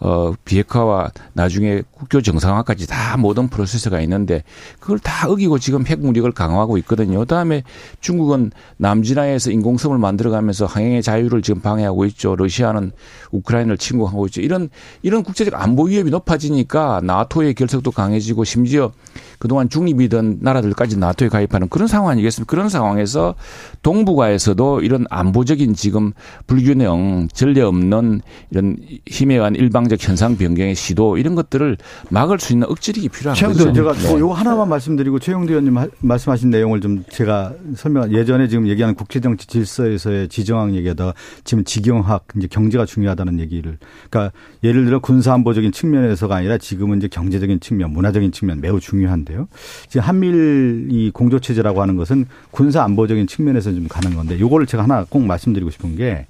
어, 0.00 0.32
비핵화와 0.44 1.10
나중에 1.32 1.82
국교 1.92 2.22
정상화까지 2.22 2.86
다 2.86 3.16
모든 3.16 3.48
프로세스가 3.48 4.00
있는데 4.02 4.44
그걸 4.78 4.98
다 4.98 5.28
어기고 5.28 5.58
지금 5.58 5.86
핵무력을 5.86 6.30
강화하고 6.32 6.78
있거든요. 6.78 7.18
그다음에 7.20 7.62
중국은 8.00 8.52
남진하에서 8.76 9.50
인공섬을 9.50 9.98
만들어가면서 9.98 10.66
항행의 10.66 11.02
자유를 11.02 11.42
지금 11.42 11.60
방해하고 11.60 12.04
있죠. 12.06 12.36
러시아는 12.36 12.92
우크라이나를 13.32 13.78
침공하고 13.78 14.26
있죠. 14.26 14.40
이런 14.40 14.68
이런 15.02 15.22
국제적 15.22 15.54
안보 15.60 15.84
위협이 15.84 16.10
높아지니까 16.10 17.00
나토의 17.02 17.54
결석도 17.54 17.90
강해지고 17.90 18.44
심지어 18.44 18.92
그동안 19.38 19.68
중립이던 19.68 20.38
나라들까지 20.40 20.98
나토에 20.98 21.28
가입하는 21.28 21.68
그런 21.68 21.88
상황 21.88 22.10
아니겠습니까? 22.10 22.50
그런 22.50 22.68
상황에서 22.68 23.34
동북아에서도 23.82 24.80
이런 24.80 25.06
안보적인 25.10 25.74
지금 25.74 26.12
불균형, 26.46 27.28
전례 27.32 27.60
없는 27.60 28.20
이런 28.50 28.76
힘에 29.06 29.34
의한 29.34 29.54
일방적 29.54 29.98
현상 30.02 30.36
변경의 30.36 30.74
시도 30.74 31.18
이런 31.18 31.34
것들을 31.34 31.76
막을 32.10 32.38
수 32.38 32.52
있는 32.52 32.68
억지력이 32.68 33.08
필요한 33.08 33.38
거죠. 33.38 33.72
제가 33.72 33.92
네. 33.92 34.08
뭐 34.08 34.18
요거 34.18 34.34
하나만 34.34 34.68
말씀드리고 34.68 35.18
최영두 35.18 35.52
의원님 35.52 35.76
말씀하신 36.00 36.50
내용을 36.50 36.80
좀 36.80 37.04
제가 37.10 37.54
설명 37.76 38.12
예전에 38.12 38.48
지금 38.48 38.66
얘기하는 38.68 38.94
국제정치 38.94 39.46
질서에서의 39.46 40.28
지정학 40.28 40.74
얘기하다가 40.74 41.14
지금 41.44 41.64
지경학 41.64 42.26
이제 42.36 42.48
경제가 42.48 42.86
중요하다는 42.86 43.40
얘기를 43.40 43.78
그러니까 44.10 44.32
예를 44.64 44.84
들어 44.84 44.98
군사안보적인 44.98 45.72
측면에서가 45.72 46.36
아니라 46.36 46.58
지금은 46.58 46.98
이제 46.98 47.08
경제적인 47.08 47.60
측면, 47.60 47.92
문화적인 47.92 48.32
측면 48.32 48.60
매우 48.60 48.80
중요한데 48.80 49.27
요. 49.34 49.48
지금 49.88 50.06
한밀 50.06 50.88
이 50.90 51.10
공조 51.10 51.38
체제라고 51.38 51.82
하는 51.82 51.96
것은 51.96 52.26
군사 52.50 52.82
안보적인 52.82 53.26
측면에서 53.26 53.72
좀 53.72 53.88
가는 53.88 54.14
건데 54.14 54.38
요거를 54.38 54.66
제가 54.66 54.84
하나 54.84 55.04
꼭 55.08 55.24
말씀드리고 55.24 55.70
싶은 55.70 55.96
게 55.96 56.26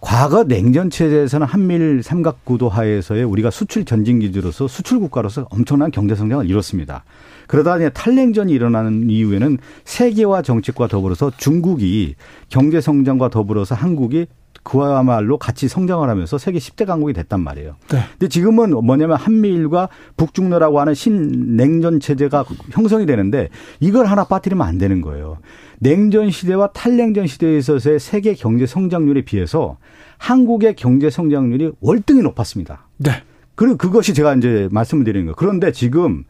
과거 0.00 0.44
냉전 0.44 0.88
체제에서는 0.90 1.46
한밀 1.46 2.02
삼각 2.02 2.44
구도 2.44 2.68
하에서의 2.68 3.24
우리가 3.24 3.50
수출 3.50 3.84
전진 3.84 4.20
기지로서 4.20 4.66
수출 4.66 4.98
국가로서 4.98 5.46
엄청난 5.50 5.90
경제 5.90 6.14
성장을 6.14 6.48
이뤘습니다. 6.48 7.04
그러다 7.50 7.78
이제 7.78 7.90
탈냉전이 7.90 8.52
일어나는 8.52 9.10
이후에는 9.10 9.58
세계화 9.84 10.40
정책과 10.40 10.86
더불어서 10.86 11.32
중국이 11.36 12.14
경제 12.48 12.80
성장과 12.80 13.28
더불어서 13.28 13.74
한국이 13.74 14.28
그와말로 14.62 15.36
같이 15.36 15.66
성장을 15.66 16.08
하면서 16.08 16.38
세계 16.38 16.60
10대 16.60 16.86
강국이 16.86 17.12
됐단 17.12 17.40
말이에요. 17.40 17.74
네. 17.90 17.98
근데 18.12 18.28
지금은 18.28 18.70
뭐냐면 18.70 19.16
한미일과 19.16 19.88
북중러라고 20.16 20.78
하는 20.78 20.94
신냉전 20.94 21.98
체제가 21.98 22.44
형성이 22.70 23.04
되는데 23.04 23.48
이걸 23.80 24.06
하나 24.06 24.22
빠뜨리면 24.22 24.64
안 24.64 24.78
되는 24.78 25.00
거예요. 25.00 25.38
냉전 25.80 26.30
시대와 26.30 26.68
탈냉전 26.68 27.26
시대에 27.26 27.58
있어서의 27.58 27.98
세계 27.98 28.34
경제 28.34 28.64
성장률에 28.64 29.22
비해서 29.22 29.76
한국의 30.18 30.76
경제 30.76 31.10
성장률이 31.10 31.72
월등히 31.80 32.22
높았습니다. 32.22 32.86
네. 32.98 33.10
그리고 33.56 33.76
그것이 33.76 34.14
제가 34.14 34.36
이제 34.36 34.68
말씀을 34.70 35.02
드리는 35.02 35.26
거예요. 35.26 35.34
그런데 35.34 35.72
지금 35.72 36.22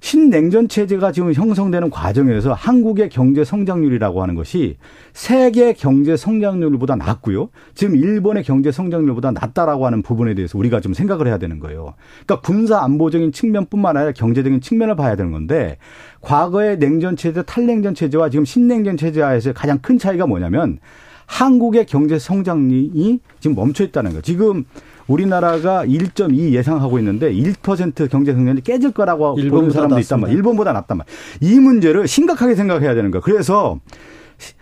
신냉전 0.00 0.68
체제가 0.68 1.12
지금 1.12 1.32
형성되는 1.32 1.90
과정에서 1.90 2.52
한국의 2.52 3.08
경제 3.08 3.44
성장률이라고 3.44 4.22
하는 4.22 4.34
것이 4.34 4.76
세계 5.12 5.72
경제 5.72 6.16
성장률보다 6.16 6.96
낮고요. 6.96 7.50
지금 7.74 7.96
일본의 7.96 8.44
경제 8.44 8.70
성장률보다 8.70 9.32
낮다라고 9.32 9.86
하는 9.86 10.02
부분에 10.02 10.34
대해서 10.34 10.56
우리가 10.56 10.80
좀 10.80 10.94
생각을 10.94 11.26
해야 11.26 11.38
되는 11.38 11.58
거예요. 11.58 11.94
그러니까 12.26 12.40
군사 12.46 12.80
안보적인 12.80 13.32
측면뿐만 13.32 13.96
아니라 13.96 14.12
경제적인 14.12 14.60
측면을 14.60 14.96
봐야 14.96 15.16
되는 15.16 15.32
건데 15.32 15.78
과거의 16.20 16.78
냉전 16.78 17.16
체제, 17.16 17.42
탈냉전 17.42 17.94
체제와 17.94 18.30
지금 18.30 18.44
신냉전 18.44 18.96
체제와에서 18.96 19.52
가장 19.52 19.78
큰 19.78 19.98
차이가 19.98 20.26
뭐냐면 20.26 20.78
한국의 21.26 21.86
경제 21.86 22.18
성장이 22.18 23.20
지금 23.38 23.54
멈춰 23.54 23.84
있다는 23.84 24.10
거예요. 24.12 24.22
지금 24.22 24.64
우리나라가 25.08 25.84
1.2 25.84 26.52
예상하고 26.52 26.98
있는데 26.98 27.32
1% 27.32 28.08
경제 28.10 28.32
성장이 28.32 28.60
깨질 28.60 28.92
거라고 28.92 29.34
보는 29.34 29.70
사람도 29.70 29.98
있단 29.98 30.20
말이에요. 30.20 30.36
일본보다 30.36 30.72
낫단 30.72 30.98
말이에요. 30.98 31.16
이 31.40 31.58
문제를 31.58 32.06
심각하게 32.06 32.54
생각해야 32.54 32.94
되는 32.94 33.10
거예요. 33.10 33.22
그래서 33.22 33.80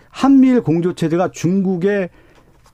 한미일 0.09 0.61
공조 0.61 0.93
체제가 0.93 1.29
중국의 1.31 2.09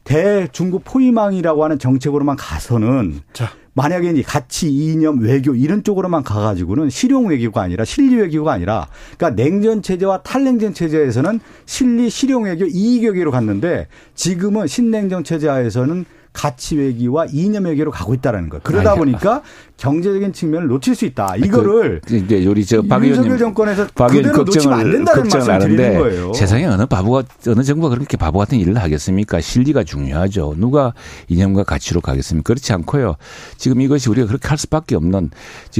대중국 0.03 0.83
포위망이라고 0.83 1.63
하는 1.63 1.79
정책으로만 1.79 2.35
가서는 2.35 3.21
자. 3.33 3.49
만약에 3.73 4.11
이제 4.11 4.21
가치 4.21 4.69
이념 4.69 5.19
외교 5.19 5.55
이런 5.55 5.83
쪽으로만 5.83 6.23
가가지고는 6.23 6.89
실용 6.89 7.27
외교가 7.27 7.61
아니라 7.61 7.85
실리 7.85 8.15
외교가 8.15 8.53
아니라 8.53 8.87
그러니까 9.17 9.41
냉전 9.41 9.81
체제와 9.81 10.21
탈냉전 10.21 10.73
체제에서는 10.73 11.39
실리 11.65 12.09
실용 12.09 12.43
외교 12.43 12.65
이익 12.65 13.03
외교로 13.03 13.31
갔는데 13.31 13.87
지금은 14.13 14.67
신냉전 14.67 15.23
체제하에서는 15.23 16.05
가치 16.33 16.75
외교와 16.75 17.27
이념 17.31 17.65
외교로 17.65 17.91
가고 17.91 18.13
있다라는 18.15 18.49
거예요. 18.49 18.61
그러다 18.63 18.95
보니까 18.95 19.41
경제적인 19.77 20.33
측면을 20.33 20.67
놓칠 20.67 20.95
수 20.95 21.05
있다. 21.05 21.35
이거를 21.37 22.01
그, 22.05 22.15
이제 22.15 22.45
우리 22.45 22.65
저박 22.65 23.03
의원님 23.03 23.37
정권에서 23.37 23.87
그대로 24.21 24.37
놓치면 24.43 24.79
안 24.79 24.91
된다는 24.91 25.23
말씀을 25.23 25.59
드리는 25.59 25.99
거예요. 25.99 26.33
세상에 26.33 26.65
어느 26.65 26.85
바보가 26.85 27.23
어느 27.47 27.63
정부가 27.63 27.95
그렇게 27.95 28.17
바보 28.17 28.39
같은 28.39 28.57
일을 28.59 28.77
하겠습니까? 28.77 29.41
실리가 29.41 29.83
중요하죠. 29.83 30.55
누가 30.57 30.93
이념과 31.27 31.63
가치로 31.63 32.01
가겠습니까? 32.01 32.47
그렇지 32.47 32.73
않고요. 32.73 33.15
지금 33.57 33.81
이것이 33.81 34.09
우리가 34.09 34.27
그렇게 34.27 34.47
할 34.47 34.57
수밖에 34.57 34.95
없는 34.95 35.29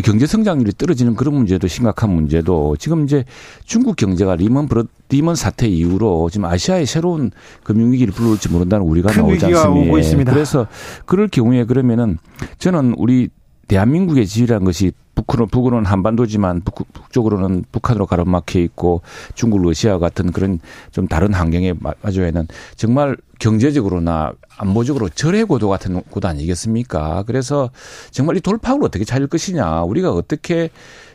경제 0.03 0.27
성장률이 0.27 0.73
떨어지는 0.77 1.15
그런 1.15 1.33
문제도 1.35 1.65
심각한 1.67 2.09
문제도 2.09 2.75
지금 2.77 3.05
이제 3.05 3.23
중국 3.65 3.95
경제가 3.95 4.35
리먼 4.35 4.67
브러 4.67 4.83
리먼 5.09 5.35
사태 5.35 5.67
이후로 5.67 6.29
지금 6.31 6.45
아시아의 6.45 6.85
새로운 6.87 7.31
금융위기를 7.63 8.13
불러올지 8.13 8.49
모른다는 8.49 8.85
우려가 8.85 9.11
나오지 9.21 9.45
않습니까? 9.45 10.31
그래서 10.43 10.67
그럴 11.05 11.29
경우에 11.29 11.63
그러면은 11.63 12.17
저는 12.57 12.95
우리 12.97 13.29
대한민국의 13.69 14.27
지위라는 14.27 14.65
것이 14.65 14.91
북으로, 15.15 15.45
북으로는 15.47 15.85
한반도지만 15.85 16.61
북, 16.65 16.91
북쪽으로는 16.91 17.63
북한으로 17.71 18.07
가로막혀 18.07 18.59
있고 18.59 19.01
중국, 19.35 19.61
러시아 19.61 19.99
같은 19.99 20.33
그런 20.33 20.59
좀 20.91 21.07
다른 21.07 21.33
환경에 21.33 21.73
마주에는 22.01 22.47
정말 22.75 23.15
경제적으로나 23.39 24.33
안보적으로 24.57 25.07
절해고도 25.07 25.69
같은 25.69 26.01
곳 26.09 26.25
아니겠습니까? 26.25 27.23
그래서 27.25 27.69
정말 28.11 28.35
이 28.35 28.41
돌파구를 28.41 28.85
어떻게 28.85 29.05
찾을 29.05 29.27
것이냐. 29.27 29.83
우리가 29.83 30.11
어떻게 30.11 30.69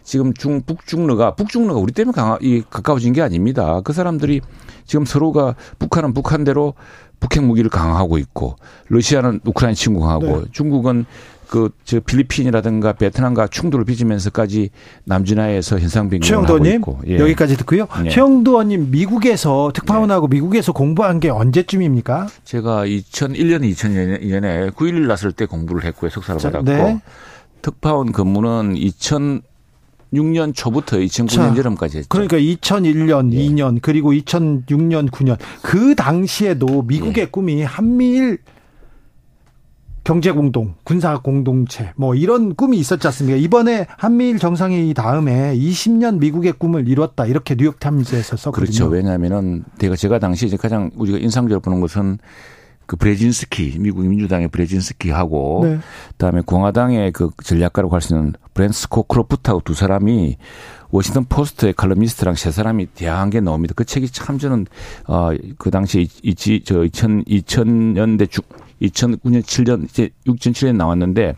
지금 0.05 0.33
중, 0.33 0.63
북중러가, 0.63 1.35
북중러가 1.35 1.79
우리 1.79 1.93
때문에 1.93 2.15
강하, 2.15 2.39
이, 2.41 2.63
가까워진 2.71 3.13
게 3.13 3.21
아닙니다. 3.21 3.83
그 3.83 3.93
사람들이 3.93 4.41
지금 4.87 5.05
서로가 5.05 5.55
북한은 5.79 6.15
북한대로 6.15 6.75
북핵 7.21 7.45
무기를 7.45 7.71
강화하고 7.71 8.19
있고 8.19 8.57
러시아는 8.89 9.41
우크라이나 9.45 9.75
침공하고 9.75 10.27
네. 10.27 10.45
중국은 10.53 11.07
그 11.49 11.71
저 11.85 12.01
필리핀이라든가 12.01 12.93
베트남과 12.93 13.47
충돌을 13.49 13.87
빚으면서까지 13.87 14.69
남진아에서 15.05 15.79
현상 15.79 16.11
변경을 16.11 16.47
하고 16.49 16.67
있고 16.67 17.01
예. 17.07 17.19
여기까지 17.19 17.57
듣고요. 17.57 17.89
예. 18.05 18.11
최영도 18.11 18.51
의원님 18.53 18.91
미국에서 18.91 19.73
특파원하고 19.75 20.29
네. 20.29 20.37
미국에서 20.37 20.73
공부한 20.73 21.19
게 21.19 21.31
언제쯤입니까? 21.31 22.29
제가 22.45 22.85
2001년 22.85 23.63
2002년에 23.73 24.73
9.11 24.73 25.07
났을 25.07 25.33
때 25.33 25.47
공부를 25.47 25.85
했고요. 25.85 26.11
석사를 26.11 26.39
자, 26.39 26.51
받았고 26.51 26.71
네. 26.71 27.01
특파원 27.63 28.13
근무는 28.13 28.77
2000 28.77 29.41
6년 30.13 30.55
초부터 30.55 30.97
2009년 30.99 31.29
자, 31.29 31.57
여름까지 31.57 31.99
했죠. 31.99 32.09
그러니까 32.09 32.39
2001년, 32.39 33.33
예. 33.33 33.39
2년 33.39 33.79
그리고 33.83 34.13
2006년, 34.13 35.11
9년 35.11 35.37
그 35.63 35.95
당시에도 35.95 36.83
미국의 36.83 37.25
예. 37.25 37.27
꿈이 37.27 37.63
한미일 37.63 38.39
경제 40.05 40.31
공동, 40.31 40.75
군사 40.85 41.19
공동체 41.19 41.93
뭐 41.95 42.15
이런 42.15 42.55
꿈이 42.55 42.79
있었지 42.79 43.07
않습니까? 43.09 43.37
이번에 43.37 43.87
한미일 43.99 44.39
정상회의 44.39 44.95
다음에 44.95 45.55
20년 45.55 46.19
미국의 46.19 46.53
꿈을 46.53 46.89
이뤘다 46.89 47.27
이렇게 47.27 47.55
뉴욕 47.55 47.79
타임즈에서 47.79 48.39
썼거든요. 48.39 48.53
그렇죠. 48.53 48.87
왜냐하면은 48.87 49.65
제가 49.79 49.97
제가 49.97 50.19
당시 50.19 50.47
이제 50.47 50.57
가장 50.57 50.91
우리가 50.97 51.19
인상적으로 51.19 51.61
보는 51.61 51.81
것은 51.81 52.19
그 52.89 52.97
브레진스키 52.97 53.77
미국 53.81 54.07
민주당의 54.07 54.49
브레진스키하고 54.49 55.61
네. 55.63 55.79
그다음에 56.17 56.41
공화당의 56.41 57.13
그 57.13 57.31
전략가라고 57.45 57.95
할 57.95 58.01
수 58.01 58.15
있는 58.15 58.33
브렌트 58.55 59.03
스코크로프트하고 59.05 59.61
두 59.63 59.75
사람이 59.75 60.39
워싱턴 60.91 61.27
포스트의 61.27 61.75
칼럼니스트랑 61.75 62.35
세 62.35 62.51
사람이 62.51 62.87
대담한 62.87 63.29
게 63.29 63.41
나옵니다. 63.41 63.75
그 63.77 63.85
책이 63.85 64.09
참 64.09 64.39
저는 64.39 64.67
어그 65.05 65.71
당시 65.71 66.09
이지 66.23 66.63
저 66.65 66.83
2000, 66.83 67.25
2000년대 67.25 68.31
중 68.31 68.43
2009년 68.83 69.43
7년 69.43 69.85
이제 69.85 70.11
2007년 70.27 70.77
나왔는데 70.77 71.35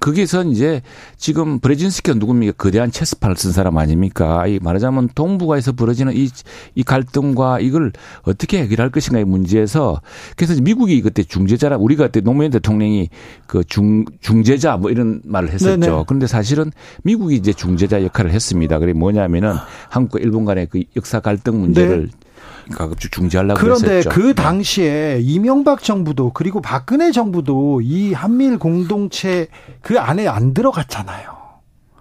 거기서 0.00 0.44
이제 0.44 0.82
지금 1.16 1.60
브레진스키가 1.60 2.18
누굽니까? 2.18 2.52
거대한 2.58 2.90
체스판을 2.90 3.36
쓴 3.36 3.52
사람 3.52 3.78
아닙니까? 3.78 4.46
이 4.48 4.58
말하자면 4.60 5.10
동북아에서 5.14 5.72
벌어지는 5.72 6.14
이, 6.16 6.28
이 6.74 6.82
갈등과 6.82 7.60
이걸 7.60 7.92
어떻게 8.22 8.58
해결할 8.62 8.90
것인가의 8.90 9.24
문제에서 9.24 10.00
그래서 10.36 10.60
미국이 10.60 11.00
그때 11.02 11.22
중재자라 11.22 11.76
우리가 11.76 12.06
그때 12.06 12.20
노무현 12.20 12.50
대통령이 12.50 13.10
그 13.46 13.62
중, 13.64 14.04
중재자 14.20 14.76
뭐 14.76 14.90
이런 14.90 15.22
말을 15.24 15.50
했었죠. 15.52 15.76
네네. 15.76 16.04
그런데 16.08 16.26
사실은 16.26 16.72
미국이 17.04 17.36
이제 17.36 17.52
중재자 17.52 18.02
역할을 18.02 18.32
했습니다. 18.32 18.80
그게 18.80 18.92
뭐냐면은 18.92 19.54
한국과 19.88 20.18
일본 20.20 20.44
간의 20.44 20.66
그 20.66 20.82
역사 20.96 21.20
갈등 21.20 21.60
문제를 21.60 22.06
네. 22.06 22.21
가급적 22.70 23.10
중지하려고 23.12 23.60
그런데 23.60 23.98
했었죠. 23.98 24.10
그 24.10 24.20
네. 24.28 24.32
당시에 24.34 25.20
이명박 25.22 25.82
정부도 25.82 26.32
그리고 26.32 26.60
박근혜 26.60 27.10
정부도 27.12 27.80
이 27.82 28.12
한미일 28.12 28.58
공동체 28.58 29.48
그 29.80 29.98
안에 29.98 30.28
안 30.28 30.54
들어갔잖아요. 30.54 31.42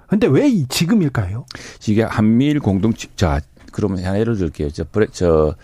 근데 0.08 0.28
왜 0.28 0.50
지금일까요? 0.68 1.46
이게 1.88 2.04
한미일 2.04 2.60
공동체 2.60 3.08
자 3.16 3.42
그러면 3.72 4.04
하나 4.04 4.20
예를 4.20 4.38
들게요. 4.38 4.70
저, 4.72 4.86
저 5.12 5.56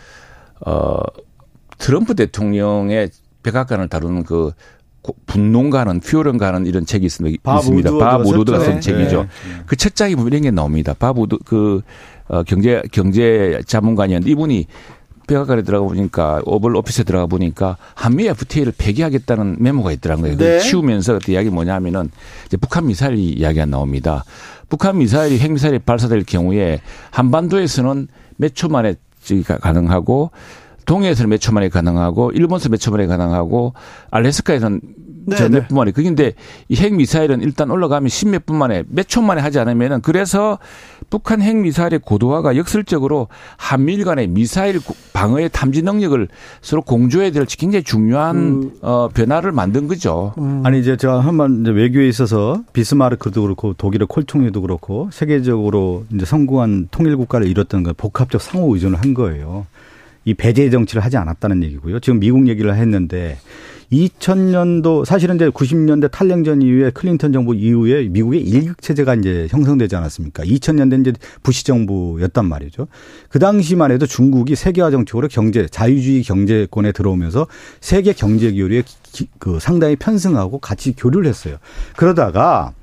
어, 0.61 0.99
트럼프 1.77 2.15
대통령의 2.15 3.09
백악관을 3.43 3.87
다루는 3.89 4.23
그 4.23 4.51
분농가는 5.25 5.99
퓨어런가는 6.01 6.65
이런 6.65 6.85
책이 6.85 7.05
있습니다. 7.05 7.41
바 7.43 7.59
있습니다. 7.59 7.97
바 7.97 8.17
모두드가 8.17 8.59
쓴 8.59 8.81
책이죠. 8.81 9.23
네. 9.23 9.29
그첫 9.65 9.95
장이 9.95 10.15
보면 10.15 10.27
이런 10.27 10.41
게 10.41 10.51
나옵니다. 10.51 10.93
바 10.97 11.13
모두 11.13 11.39
그 11.45 11.81
어, 12.27 12.43
경제 12.43 12.81
경제 12.91 13.61
자문관이었는데 13.65 14.31
이분이 14.31 14.65
백악관에 15.27 15.61
들어가 15.63 15.85
보니까 15.87 16.41
오벌 16.45 16.75
오피스에 16.77 17.03
들어가 17.03 17.25
보니까 17.25 17.75
한미 17.95 18.27
FTA를 18.27 18.73
폐기하겠다는 18.77 19.57
메모가 19.59 19.91
있더라는 19.93 20.21
거예요. 20.23 20.37
네. 20.37 20.59
치우면서 20.59 21.19
그때 21.19 21.33
이야기 21.33 21.49
뭐냐면은 21.49 22.09
이제 22.45 22.55
북한 22.55 22.87
미사일 22.87 23.17
이야기가 23.17 23.65
나옵니다. 23.65 24.23
북한 24.69 24.97
미사일이 24.97 25.37
핵미사일이 25.39 25.79
발사될 25.79 26.23
경우에 26.23 26.79
한반도에서는 27.11 28.07
몇 28.37 28.53
초 28.53 28.69
만에 28.69 28.95
가능하고 29.59 30.31
동해에서는 30.87 31.29
몇 31.29 31.37
초 31.39 31.51
만에 31.51 31.69
가능하고 31.69 32.31
일본에서 32.31 32.69
몇 32.69 32.77
초 32.79 32.89
만에 32.91 33.05
가능하고 33.05 33.73
알래스카에서는 34.09 34.81
네, 35.29 35.35
저 35.35 35.49
네. 35.49 35.59
몇분 35.59 35.75
만에 35.77 35.91
그긴데 35.91 36.33
이 36.69 36.75
핵 36.75 36.93
미사일은 36.95 37.41
일단 37.41 37.69
올라가면 37.69 38.07
십몇 38.07 38.45
분 38.45 38.57
만에 38.57 38.83
몇 38.87 39.07
초 39.09 39.21
만에 39.21 39.41
하지 39.41 39.59
않으면은 39.59 39.99
그래서 40.01 40.57
북한 41.09 41.41
핵 41.41 41.57
미사일의 41.57 41.99
고도화가 41.99 42.55
역설적으로 42.55 43.27
한미일 43.57 44.05
간의 44.05 44.27
미사일 44.27 44.79
고- 44.81 44.95
방어의 45.11 45.49
탐지 45.51 45.81
능력을 45.81 46.27
서로 46.61 46.81
공조해야 46.81 47.31
될 47.31 47.45
굉장히 47.45 47.83
중요한 47.83 48.71
어 48.81 49.09
변화를 49.13 49.51
만든 49.51 49.87
거죠. 49.89 50.33
아니 50.63 50.79
이제 50.79 50.95
제가 50.95 51.19
한번 51.19 51.61
이제 51.61 51.71
외교에 51.71 52.07
있어서 52.07 52.61
비스마르크도 52.71 53.41
그렇고 53.41 53.73
독일의 53.73 54.07
콜총리도 54.07 54.61
그렇고 54.61 55.09
세계적으로 55.11 56.05
이제 56.13 56.25
성공한 56.25 56.87
통일 56.91 57.17
국가를 57.17 57.47
이뤘던 57.47 57.83
건 57.83 57.93
복합적 57.97 58.41
상호 58.41 58.73
의존을 58.73 58.99
한 59.01 59.13
거예요. 59.13 59.65
이 60.27 60.33
배제 60.33 60.69
정치를 60.69 61.05
하지 61.05 61.15
않았다는 61.15 61.63
얘기고요. 61.63 62.01
지금 62.01 62.19
미국 62.19 62.49
얘기를 62.49 62.75
했는데 62.75 63.37
2000년도 63.93 65.05
사실은 65.05 65.35
이제 65.37 65.47
90년대 65.49 66.11
탈냉전 66.11 66.61
이후에 66.61 66.89
클린턴 66.89 67.31
정부 67.31 67.55
이후에 67.55 68.09
미국의 68.09 68.41
일극 68.41 68.81
체제가 68.81 69.15
이제 69.15 69.47
형성되지 69.49 69.95
않았습니까? 69.95 70.43
2000년대 70.43 70.99
이제 70.99 71.13
부시 71.43 71.63
정부였단 71.63 72.43
말이죠. 72.45 72.87
그 73.29 73.39
당시만 73.39 73.91
해도 73.91 74.05
중국이 74.05 74.55
세계화 74.55 74.91
정책으로 74.91 75.29
경제 75.29 75.65
자유주의 75.65 76.23
경제권에 76.23 76.91
들어오면서 76.91 77.47
세계 77.79 78.11
경제 78.11 78.51
교류에 78.51 78.83
기- 79.03 79.29
그 79.39 79.59
상당히 79.61 79.95
편승하고 79.95 80.59
같이 80.59 80.93
교류를 80.93 81.29
했어요. 81.29 81.55
그러다가 81.95 82.73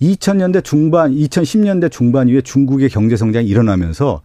2000년대 0.00 0.64
중반, 0.64 1.14
2010년대 1.14 1.90
중반 1.90 2.28
이후에 2.28 2.40
중국의 2.40 2.88
경제 2.88 3.16
성장이 3.16 3.46
일어나면서 3.46 4.22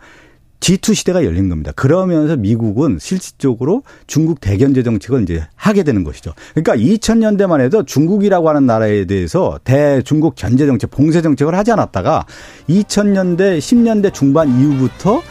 G2 0.62 0.96
시대가 0.96 1.26
열린 1.26 1.50
겁니다. 1.50 1.72
그러면서 1.76 2.38
미국은 2.38 2.98
실질적으로 3.00 3.84
중국 4.08 4.40
대견제 4.40 4.84
정책을 4.84 5.24
이제 5.24 5.44
하게 5.56 5.84
되는 5.84 6.04
것이죠. 6.04 6.34
그러니까 6.54 6.76
2000년대만 6.76 7.60
해도 7.62 7.84
중국이라고 7.84 8.48
하는 8.48 8.66
나라에 8.68 9.06
대해서 9.06 9.60
대중국 9.64 10.36
견제 10.36 10.66
정책, 10.68 10.92
봉쇄 10.92 11.22
정책을 11.22 11.56
하지 11.56 11.72
않았다가 11.72 12.26
2000년대, 12.70 13.58
10년대 13.58 14.14
중반 14.14 14.50
이후부터 14.60 15.22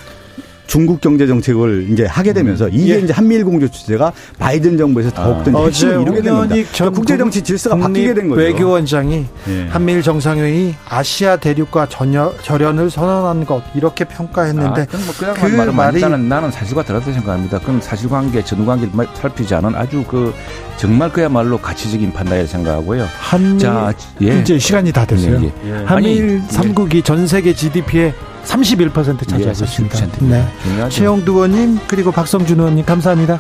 중국 0.71 1.01
경제 1.01 1.27
정책을 1.27 1.89
이제 1.91 2.07
하게 2.07 2.33
되면서 2.33 2.69
이게 2.69 2.95
예. 2.95 2.99
이제 3.01 3.13
한미일 3.13 3.45
공조 3.45 3.67
주제가 3.69 4.13
바이든 4.39 4.79
정부에서 4.79 5.11
더욱더 5.11 5.51
이제 5.51 5.59
어제 5.59 5.67
핵심을 5.67 5.93
이루게 5.95 6.13
됩니다. 6.23 6.33
홍현익 6.43 6.67
전 6.67 6.73
그러니까 6.77 6.97
국제 6.97 7.19
정치 7.19 7.43
질서가 7.43 7.75
바뀌게 7.77 8.15
된 8.15 8.29
거죠. 8.29 8.41
외교원장이 8.41 9.27
예. 9.49 9.67
한미일 9.69 10.01
정상회의 10.03 10.77
아시아 10.89 11.35
대륙과 11.39 11.87
전혀, 11.89 12.33
절연을 12.45 12.89
선언한 12.89 13.47
것 13.47 13.65
이렇게 13.75 14.05
평가했는데 14.05 14.83
아, 14.83 14.85
그건 14.85 15.07
뭐 15.07 15.15
그냥 15.19 15.35
그 15.35 15.47
말은 15.57 15.75
말이- 15.75 16.01
나는 16.03 16.29
나는 16.29 16.53
사실과 16.53 16.85
다르다고 16.85 17.13
생각합니다. 17.15 17.59
그건 17.59 17.81
사실관계, 17.81 18.45
전관계를 18.45 18.93
살피지 19.15 19.53
않은 19.57 19.75
아주 19.75 20.05
그 20.07 20.33
정말 20.77 21.11
그야말로 21.13 21.59
가치적인 21.59 22.13
판단이라고 22.13 22.47
생각하고요. 22.49 23.09
한미 23.19 23.59
자, 23.59 23.93
예. 24.23 24.39
이제 24.41 24.57
시간이 24.57 24.93
다 24.93 25.05
됐어요. 25.05 25.43
예, 25.43 25.53
예. 25.69 25.85
한미일 25.85 26.43
아니, 26.43 26.53
삼국이전 26.53 27.27
세계 27.27 27.53
GDP의 27.55 28.15
31% 28.45 29.29
차지하고 29.29 29.45
예, 29.45 29.51
있습니다. 29.51 29.99
31%. 29.99 30.25
네. 30.29 30.49
중요하죠. 30.63 30.97
최영두 30.97 31.33
의원님 31.33 31.79
그리고 31.87 32.11
박성준 32.13 32.59
의원님 32.59 32.85
감사합니다. 32.85 33.39